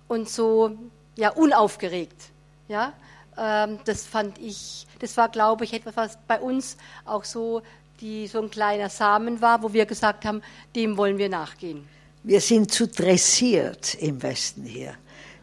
und 0.07 0.30
so 0.30 0.78
ja 1.16 1.32
unaufgeregt. 1.32 2.30
Ja, 2.68 2.93
ähm, 3.38 3.80
das 3.86 4.05
fand 4.05 4.38
ich, 4.38 4.86
das 4.99 5.18
war, 5.18 5.30
glaube 5.30 5.64
ich, 5.64 5.74
etwas, 5.74 5.95
was 5.95 6.18
bei 6.28 6.39
uns 6.39 6.78
auch 7.05 7.24
so 7.24 7.61
die 8.01 8.27
so 8.27 8.41
ein 8.41 8.49
kleiner 8.49 8.89
Samen 8.89 9.41
war, 9.41 9.63
wo 9.63 9.73
wir 9.73 9.85
gesagt 9.85 10.25
haben, 10.25 10.41
dem 10.75 10.97
wollen 10.97 11.17
wir 11.17 11.29
nachgehen. 11.29 11.87
Wir 12.23 12.41
sind 12.41 12.71
zu 12.71 12.87
dressiert 12.87 13.95
im 13.95 14.21
Westen 14.23 14.63
hier. 14.63 14.95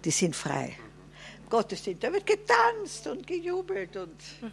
Die 0.04 0.10
sind 0.10 0.34
frei. 0.34 0.76
Gottesdienst, 1.50 2.02
da 2.02 2.12
wird 2.12 2.26
getanzt 2.26 3.06
und 3.06 3.26
gejubelt 3.26 3.96
und 3.96 4.16
ja. 4.40 4.48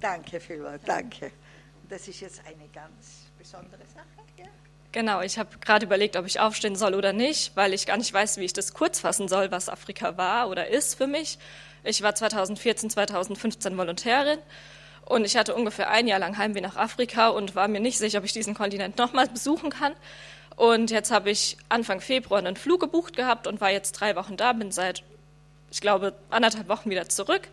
danke 0.00 0.40
vielmals, 0.40 0.82
danke. 0.84 1.30
Das 1.88 2.08
ist 2.08 2.20
jetzt 2.20 2.40
eine 2.46 2.66
ganz 2.72 3.26
besondere 3.38 3.82
Sache. 3.94 4.06
Ja? 4.38 4.46
Genau, 4.90 5.20
ich 5.20 5.38
habe 5.38 5.58
gerade 5.58 5.84
überlegt, 5.84 6.16
ob 6.16 6.26
ich 6.26 6.40
aufstehen 6.40 6.76
soll 6.76 6.94
oder 6.94 7.12
nicht, 7.12 7.54
weil 7.56 7.74
ich 7.74 7.86
gar 7.86 7.98
nicht 7.98 8.12
weiß, 8.12 8.38
wie 8.38 8.44
ich 8.44 8.52
das 8.52 8.72
kurz 8.72 9.00
fassen 9.00 9.28
soll, 9.28 9.50
was 9.50 9.68
Afrika 9.68 10.16
war 10.16 10.48
oder 10.48 10.68
ist 10.68 10.94
für 10.94 11.06
mich. 11.06 11.38
Ich 11.84 12.02
war 12.02 12.14
2014, 12.14 12.90
2015 12.90 13.76
Volontärin 13.76 14.38
und 15.06 15.24
ich 15.24 15.36
hatte 15.36 15.54
ungefähr 15.54 15.90
ein 15.90 16.06
Jahr 16.06 16.18
lang 16.18 16.38
Heimweh 16.38 16.60
nach 16.60 16.76
Afrika 16.76 17.28
und 17.28 17.54
war 17.54 17.68
mir 17.68 17.80
nicht 17.80 17.98
sicher, 17.98 18.18
ob 18.18 18.24
ich 18.24 18.32
diesen 18.32 18.54
Kontinent 18.54 18.96
nochmal 18.98 19.28
besuchen 19.28 19.70
kann. 19.70 19.92
Und 20.56 20.90
jetzt 20.90 21.10
habe 21.10 21.30
ich 21.30 21.56
Anfang 21.68 22.00
Februar 22.00 22.38
einen 22.38 22.56
Flug 22.56 22.80
gebucht 22.80 23.16
gehabt 23.16 23.46
und 23.46 23.60
war 23.60 23.70
jetzt 23.70 23.92
drei 23.92 24.16
Wochen 24.16 24.36
da, 24.36 24.52
bin 24.52 24.70
seit, 24.70 25.02
ich 25.70 25.80
glaube, 25.80 26.14
anderthalb 26.30 26.68
Wochen 26.68 26.90
wieder 26.90 27.08
zurück. 27.08 27.48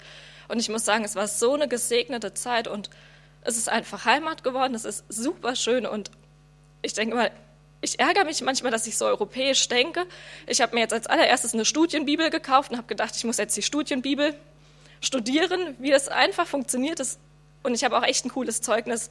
Und 0.47 0.59
ich 0.59 0.69
muss 0.69 0.85
sagen, 0.85 1.03
es 1.03 1.15
war 1.15 1.27
so 1.27 1.53
eine 1.53 1.67
gesegnete 1.67 2.33
Zeit 2.33 2.67
und 2.67 2.89
es 3.41 3.57
ist 3.57 3.69
einfach 3.69 4.05
Heimat 4.05 4.43
geworden. 4.43 4.75
Es 4.75 4.85
ist 4.85 5.03
super 5.09 5.55
schön 5.55 5.85
und 5.85 6.11
ich 6.81 6.93
denke 6.93 7.15
mal, 7.15 7.31
ich 7.81 7.99
ärgere 7.99 8.25
mich 8.25 8.41
manchmal, 8.41 8.71
dass 8.71 8.85
ich 8.85 8.97
so 8.97 9.05
europäisch 9.05 9.67
denke. 9.67 10.05
Ich 10.45 10.61
habe 10.61 10.75
mir 10.75 10.81
jetzt 10.81 10.93
als 10.93 11.07
allererstes 11.07 11.53
eine 11.53 11.65
Studienbibel 11.65 12.29
gekauft 12.29 12.71
und 12.71 12.77
habe 12.77 12.87
gedacht, 12.87 13.15
ich 13.15 13.23
muss 13.23 13.37
jetzt 13.37 13.57
die 13.57 13.63
Studienbibel 13.63 14.35
studieren, 15.01 15.75
wie 15.79 15.89
das 15.89 16.07
einfach 16.07 16.45
funktioniert. 16.45 16.99
Das 16.99 17.17
und 17.63 17.73
ich 17.73 17.83
habe 17.83 17.97
auch 17.97 18.03
echt 18.03 18.25
ein 18.25 18.29
cooles 18.29 18.61
Zeugnis. 18.61 19.09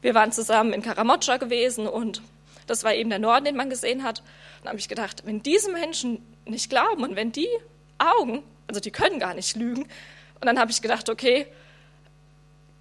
Wir 0.00 0.14
waren 0.14 0.32
zusammen 0.32 0.72
in 0.72 0.82
Karamotscha 0.82 1.36
gewesen 1.36 1.86
und 1.86 2.22
das 2.66 2.84
war 2.84 2.94
eben 2.94 3.10
der 3.10 3.18
Norden, 3.18 3.44
den 3.44 3.56
man 3.56 3.68
gesehen 3.68 4.04
hat. 4.04 4.20
Und 4.20 4.64
da 4.64 4.68
habe 4.70 4.78
ich 4.78 4.88
gedacht, 4.88 5.22
wenn 5.26 5.42
diese 5.42 5.72
Menschen 5.72 6.24
nicht 6.44 6.70
glauben 6.70 7.02
und 7.02 7.16
wenn 7.16 7.32
die 7.32 7.48
Augen, 7.98 8.42
also 8.66 8.80
die 8.80 8.90
können 8.90 9.18
gar 9.18 9.34
nicht 9.34 9.56
lügen. 9.56 9.82
Und 9.82 10.46
dann 10.46 10.58
habe 10.58 10.70
ich 10.70 10.80
gedacht, 10.80 11.08
okay, 11.08 11.46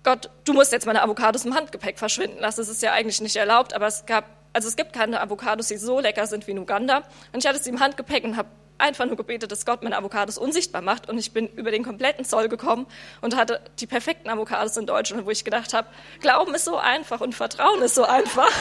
Gott, 0.04 0.30
du 0.46 0.54
musst 0.54 0.72
jetzt 0.72 0.86
meine 0.86 1.02
Avocados 1.02 1.44
im 1.44 1.56
Handgepäck 1.56 1.98
verschwinden 1.98 2.40
lassen. 2.40 2.62
Das 2.62 2.70
ist 2.70 2.82
ja 2.82 2.94
eigentlich 2.94 3.20
nicht 3.20 3.36
erlaubt, 3.36 3.74
aber 3.74 3.88
es 3.88 4.06
gab, 4.06 4.26
also 4.54 4.68
es 4.68 4.76
gibt 4.76 4.94
keine 4.94 5.20
Avocados, 5.20 5.68
die 5.68 5.78
so 5.78 6.00
lecker 6.00 6.26
sind 6.26 6.48
wie 6.48 6.52
in 6.52 6.60
Uganda. 6.60 7.04
Und 7.34 7.44
ich 7.44 7.48
hatte 7.48 7.60
sie 7.62 7.70
im 7.70 7.80
Handgepäck 7.80 8.24
und 8.24 8.38
habe 8.38 8.50
einfach 8.80 9.06
nur 9.06 9.18
gebetet, 9.18 9.52
dass 9.52 9.66
Gott 9.66 9.84
meine 9.84 9.98
Avocados 9.98 10.38
unsichtbar 10.38 10.82
macht. 10.82 11.10
Und 11.10 11.18
ich 11.18 11.32
bin 11.32 11.48
über 11.48 11.72
den 11.72 11.84
kompletten 11.84 12.26
Zoll 12.26 12.50
gekommen 12.50 12.88
und 13.22 13.36
hatte 13.36 13.62
die 13.80 13.88
perfekten 13.88 14.30
Avocados 14.30 14.78
in 14.78 14.86
Deutschland, 14.86 15.26
wo 15.26 15.30
ich 15.30 15.44
gedacht 15.44 15.74
habe, 15.74 15.88
Glauben 16.22 16.56
ist 16.56 16.66
so 16.66 16.78
einfach 16.78 17.22
und 17.22 17.36
Vertrauen 17.36 17.82
ist 17.82 17.96
so 17.96 18.04
einfach. 18.04 18.52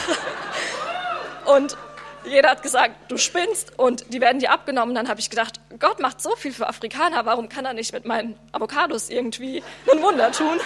und 1.45 1.77
jeder 2.25 2.49
hat 2.49 2.61
gesagt, 2.61 3.11
du 3.11 3.17
spinnst 3.17 3.77
und 3.79 4.13
die 4.13 4.21
werden 4.21 4.39
dir 4.39 4.51
abgenommen. 4.51 4.93
Dann 4.93 5.07
habe 5.07 5.19
ich 5.19 5.29
gedacht, 5.29 5.59
Gott 5.79 5.99
macht 5.99 6.21
so 6.21 6.35
viel 6.35 6.53
für 6.53 6.67
Afrikaner, 6.67 7.25
warum 7.25 7.49
kann 7.49 7.65
er 7.65 7.73
nicht 7.73 7.93
mit 7.93 8.05
meinen 8.05 8.37
Avocados 8.51 9.09
irgendwie 9.09 9.63
ein 9.91 10.01
Wunder 10.01 10.31
tun? 10.31 10.59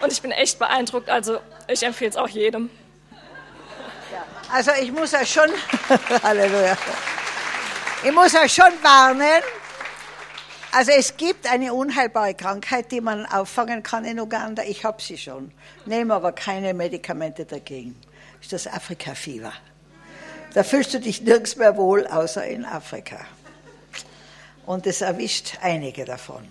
Und 0.00 0.12
ich 0.12 0.22
bin 0.22 0.30
echt 0.30 0.58
beeindruckt, 0.58 1.10
also 1.10 1.40
ich 1.66 1.82
empfehle 1.82 2.10
es 2.10 2.16
auch 2.16 2.28
jedem. 2.28 2.70
Also 4.52 4.70
ich 4.80 4.92
muss 4.92 5.12
ja 5.12 5.24
schon, 5.26 5.50
Halleluja. 6.22 6.76
Ich 8.04 8.12
muss 8.12 8.32
euch 8.32 8.52
schon 8.52 8.72
warnen. 8.82 9.42
Also 10.70 10.92
es 10.92 11.16
gibt 11.16 11.50
eine 11.50 11.74
unheilbare 11.74 12.32
Krankheit, 12.32 12.92
die 12.92 13.00
man 13.00 13.26
auffangen 13.26 13.82
kann 13.82 14.04
in 14.04 14.20
Uganda. 14.20 14.62
Ich 14.62 14.84
habe 14.84 15.02
sie 15.02 15.18
schon, 15.18 15.50
nehme 15.84 16.14
aber 16.14 16.30
keine 16.30 16.74
Medikamente 16.74 17.44
dagegen. 17.44 17.96
Das 18.36 18.52
ist 18.52 18.66
das 18.66 18.72
Afrika-Fieber. 18.72 19.52
Da 20.54 20.62
fühlst 20.62 20.94
du 20.94 21.00
dich 21.00 21.22
nirgends 21.22 21.56
mehr 21.56 21.76
wohl, 21.76 22.06
außer 22.06 22.46
in 22.46 22.64
Afrika. 22.64 23.18
Und 24.64 24.86
es 24.86 25.00
erwischt 25.00 25.58
einige 25.60 26.04
davon. 26.04 26.46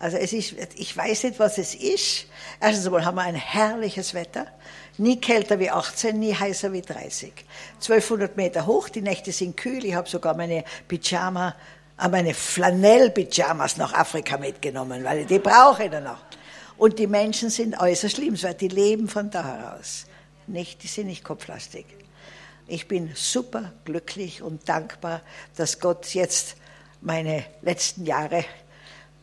Also 0.00 0.16
es 0.16 0.32
ist, 0.32 0.54
ich 0.74 0.96
weiß 0.96 1.24
nicht, 1.24 1.38
was 1.38 1.58
es 1.58 1.76
ist. 1.76 2.26
Erstens 2.60 2.86
einmal 2.86 3.04
haben 3.04 3.14
wir 3.14 3.22
ein 3.22 3.36
herrliches 3.36 4.14
Wetter. 4.14 4.48
Nie 4.98 5.20
kälter 5.20 5.58
wie 5.58 5.70
18, 5.70 6.18
nie 6.18 6.34
heißer 6.34 6.72
wie 6.72 6.82
30. 6.82 7.32
1200 7.74 8.36
Meter 8.36 8.66
hoch, 8.66 8.88
die 8.88 9.02
Nächte 9.02 9.32
sind 9.32 9.56
kühl. 9.56 9.84
Ich 9.84 9.94
habe 9.94 10.08
sogar 10.08 10.34
meine 10.36 10.64
Pyjama, 10.88 11.54
äh, 12.00 12.08
meine 12.08 12.32
Flanell-Pyjamas 12.32 13.76
nach 13.76 13.92
Afrika 13.92 14.38
mitgenommen, 14.38 15.04
weil 15.04 15.26
die 15.26 15.38
brauche 15.38 15.84
ich 15.84 15.90
dann 15.90 16.04
noch. 16.04 16.20
Und 16.78 16.98
die 16.98 17.06
Menschen 17.06 17.50
sind 17.50 17.78
äußerst 17.78 18.18
liebenswert, 18.18 18.60
die 18.60 18.68
leben 18.68 19.08
von 19.08 19.30
da 19.30 19.44
heraus. 19.44 20.06
Nicht, 20.46 20.82
die 20.82 20.88
sind 20.88 21.06
nicht 21.08 21.24
kopflastig. 21.24 21.86
Ich 22.66 22.88
bin 22.88 23.12
super 23.14 23.72
glücklich 23.84 24.42
und 24.42 24.68
dankbar, 24.68 25.20
dass 25.56 25.78
Gott 25.78 26.14
jetzt 26.14 26.56
meine 27.00 27.44
letzten 27.62 28.04
Jahre 28.04 28.44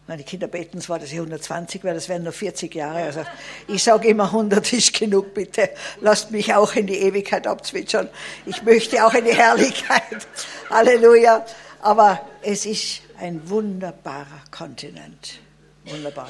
meine 0.07 0.23
Kinder 0.23 0.47
beten 0.47 0.81
zwar, 0.81 0.99
dass 0.99 1.09
ich 1.09 1.15
120 1.15 1.83
werde, 1.83 1.95
das 1.95 2.09
wären 2.09 2.23
nur 2.23 2.33
40 2.33 2.75
Jahre. 2.75 3.03
Also 3.03 3.23
ich 3.67 3.83
sage 3.83 4.09
immer, 4.09 4.25
100 4.25 4.73
ist 4.73 4.93
genug, 4.93 5.33
bitte. 5.33 5.69
Lasst 6.01 6.31
mich 6.31 6.53
auch 6.53 6.75
in 6.75 6.87
die 6.87 6.97
Ewigkeit 6.97 7.47
abzwitschern. 7.47 8.09
Ich 8.45 8.63
möchte 8.63 9.05
auch 9.05 9.13
in 9.13 9.25
die 9.25 9.35
Herrlichkeit. 9.35 10.27
Halleluja. 10.69 11.45
Aber 11.81 12.19
es 12.41 12.65
ist 12.65 13.01
ein 13.19 13.49
wunderbarer 13.49 14.43
Kontinent. 14.51 15.39
Wunderbar. 15.85 16.29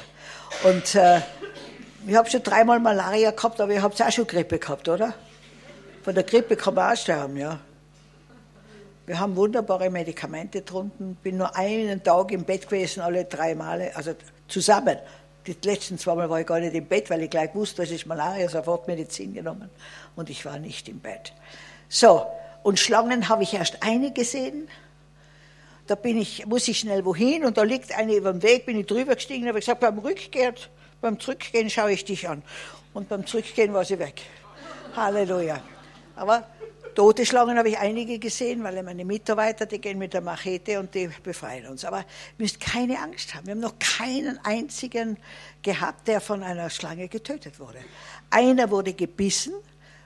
Und 0.64 0.94
äh, 0.94 1.20
Ich 2.06 2.14
habe 2.14 2.28
schon 2.28 2.42
dreimal 2.42 2.80
Malaria 2.80 3.30
gehabt, 3.30 3.60
aber 3.62 3.72
ihr 3.72 3.82
habt 3.82 4.00
auch 4.00 4.12
schon 4.12 4.26
Grippe 4.26 4.58
gehabt, 4.58 4.88
oder? 4.90 5.14
Von 6.02 6.14
der 6.14 6.24
Grippe 6.24 6.54
kann 6.54 6.74
man 6.74 6.92
auch 6.92 6.96
sterben, 6.96 7.38
ja. 7.38 7.58
Wir 9.06 9.20
haben 9.20 9.36
wunderbare 9.36 9.90
Medikamente 9.90 10.62
drunten. 10.62 11.16
Bin 11.16 11.36
nur 11.36 11.54
einen 11.56 12.02
Tag 12.02 12.32
im 12.32 12.44
Bett 12.44 12.66
gewesen, 12.68 13.00
alle 13.00 13.24
drei 13.24 13.54
Male, 13.54 13.94
also 13.94 14.14
zusammen. 14.48 14.98
Die 15.46 15.56
letzten 15.62 15.98
zwei 15.98 16.14
Mal 16.14 16.30
war 16.30 16.40
ich 16.40 16.46
gar 16.46 16.58
nicht 16.58 16.74
im 16.74 16.86
Bett, 16.86 17.10
weil 17.10 17.22
ich 17.22 17.30
gleich 17.30 17.54
wusste, 17.54 17.82
das 17.82 17.90
ist 17.90 18.06
Malaria, 18.06 18.48
sofort 18.48 18.88
Medizin 18.88 19.34
genommen. 19.34 19.68
Und 20.16 20.30
ich 20.30 20.46
war 20.46 20.58
nicht 20.58 20.88
im 20.88 21.00
Bett. 21.00 21.34
So, 21.88 22.26
und 22.62 22.80
Schlangen 22.80 23.28
habe 23.28 23.42
ich 23.42 23.52
erst 23.52 23.82
eine 23.82 24.10
gesehen. 24.10 24.68
Da 25.86 25.96
bin 25.96 26.18
ich, 26.18 26.46
muss 26.46 26.66
ich 26.66 26.78
schnell 26.78 27.04
wohin 27.04 27.44
und 27.44 27.58
da 27.58 27.62
liegt 27.62 27.94
eine 27.94 28.14
über 28.14 28.32
dem 28.32 28.42
Weg, 28.42 28.64
bin 28.64 28.78
ich 28.80 28.86
drüber 28.86 29.16
gestiegen, 29.16 29.46
habe 29.46 29.60
gesagt, 29.60 29.80
beim 29.80 29.98
Rückgehen, 29.98 30.54
beim 31.02 31.20
Zurückgehen 31.20 31.68
schaue 31.68 31.92
ich 31.92 32.06
dich 32.06 32.26
an. 32.26 32.42
Und 32.94 33.10
beim 33.10 33.26
Zurückgehen 33.26 33.74
war 33.74 33.84
sie 33.84 33.98
weg. 33.98 34.22
Halleluja. 34.96 35.60
Aber 36.16 36.46
tote 36.94 37.26
Schlangen 37.26 37.58
habe 37.58 37.68
ich 37.68 37.78
einige 37.78 38.18
gesehen, 38.18 38.62
weil 38.62 38.82
meine 38.82 39.04
Mitarbeiter, 39.04 39.66
die 39.66 39.80
gehen 39.80 39.98
mit 39.98 40.14
der 40.14 40.20
Machete 40.20 40.80
und 40.80 40.94
die 40.94 41.08
befreien 41.22 41.66
uns. 41.66 41.84
Aber 41.84 41.98
ihr 41.98 42.04
müsst 42.38 42.60
keine 42.60 43.00
Angst 43.00 43.34
haben. 43.34 43.46
Wir 43.46 43.52
haben 43.52 43.60
noch 43.60 43.78
keinen 43.78 44.38
einzigen 44.44 45.18
gehabt, 45.62 46.08
der 46.08 46.20
von 46.20 46.42
einer 46.42 46.70
Schlange 46.70 47.08
getötet 47.08 47.58
wurde. 47.60 47.78
Einer 48.30 48.70
wurde 48.70 48.92
gebissen, 48.92 49.54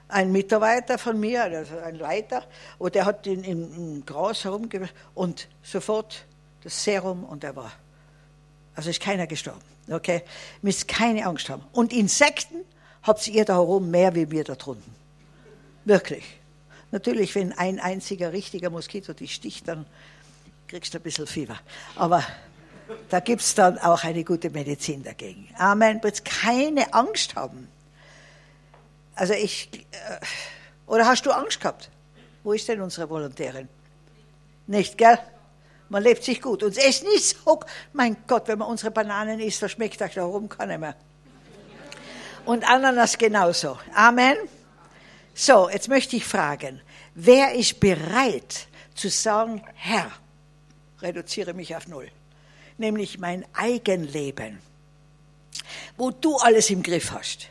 ein 0.07 0.31
Mitarbeiter 0.31 0.97
von 0.97 1.19
mir, 1.19 1.43
also 1.43 1.77
ein 1.77 1.95
Leiter, 1.95 2.45
und 2.77 2.95
der 2.95 3.05
hat 3.05 3.27
in, 3.27 3.43
im 3.43 4.05
Gras 4.05 4.43
herumge 4.43 4.89
und 5.13 5.47
sofort 5.61 6.25
das 6.63 6.83
Serum 6.83 7.23
und 7.23 7.43
er 7.43 7.55
war. 7.55 7.71
Also 8.75 8.89
ist 8.89 9.01
keiner 9.01 9.27
gestorben. 9.27 9.61
Okay? 9.89 10.23
Müsst 10.61 10.87
keine 10.87 11.25
Angst 11.25 11.49
haben. 11.49 11.63
Und 11.73 11.93
Insekten 11.93 12.65
habt 13.03 13.27
ihr 13.27 13.45
da 13.45 13.55
herum 13.55 13.91
mehr 13.91 14.15
wie 14.15 14.29
wir 14.31 14.43
da 14.43 14.55
drunten. 14.55 14.95
Wirklich. 15.85 16.38
Natürlich, 16.91 17.35
wenn 17.35 17.53
ein 17.53 17.79
einziger 17.79 18.33
richtiger 18.33 18.69
Moskito 18.69 19.13
dich 19.13 19.35
sticht, 19.35 19.67
dann 19.67 19.85
kriegst 20.67 20.93
du 20.93 20.97
ein 20.97 21.03
bisschen 21.03 21.27
Fieber. 21.27 21.59
Aber 21.95 22.23
da 23.09 23.19
gibt 23.19 23.41
es 23.41 23.55
dann 23.55 23.77
auch 23.77 24.03
eine 24.03 24.23
gute 24.23 24.49
Medizin 24.49 25.03
dagegen. 25.03 25.47
Amen. 25.57 26.01
Jetzt 26.03 26.25
keine 26.25 26.93
Angst 26.93 27.35
haben. 27.35 27.67
Also 29.15 29.33
ich, 29.33 29.69
äh, 29.73 30.19
oder 30.87 31.05
hast 31.05 31.25
du 31.25 31.31
Angst 31.31 31.59
gehabt? 31.59 31.89
Wo 32.43 32.53
ist 32.53 32.67
denn 32.67 32.81
unsere 32.81 33.09
Volontärin? 33.09 33.67
Nicht, 34.67 34.97
gell? 34.97 35.19
Man 35.89 36.03
lebt 36.03 36.23
sich 36.23 36.41
gut. 36.41 36.63
Und 36.63 36.77
es 36.77 36.83
ist 36.83 37.03
nicht 37.03 37.37
so, 37.43 37.59
mein 37.93 38.17
Gott, 38.27 38.47
wenn 38.47 38.59
man 38.59 38.69
unsere 38.69 38.91
Bananen 38.91 39.39
isst, 39.39 39.61
da 39.61 39.69
schmeckt 39.69 40.01
euch 40.01 40.13
da 40.13 40.27
kann 40.47 40.69
nicht 40.69 40.79
mehr. 40.79 40.95
Und 42.45 42.67
Ananas 42.67 43.17
genauso. 43.17 43.77
Amen. 43.93 44.37
So, 45.41 45.69
jetzt 45.69 45.87
möchte 45.87 46.17
ich 46.17 46.25
fragen, 46.25 46.81
wer 47.15 47.53
ist 47.53 47.79
bereit 47.79 48.67
zu 48.93 49.07
sagen, 49.07 49.63
Herr, 49.73 50.11
reduziere 51.01 51.53
mich 51.53 51.77
auf 51.77 51.87
Null, 51.87 52.11
nämlich 52.77 53.19
mein 53.19 53.45
Eigenleben, 53.53 54.59
wo 55.95 56.11
du 56.11 56.35
alles 56.35 56.69
im 56.69 56.83
Griff 56.83 57.11
hast. 57.11 57.47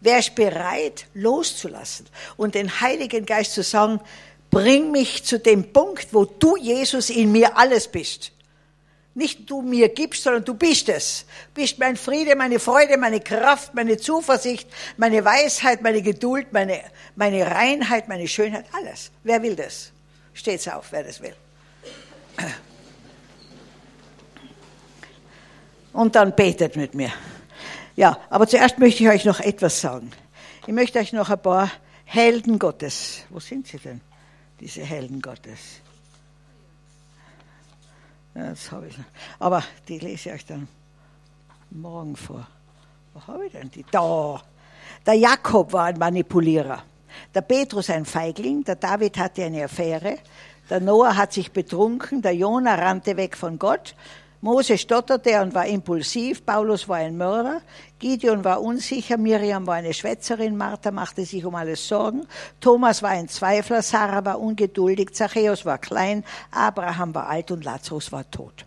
Wer 0.00 0.20
ist 0.20 0.34
bereit, 0.34 1.06
loszulassen 1.12 2.06
und 2.38 2.54
den 2.54 2.80
Heiligen 2.80 3.26
Geist 3.26 3.52
zu 3.52 3.62
sagen, 3.62 4.00
bring 4.50 4.90
mich 4.90 5.22
zu 5.22 5.38
dem 5.38 5.70
Punkt, 5.70 6.14
wo 6.14 6.24
du, 6.24 6.56
Jesus, 6.56 7.10
in 7.10 7.30
mir 7.30 7.58
alles 7.58 7.88
bist. 7.88 8.32
Nicht 9.14 9.50
du 9.50 9.60
mir 9.60 9.90
gibst, 9.90 10.22
sondern 10.22 10.44
du 10.44 10.54
bist 10.54 10.88
es. 10.88 11.26
Bist 11.52 11.78
mein 11.78 11.96
Friede, 11.96 12.34
meine 12.34 12.58
Freude, 12.58 12.96
meine 12.96 13.20
Kraft, 13.20 13.74
meine 13.74 13.98
Zuversicht, 13.98 14.68
meine 14.96 15.22
Weisheit, 15.24 15.82
meine 15.82 16.00
Geduld, 16.00 16.52
meine, 16.52 16.80
meine 17.14 17.46
Reinheit, 17.46 18.08
meine 18.08 18.26
Schönheit, 18.26 18.64
alles. 18.72 19.10
Wer 19.22 19.42
will 19.42 19.54
das? 19.54 19.92
Steht's 20.32 20.66
auf, 20.66 20.86
wer 20.92 21.04
das 21.04 21.20
will. 21.20 21.34
Und 25.92 26.14
dann 26.14 26.34
betet 26.34 26.76
mit 26.76 26.94
mir. 26.94 27.12
Ja, 27.96 28.18
aber 28.30 28.46
zuerst 28.46 28.78
möchte 28.78 29.02
ich 29.02 29.10
euch 29.10 29.24
noch 29.26 29.40
etwas 29.40 29.80
sagen. 29.82 30.10
Ich 30.66 30.72
möchte 30.72 30.98
euch 30.98 31.12
noch 31.12 31.28
ein 31.28 31.42
paar 31.42 31.70
Helden 32.06 32.58
Gottes. 32.58 33.24
Wo 33.28 33.40
sind 33.40 33.66
sie 33.66 33.78
denn, 33.78 34.00
diese 34.58 34.80
Helden 34.82 35.20
Gottes? 35.20 35.82
Das 38.34 38.72
habe 38.72 38.86
ich 38.86 38.96
noch. 38.96 39.04
Aber 39.38 39.62
die 39.88 39.98
lese 39.98 40.30
ich 40.30 40.34
euch 40.34 40.46
dann 40.46 40.68
morgen 41.70 42.16
vor. 42.16 42.46
Wo 43.14 43.26
habe 43.26 43.46
ich 43.46 43.52
denn 43.52 43.70
die? 43.70 43.84
Da. 43.90 44.40
Der 45.04 45.14
Jakob 45.14 45.72
war 45.72 45.86
ein 45.86 45.98
Manipulierer. 45.98 46.82
Der 47.34 47.42
Petrus 47.42 47.90
ein 47.90 48.04
Feigling. 48.04 48.64
Der 48.64 48.76
David 48.76 49.18
hatte 49.18 49.44
eine 49.44 49.64
Affäre. 49.64 50.18
Der 50.70 50.80
Noah 50.80 51.16
hat 51.16 51.32
sich 51.32 51.52
betrunken. 51.52 52.22
Der 52.22 52.34
Jona 52.34 52.74
rannte 52.74 53.16
weg 53.16 53.36
von 53.36 53.58
Gott. 53.58 53.94
Mose 54.44 54.76
stotterte 54.76 55.40
und 55.40 55.54
war 55.54 55.66
impulsiv, 55.66 56.44
Paulus 56.44 56.88
war 56.88 56.96
ein 56.96 57.16
Mörder, 57.16 57.62
Gideon 58.00 58.42
war 58.42 58.60
unsicher, 58.60 59.16
Miriam 59.16 59.68
war 59.68 59.76
eine 59.76 59.94
Schwätzerin, 59.94 60.56
Martha 60.56 60.90
machte 60.90 61.24
sich 61.24 61.44
um 61.44 61.54
alles 61.54 61.86
Sorgen, 61.86 62.26
Thomas 62.60 63.04
war 63.04 63.10
ein 63.10 63.28
Zweifler, 63.28 63.82
Sarah 63.82 64.24
war 64.24 64.40
ungeduldig, 64.40 65.14
Zachäus 65.14 65.64
war 65.64 65.78
klein, 65.78 66.24
Abraham 66.50 67.14
war 67.14 67.28
alt 67.28 67.52
und 67.52 67.62
Lazarus 67.62 68.10
war 68.10 68.28
tot. 68.32 68.66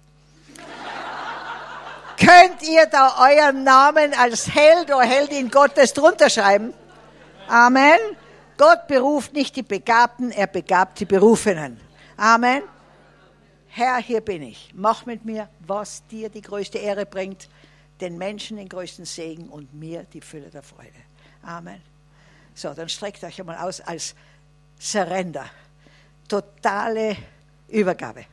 Könnt 2.17 2.63
ihr 2.63 2.85
da 2.85 3.13
euren 3.19 3.65
Namen 3.65 4.13
als 4.13 4.47
Held 4.55 4.85
oder 4.85 5.01
Heldin 5.01 5.51
Gottes 5.51 5.91
drunter 5.91 6.29
schreiben? 6.29 6.73
Amen. 7.49 7.99
Gott 8.57 8.87
beruft 8.87 9.33
nicht 9.33 9.57
die 9.57 9.63
Begabten, 9.63 10.31
er 10.31 10.47
begabt 10.47 11.01
die 11.01 11.05
Berufenen. 11.05 11.81
Amen. 12.15 12.63
Herr, 13.77 13.97
hier 13.97 14.21
bin 14.21 14.41
ich. 14.41 14.71
Mach 14.73 15.05
mit 15.05 15.25
mir, 15.25 15.49
was 15.67 16.07
dir 16.07 16.29
die 16.29 16.39
größte 16.39 16.77
Ehre 16.77 17.05
bringt, 17.05 17.49
den 17.99 18.17
Menschen 18.17 18.55
den 18.55 18.69
größten 18.69 19.03
Segen 19.03 19.49
und 19.49 19.73
mir 19.73 20.05
die 20.13 20.21
Fülle 20.21 20.49
der 20.49 20.63
Freude. 20.63 20.95
Amen. 21.43 21.81
So, 22.53 22.73
dann 22.73 22.87
streckt 22.87 23.21
euch 23.25 23.37
einmal 23.37 23.57
aus 23.57 23.81
als 23.81 24.15
Surrender. 24.79 25.49
Totale 26.25 27.17
Übergabe. 27.67 28.23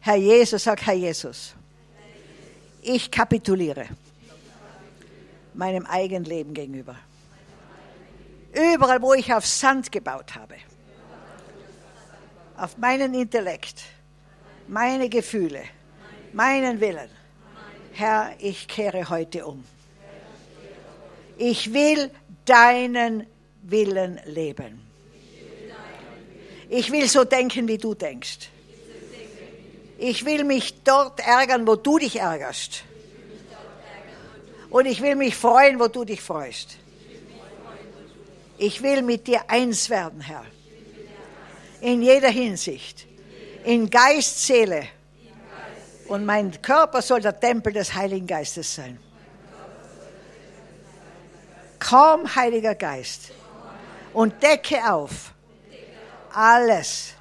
Herr 0.00 0.16
Jesus, 0.16 0.64
sag 0.64 0.80
Herr 0.86 0.94
Jesus. 0.94 1.54
Ich 2.80 3.10
kapituliere 3.10 3.88
meinem 5.52 5.84
eigenen 5.84 6.24
Leben 6.24 6.54
gegenüber. 6.54 6.96
Überall, 8.54 9.02
wo 9.02 9.12
ich 9.12 9.30
auf 9.34 9.44
Sand 9.46 9.92
gebaut 9.92 10.34
habe, 10.34 10.54
auf 12.56 12.78
meinen 12.78 13.12
Intellekt, 13.12 13.84
meine 14.68 15.08
Gefühle, 15.08 15.62
meinen 16.32 16.80
Willen. 16.80 17.08
Herr, 17.92 18.34
ich 18.38 18.68
kehre 18.68 19.08
heute 19.08 19.46
um. 19.46 19.64
Ich 21.38 21.72
will 21.72 22.10
deinen 22.44 23.26
Willen 23.62 24.20
leben. 24.26 24.80
Ich 26.68 26.90
will 26.90 27.08
so 27.08 27.24
denken, 27.24 27.68
wie 27.68 27.78
du 27.78 27.94
denkst. 27.94 28.50
Ich 29.98 30.24
will 30.24 30.44
mich 30.44 30.82
dort 30.82 31.20
ärgern, 31.20 31.66
wo 31.66 31.76
du 31.76 31.98
dich 31.98 32.16
ärgerst. 32.16 32.84
Und 34.68 34.86
ich 34.86 35.00
will 35.00 35.14
mich 35.14 35.36
freuen, 35.36 35.78
wo 35.78 35.88
du 35.88 36.04
dich 36.04 36.20
freust. 36.20 36.76
Ich 38.58 38.82
will 38.82 39.02
mit 39.02 39.26
dir 39.26 39.48
eins 39.48 39.88
werden, 39.90 40.20
Herr. 40.20 40.44
In 41.80 42.02
jeder 42.02 42.30
Hinsicht 42.30 43.06
in 43.66 43.90
Geist, 43.90 44.46
Seele. 44.46 44.88
Und 46.06 46.24
mein 46.24 46.62
Körper 46.62 47.02
soll 47.02 47.20
der 47.20 47.38
Tempel 47.38 47.72
des 47.72 47.92
Heiligen 47.92 48.26
Geistes 48.26 48.76
sein. 48.76 48.98
Komm, 51.80 52.34
Heiliger 52.34 52.74
Geist, 52.76 53.32
und 54.12 54.40
decke 54.42 54.90
auf 54.90 55.32
alles, 56.32 57.14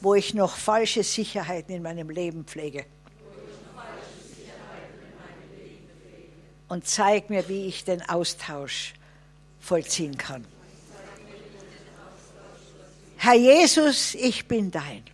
wo 0.00 0.14
ich 0.14 0.32
noch 0.32 0.56
falsche 0.56 1.02
Sicherheiten 1.02 1.74
in 1.74 1.82
meinem 1.82 2.08
Leben 2.08 2.44
pflege. 2.44 2.86
Und 6.68 6.86
zeig 6.86 7.30
mir, 7.30 7.48
wie 7.48 7.66
ich 7.66 7.84
den 7.84 8.02
Austausch 8.08 8.94
vollziehen 9.60 10.16
kann. 10.16 10.44
Herr 13.18 13.34
Jesus, 13.34 14.14
ich 14.14 14.48
bin 14.48 14.70
dein 14.70 15.04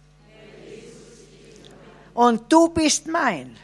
und 2.14 2.52
du 2.52 2.68
bist 2.68 3.06
mein. 3.06 3.56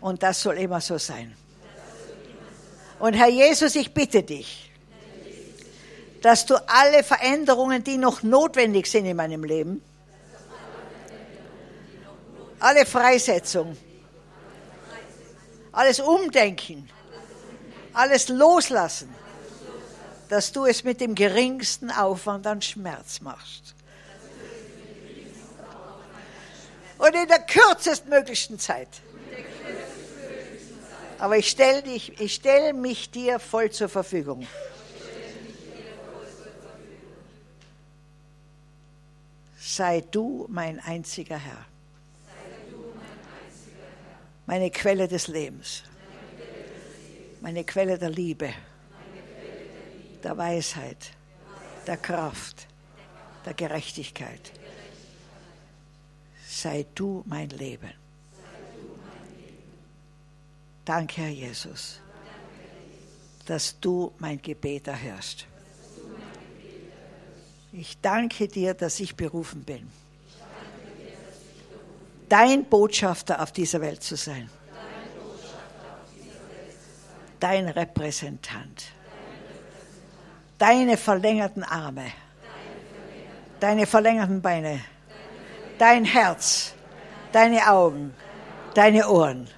Und 0.00 0.22
das 0.22 0.42
soll 0.42 0.58
immer 0.58 0.80
so 0.80 0.98
sein. 0.98 1.34
Und 2.98 3.14
Herr 3.14 3.28
Jesus, 3.28 3.74
ich 3.74 3.92
bitte 3.92 4.22
dich, 4.22 4.70
dass 6.22 6.46
du 6.46 6.56
alle 6.68 7.02
Veränderungen, 7.02 7.82
die 7.82 7.96
noch 7.96 8.22
notwendig 8.22 8.86
sind 8.86 9.06
in 9.06 9.16
meinem 9.16 9.44
Leben, 9.44 9.82
alle 12.60 12.86
Freisetzung, 12.86 13.76
alles 15.72 16.00
Umdenken 16.00 16.88
alles 17.94 18.28
loslassen, 18.28 19.14
dass 20.28 20.52
du 20.52 20.66
es 20.66 20.84
mit 20.84 21.00
dem 21.00 21.14
geringsten 21.14 21.90
Aufwand 21.90 22.46
an 22.46 22.60
Schmerz 22.60 23.20
machst. 23.20 23.73
Und 26.98 27.14
in 27.14 27.28
der 27.28 27.40
kürzestmöglichsten 27.40 28.58
Zeit. 28.58 28.88
Aber 31.18 31.36
ich 31.36 31.48
stelle 31.48 31.82
stell 32.28 32.72
mich 32.72 33.10
dir 33.10 33.38
voll 33.38 33.70
zur 33.70 33.88
Verfügung. 33.88 34.46
Sei 39.58 40.04
du 40.10 40.46
mein 40.50 40.78
einziger 40.80 41.38
Herr. 41.38 41.64
Meine 44.46 44.70
Quelle 44.70 45.08
des 45.08 45.28
Lebens. 45.28 45.82
Meine 47.40 47.64
Quelle 47.64 47.98
der 47.98 48.10
Liebe. 48.10 48.52
Der 50.22 50.36
Weisheit. 50.36 51.12
Der 51.86 51.96
Kraft. 51.96 52.66
Der 53.46 53.54
Gerechtigkeit. 53.54 54.52
Sei 56.54 56.86
du 56.94 57.24
mein 57.26 57.48
Leben. 57.48 57.92
Danke, 60.84 61.22
Herr 61.22 61.28
Jesus, 61.28 62.00
dass 63.44 63.80
du 63.80 64.12
mein 64.18 64.40
Gebet 64.40 64.86
erhörst. 64.86 65.46
Ich 67.72 68.00
danke 68.00 68.46
dir, 68.46 68.72
dass 68.72 69.00
ich 69.00 69.16
berufen 69.16 69.64
bin, 69.64 69.90
dein 72.28 72.64
Botschafter 72.66 73.42
auf 73.42 73.50
dieser 73.50 73.80
Welt 73.80 74.04
zu 74.04 74.14
sein, 74.14 74.48
dein 77.40 77.68
Repräsentant, 77.68 78.92
deine 80.58 80.96
verlängerten 80.96 81.64
Arme, 81.64 82.12
deine 83.58 83.86
verlängerten 83.86 84.40
Beine, 84.40 84.80
dein 85.78 86.04
Herz, 86.04 86.74
deine 87.32 87.70
Augen, 87.70 88.14
deine 88.74 89.08
Ohren. 89.08 89.48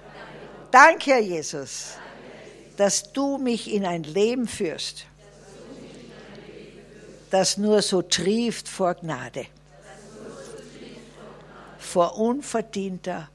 Danke, 0.71 1.11
Herr 1.11 1.19
Jesus, 1.19 1.93
dass 2.75 3.11
du 3.13 3.37
mich 3.37 3.71
in 3.71 3.85
ein 3.85 4.03
Leben 4.03 4.47
führst 4.47 5.07
das 7.29 7.57
nur 7.57 7.81
so 7.81 8.01
trieft 8.01 8.67
vor 8.67 8.95
Gnade, 8.95 9.47
vor 11.77 12.17
unverdienter, 12.17 13.29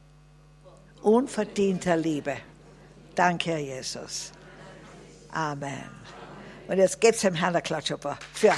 unverdienter 1.03 1.97
Liebe. 1.97 2.37
Danke, 3.15 3.51
Herr 3.51 3.59
Jesus. 3.59 4.33
Amen. 5.31 5.91
Und 6.69 6.79
jetzt 6.79 7.01
geht's 7.01 7.21
dem 7.21 7.35
Herrn 7.35 7.53
der 7.53 7.63
Klatschopper. 7.63 8.19
Für. 8.33 8.55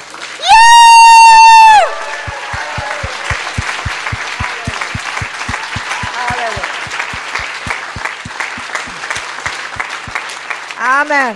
Amen. 10.84 11.34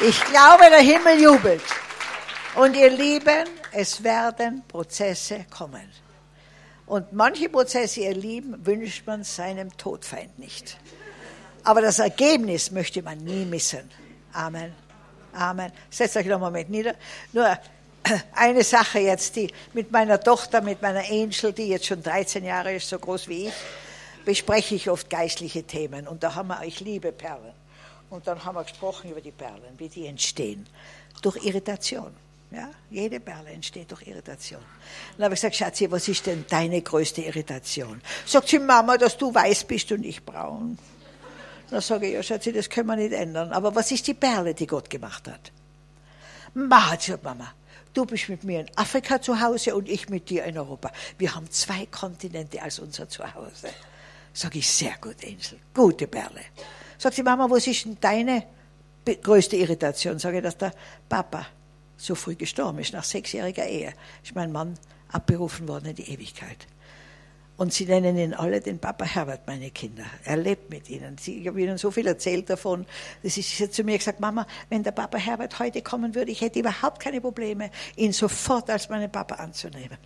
Ich 0.00 0.24
glaube, 0.26 0.70
der 0.70 0.78
Himmel 0.78 1.20
jubelt. 1.20 1.64
Und 2.54 2.76
ihr 2.76 2.90
Lieben, 2.90 3.48
es 3.72 4.04
werden 4.04 4.62
Prozesse 4.68 5.46
kommen. 5.50 5.90
Und 6.86 7.12
manche 7.12 7.48
Prozesse, 7.48 8.02
ihr 8.02 8.14
Lieben, 8.14 8.64
wünscht 8.64 9.04
man 9.04 9.24
seinem 9.24 9.76
Todfeind 9.76 10.38
nicht. 10.38 10.78
Aber 11.64 11.82
das 11.82 11.98
Ergebnis 11.98 12.70
möchte 12.70 13.02
man 13.02 13.18
nie 13.18 13.44
missen. 13.44 13.90
Amen. 14.32 14.72
Amen. 15.32 15.72
Setzt 15.90 16.16
euch 16.16 16.26
noch 16.26 16.38
mal 16.38 16.52
mit 16.52 16.70
nieder. 16.70 16.94
Nur 17.32 17.58
eine 18.36 18.62
Sache 18.62 19.00
jetzt, 19.00 19.34
die 19.34 19.52
mit 19.72 19.90
meiner 19.90 20.20
Tochter, 20.20 20.60
mit 20.60 20.80
meiner 20.80 21.02
Angel, 21.10 21.52
die 21.52 21.66
jetzt 21.66 21.86
schon 21.86 22.00
13 22.00 22.44
Jahre 22.44 22.74
ist, 22.74 22.88
so 22.88 22.96
groß 22.96 23.26
wie 23.26 23.48
ich, 23.48 23.54
bespreche 24.24 24.76
ich 24.76 24.88
oft 24.88 25.10
geistliche 25.10 25.64
Themen. 25.64 26.06
Und 26.06 26.22
da 26.22 26.36
haben 26.36 26.46
wir, 26.46 26.62
ich 26.62 26.78
liebe 26.78 27.10
Perlen. 27.10 27.63
Und 28.14 28.28
dann 28.28 28.44
haben 28.44 28.54
wir 28.54 28.62
gesprochen 28.62 29.10
über 29.10 29.20
die 29.20 29.32
Perlen, 29.32 29.76
wie 29.76 29.88
die 29.88 30.06
entstehen. 30.06 30.64
Durch 31.20 31.44
Irritation. 31.44 32.14
Ja, 32.52 32.70
jede 32.88 33.18
Perle 33.18 33.50
entsteht 33.50 33.90
durch 33.90 34.06
Irritation. 34.06 34.60
Dann 35.16 35.24
habe 35.24 35.34
ich 35.34 35.40
gesagt, 35.40 35.56
Schatzi, 35.56 35.90
was 35.90 36.06
ist 36.06 36.24
denn 36.24 36.44
deine 36.48 36.80
größte 36.80 37.22
Irritation? 37.22 38.00
Sagt 38.24 38.46
sie, 38.46 38.60
Mama, 38.60 38.96
dass 38.96 39.18
du 39.18 39.34
weiß 39.34 39.64
bist 39.64 39.90
und 39.90 40.04
ich 40.04 40.24
braun. 40.24 40.78
Dann 41.68 41.80
sage 41.80 42.06
ich, 42.06 42.12
ja, 42.12 42.22
Schatzi, 42.22 42.52
das 42.52 42.70
können 42.70 42.86
wir 42.86 42.94
nicht 42.94 43.12
ändern. 43.12 43.50
Aber 43.50 43.74
was 43.74 43.90
ist 43.90 44.06
die 44.06 44.14
Perle, 44.14 44.54
die 44.54 44.68
Gott 44.68 44.88
gemacht 44.88 45.26
hat? 45.26 45.50
Ma, 46.54 46.94
gesagt, 46.94 47.24
Mama, 47.24 47.52
du 47.94 48.06
bist 48.06 48.28
mit 48.28 48.44
mir 48.44 48.60
in 48.60 48.70
Afrika 48.76 49.20
zu 49.20 49.40
Hause 49.40 49.74
und 49.74 49.88
ich 49.88 50.08
mit 50.08 50.30
dir 50.30 50.44
in 50.44 50.56
Europa. 50.56 50.92
Wir 51.18 51.34
haben 51.34 51.50
zwei 51.50 51.86
Kontinente 51.86 52.62
als 52.62 52.78
unser 52.78 53.08
Zuhause. 53.08 53.70
Sag 54.32 54.54
ich, 54.54 54.70
sehr 54.70 54.94
gut, 55.00 55.16
Angel, 55.24 55.58
gute 55.74 56.06
Perle. 56.06 56.42
Sagt 57.04 57.16
sie, 57.16 57.22
Mama, 57.22 57.50
was 57.50 57.66
ist 57.66 57.84
denn 57.84 57.98
deine 58.00 58.44
größte 59.04 59.56
Irritation? 59.56 60.18
Sage 60.18 60.38
ich, 60.38 60.42
dass 60.42 60.56
der 60.56 60.72
Papa 61.06 61.46
so 61.98 62.14
früh 62.14 62.34
gestorben 62.34 62.78
ist, 62.78 62.94
nach 62.94 63.04
sechsjähriger 63.04 63.66
Ehe, 63.66 63.92
ist 64.22 64.34
mein 64.34 64.50
Mann 64.50 64.78
abberufen 65.12 65.68
worden 65.68 65.90
in 65.90 65.96
die 65.96 66.10
Ewigkeit. 66.10 66.66
Und 67.58 67.74
sie 67.74 67.84
nennen 67.84 68.16
ihn 68.16 68.32
alle 68.32 68.62
den 68.62 68.78
Papa 68.78 69.04
Herbert, 69.04 69.46
meine 69.46 69.70
Kinder. 69.70 70.06
Er 70.24 70.38
lebt 70.38 70.70
mit 70.70 70.88
ihnen. 70.88 71.16
ich 71.22 71.46
habe 71.46 71.60
ihnen 71.60 71.76
so 71.76 71.90
viel 71.90 72.06
erzählt 72.06 72.48
davon. 72.48 72.86
Das 73.22 73.36
ist, 73.36 73.50
sie 73.50 73.64
hat 73.64 73.74
zu 73.74 73.84
mir 73.84 73.98
gesagt, 73.98 74.20
Mama, 74.20 74.46
wenn 74.70 74.82
der 74.82 74.92
Papa 74.92 75.18
Herbert 75.18 75.58
heute 75.58 75.82
kommen 75.82 76.14
würde, 76.14 76.30
ich 76.30 76.40
hätte 76.40 76.58
überhaupt 76.58 77.00
keine 77.00 77.20
Probleme, 77.20 77.70
ihn 77.96 78.14
sofort 78.14 78.70
als 78.70 78.88
meinen 78.88 79.12
Papa 79.12 79.34
anzunehmen. 79.34 79.98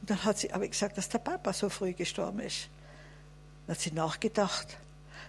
Und 0.00 0.10
dann 0.10 0.22
hat 0.22 0.38
sie 0.38 0.52
aber 0.52 0.68
gesagt, 0.68 0.96
dass 0.96 1.08
der 1.08 1.18
Papa 1.18 1.52
so 1.52 1.68
früh 1.68 1.92
gestorben 1.92 2.38
ist. 2.38 2.68
Dann 3.66 3.74
hat 3.74 3.80
sie 3.80 3.90
nachgedacht. 3.90 4.78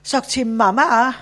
Sagt 0.03 0.31
sie, 0.31 0.43
Mama, 0.43 1.15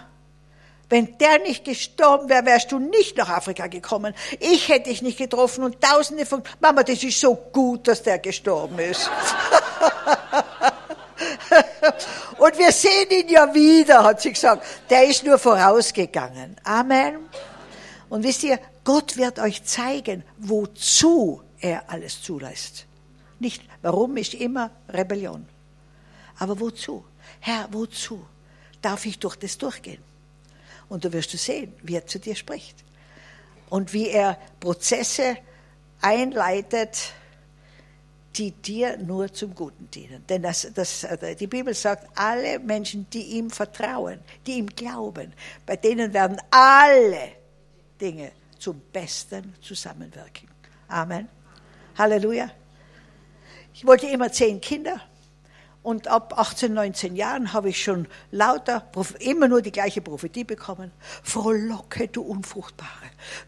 wenn 0.90 1.18
der 1.20 1.40
nicht 1.40 1.64
gestorben 1.64 2.28
wäre, 2.28 2.46
wärst 2.46 2.72
du 2.74 2.80
nicht 2.80 3.16
nach 3.16 3.30
Afrika 3.30 3.68
gekommen. 3.68 4.14
Ich 4.40 4.68
hätte 4.68 4.90
dich 4.90 5.02
nicht 5.02 5.18
getroffen 5.18 5.64
und 5.64 5.80
tausende 5.80 6.26
von, 6.26 6.44
Mama, 6.60 6.84
das 6.84 7.02
ist 7.02 7.20
so 7.20 7.34
gut, 7.34 7.88
dass 7.88 8.04
der 8.04 8.20
gestorben 8.20 8.78
ist. 8.80 9.10
und 12.38 12.58
wir 12.58 12.72
sehen 12.74 13.10
ihn 13.10 13.30
ja 13.30 13.54
wieder, 13.54 14.04
hat 14.04 14.22
sie 14.22 14.34
gesagt. 14.34 14.66
Der 14.90 15.08
ist 15.08 15.24
nur 15.24 15.38
vorausgegangen. 15.38 16.58
Amen. 16.66 17.20
Und 18.10 18.24
wisst 18.24 18.44
ihr, 18.44 18.60
Gott 18.84 19.16
wird 19.16 19.40
euch 19.40 19.64
zeigen, 19.64 20.24
wozu 20.40 21.42
er 21.60 21.90
alles 21.90 22.22
zulässt. 22.22 22.86
Nicht, 23.40 23.64
warum 23.82 24.18
ist 24.18 24.34
immer 24.34 24.72
Rebellion. 24.90 25.48
Aber 26.38 26.60
wozu? 26.60 27.06
Herr, 27.40 27.70
wozu 27.72 28.26
darf 28.82 29.06
ich 29.06 29.20
durch 29.20 29.36
das 29.36 29.58
durchgehen? 29.58 30.02
Und 30.90 31.06
du 31.06 31.14
wirst 31.14 31.34
du 31.34 31.38
sehen, 31.38 31.74
wie 31.84 31.96
er 31.96 32.06
zu 32.06 32.20
dir 32.20 32.36
spricht. 32.36 32.84
Und 33.70 33.94
wie 33.94 34.10
er 34.10 34.38
Prozesse 34.60 35.38
einleitet, 36.02 37.14
die 38.36 38.52
dir 38.52 38.98
nur 38.98 39.32
zum 39.34 39.54
Guten 39.54 39.90
dienen. 39.92 40.26
Denn 40.28 40.42
das, 40.42 40.68
das, 40.74 41.06
die 41.40 41.48
Bibel 41.48 41.74
sagt, 41.74 42.08
alle 42.16 42.60
Menschen, 42.60 43.10
die 43.10 43.24
ihm 43.38 43.50
vertrauen, 43.50 44.20
die 44.46 44.54
ihm 44.54 44.68
glauben, 44.68 45.34
bei 45.66 45.76
denen 45.76 46.14
werden 46.14 46.38
alle 46.50 47.34
Dinge 48.00 48.32
zum 48.58 48.82
Besten 48.92 49.54
zusammenwirken. 49.62 50.48
Amen. 50.88 51.28
Halleluja. 51.98 52.52
Ich 53.74 53.86
wollte 53.86 54.08
immer 54.08 54.32
zehn 54.32 54.60
Kinder. 54.62 55.02
Und 55.84 56.08
ab 56.08 56.36
18, 56.38 56.74
19 56.74 57.16
Jahren 57.16 57.54
habe 57.54 57.70
ich 57.70 57.84
schon 57.84 58.08
lauter, 58.30 58.84
immer 59.20 59.48
nur 59.48 59.64
die 59.64 59.72
gleiche 59.72 60.02
Prophetie 60.02 60.44
bekommen. 60.44 60.92
Frohlocke, 61.24 62.08
du 62.08 62.22
Unfruchtbare. 62.22 62.90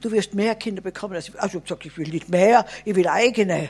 Du 0.01 0.11
wirst 0.11 0.34
mehr 0.34 0.55
Kinder 0.55 0.81
bekommen. 0.81 1.13
Als 1.13 1.29
ich, 1.29 1.36
also 1.36 1.47
ich 1.47 1.53
habe 1.55 1.63
gesagt, 1.63 1.86
ich 1.86 1.97
will 1.97 2.09
nicht 2.09 2.29
mehr, 2.29 2.65
ich 2.86 2.95
will 2.95 3.07
eigene. 3.07 3.69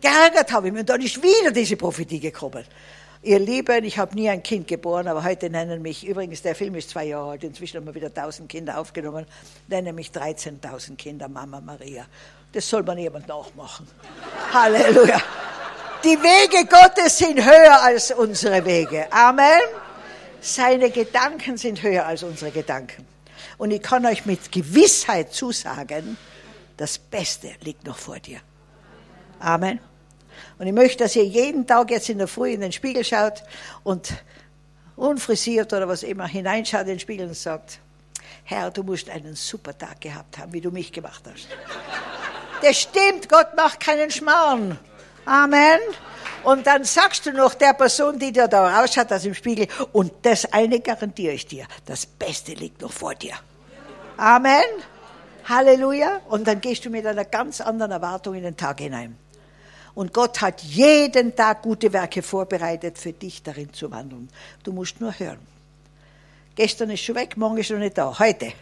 Geärgert 0.00 0.52
habe 0.52 0.68
ich 0.68 0.72
mich 0.72 0.80
und 0.80 0.88
dann 0.88 1.00
ist 1.00 1.20
wieder 1.20 1.50
diese 1.50 1.76
Prophetie 1.76 2.20
gekommen. 2.20 2.64
Ihr 3.22 3.38
Lieben, 3.38 3.84
ich 3.84 3.98
habe 3.98 4.14
nie 4.14 4.30
ein 4.30 4.42
Kind 4.42 4.66
geboren, 4.66 5.06
aber 5.06 5.24
heute 5.24 5.50
nennen 5.50 5.82
mich, 5.82 6.06
übrigens 6.06 6.40
der 6.40 6.54
Film 6.54 6.74
ist 6.76 6.88
zwei 6.88 7.04
Jahre 7.04 7.32
alt, 7.32 7.44
inzwischen 7.44 7.76
haben 7.76 7.86
wir 7.86 7.94
wieder 7.94 8.06
1000 8.06 8.48
Kinder 8.48 8.78
aufgenommen, 8.78 9.26
nennen 9.68 9.94
mich 9.94 10.08
13.000 10.08 10.96
Kinder 10.96 11.28
Mama 11.28 11.60
Maria. 11.60 12.06
Das 12.52 12.66
soll 12.66 12.82
man 12.82 12.96
jemand 12.96 13.28
nachmachen. 13.28 13.86
Halleluja. 14.54 15.20
Die 16.02 16.16
Wege 16.16 16.66
Gottes 16.66 17.18
sind 17.18 17.44
höher 17.44 17.82
als 17.82 18.10
unsere 18.10 18.64
Wege. 18.64 19.12
Amen. 19.12 19.60
Seine 20.40 20.90
Gedanken 20.90 21.58
sind 21.58 21.82
höher 21.82 22.06
als 22.06 22.22
unsere 22.22 22.50
Gedanken. 22.50 23.06
Und 23.58 23.70
ich 23.70 23.82
kann 23.82 24.06
euch 24.06 24.24
mit 24.24 24.50
Gewissheit 24.50 25.34
zusagen, 25.34 26.16
das 26.78 26.98
Beste 26.98 27.50
liegt 27.60 27.84
noch 27.84 27.98
vor 27.98 28.18
dir. 28.18 28.40
Amen. 29.40 29.78
Und 30.58 30.66
ich 30.66 30.72
möchte, 30.72 31.04
dass 31.04 31.16
ihr 31.16 31.24
jeden 31.24 31.66
Tag 31.66 31.90
jetzt 31.90 32.08
in 32.08 32.16
der 32.16 32.28
Früh 32.28 32.52
in 32.52 32.62
den 32.62 32.72
Spiegel 32.72 33.04
schaut 33.04 33.42
und 33.82 34.10
unfrisiert 34.96 35.70
oder 35.74 35.86
was 35.86 36.02
immer 36.02 36.26
hineinschaut 36.26 36.82
in 36.82 36.88
den 36.88 37.00
Spiegel 37.00 37.28
und 37.28 37.36
sagt, 37.36 37.78
Herr, 38.44 38.70
du 38.70 38.82
musst 38.82 39.10
einen 39.10 39.36
super 39.36 39.76
Tag 39.76 40.00
gehabt 40.00 40.38
haben, 40.38 40.54
wie 40.54 40.62
du 40.62 40.70
mich 40.70 40.92
gemacht 40.92 41.24
hast. 41.30 41.48
Das 42.62 42.78
stimmt, 42.78 43.28
Gott 43.28 43.54
macht 43.54 43.80
keinen 43.80 44.10
Schmarrn. 44.10 44.78
Amen. 45.24 45.80
Und 46.42 46.66
dann 46.66 46.84
sagst 46.84 47.26
du 47.26 47.32
noch 47.32 47.54
der 47.54 47.74
Person, 47.74 48.18
die 48.18 48.32
dir 48.32 48.48
da 48.48 48.80
rausschaut 48.80 49.12
aus 49.12 49.22
dem 49.22 49.34
Spiegel, 49.34 49.68
und 49.92 50.12
das 50.22 50.50
eine 50.52 50.80
garantiere 50.80 51.34
ich 51.34 51.46
dir, 51.46 51.66
das 51.84 52.06
Beste 52.06 52.52
liegt 52.52 52.80
noch 52.80 52.92
vor 52.92 53.14
dir. 53.14 53.34
Amen. 54.16 54.64
Halleluja. 55.44 56.20
Und 56.28 56.46
dann 56.46 56.60
gehst 56.60 56.84
du 56.84 56.90
mit 56.90 57.06
einer 57.06 57.24
ganz 57.24 57.60
anderen 57.60 57.92
Erwartung 57.92 58.34
in 58.34 58.42
den 58.42 58.56
Tag 58.56 58.80
hinein. 58.80 59.16
Und 59.94 60.14
Gott 60.14 60.40
hat 60.40 60.62
jeden 60.62 61.34
Tag 61.34 61.62
gute 61.62 61.92
Werke 61.92 62.22
vorbereitet, 62.22 62.96
für 62.96 63.12
dich 63.12 63.42
darin 63.42 63.72
zu 63.72 63.90
wandeln. 63.90 64.28
Du 64.62 64.72
musst 64.72 65.00
nur 65.00 65.18
hören. 65.18 65.40
Gestern 66.54 66.90
ist 66.90 67.00
schon 67.00 67.16
weg, 67.16 67.36
morgen 67.36 67.58
ist 67.58 67.66
schon 67.66 67.80
nicht 67.80 67.98
da. 67.98 68.18
Heute. 68.18 68.52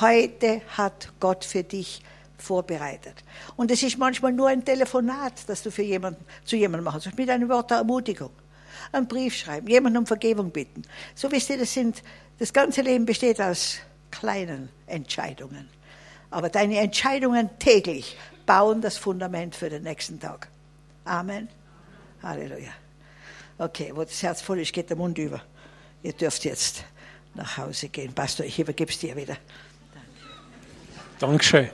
Heute 0.00 0.60
hat 0.76 1.12
Gott 1.20 1.44
für 1.44 1.62
dich 1.62 2.02
vorbereitet. 2.42 3.14
Und 3.56 3.70
es 3.70 3.82
ist 3.82 3.98
manchmal 3.98 4.32
nur 4.32 4.48
ein 4.48 4.64
Telefonat, 4.64 5.34
das 5.46 5.62
du 5.62 5.70
für 5.70 5.82
jemanden, 5.82 6.24
zu 6.44 6.56
jemandem 6.56 6.84
machst, 6.84 7.16
mit 7.16 7.30
einem 7.30 7.48
Wort 7.48 7.70
der 7.70 7.78
Ermutigung. 7.78 8.30
Einen 8.90 9.08
Brief 9.08 9.34
schreiben, 9.34 9.68
jemanden 9.68 9.98
um 9.98 10.06
Vergebung 10.06 10.50
bitten. 10.50 10.82
So 11.14 11.30
wisst 11.30 11.50
ihr, 11.50 11.58
das 11.58 11.72
sind, 11.72 12.02
das 12.38 12.52
ganze 12.52 12.82
Leben 12.82 13.06
besteht 13.06 13.40
aus 13.40 13.78
kleinen 14.10 14.68
Entscheidungen. 14.86 15.68
Aber 16.30 16.48
deine 16.48 16.78
Entscheidungen 16.78 17.50
täglich 17.58 18.16
bauen 18.44 18.80
das 18.80 18.98
Fundament 18.98 19.54
für 19.54 19.70
den 19.70 19.84
nächsten 19.84 20.18
Tag. 20.18 20.48
Amen. 21.04 21.48
Halleluja. 22.22 22.70
Okay, 23.58 23.92
wo 23.94 24.02
das 24.02 24.22
Herz 24.22 24.40
voll 24.40 24.60
ist, 24.60 24.72
geht 24.72 24.90
der 24.90 24.96
Mund 24.96 25.18
über. 25.18 25.42
Ihr 26.02 26.12
dürft 26.12 26.44
jetzt 26.44 26.84
nach 27.34 27.56
Hause 27.58 27.88
gehen. 27.88 28.12
Pastor, 28.12 28.44
ich 28.46 28.58
übergebe 28.58 28.90
es 28.90 28.98
dir 28.98 29.16
wieder. 29.16 29.36
Dankeschön. 31.18 31.68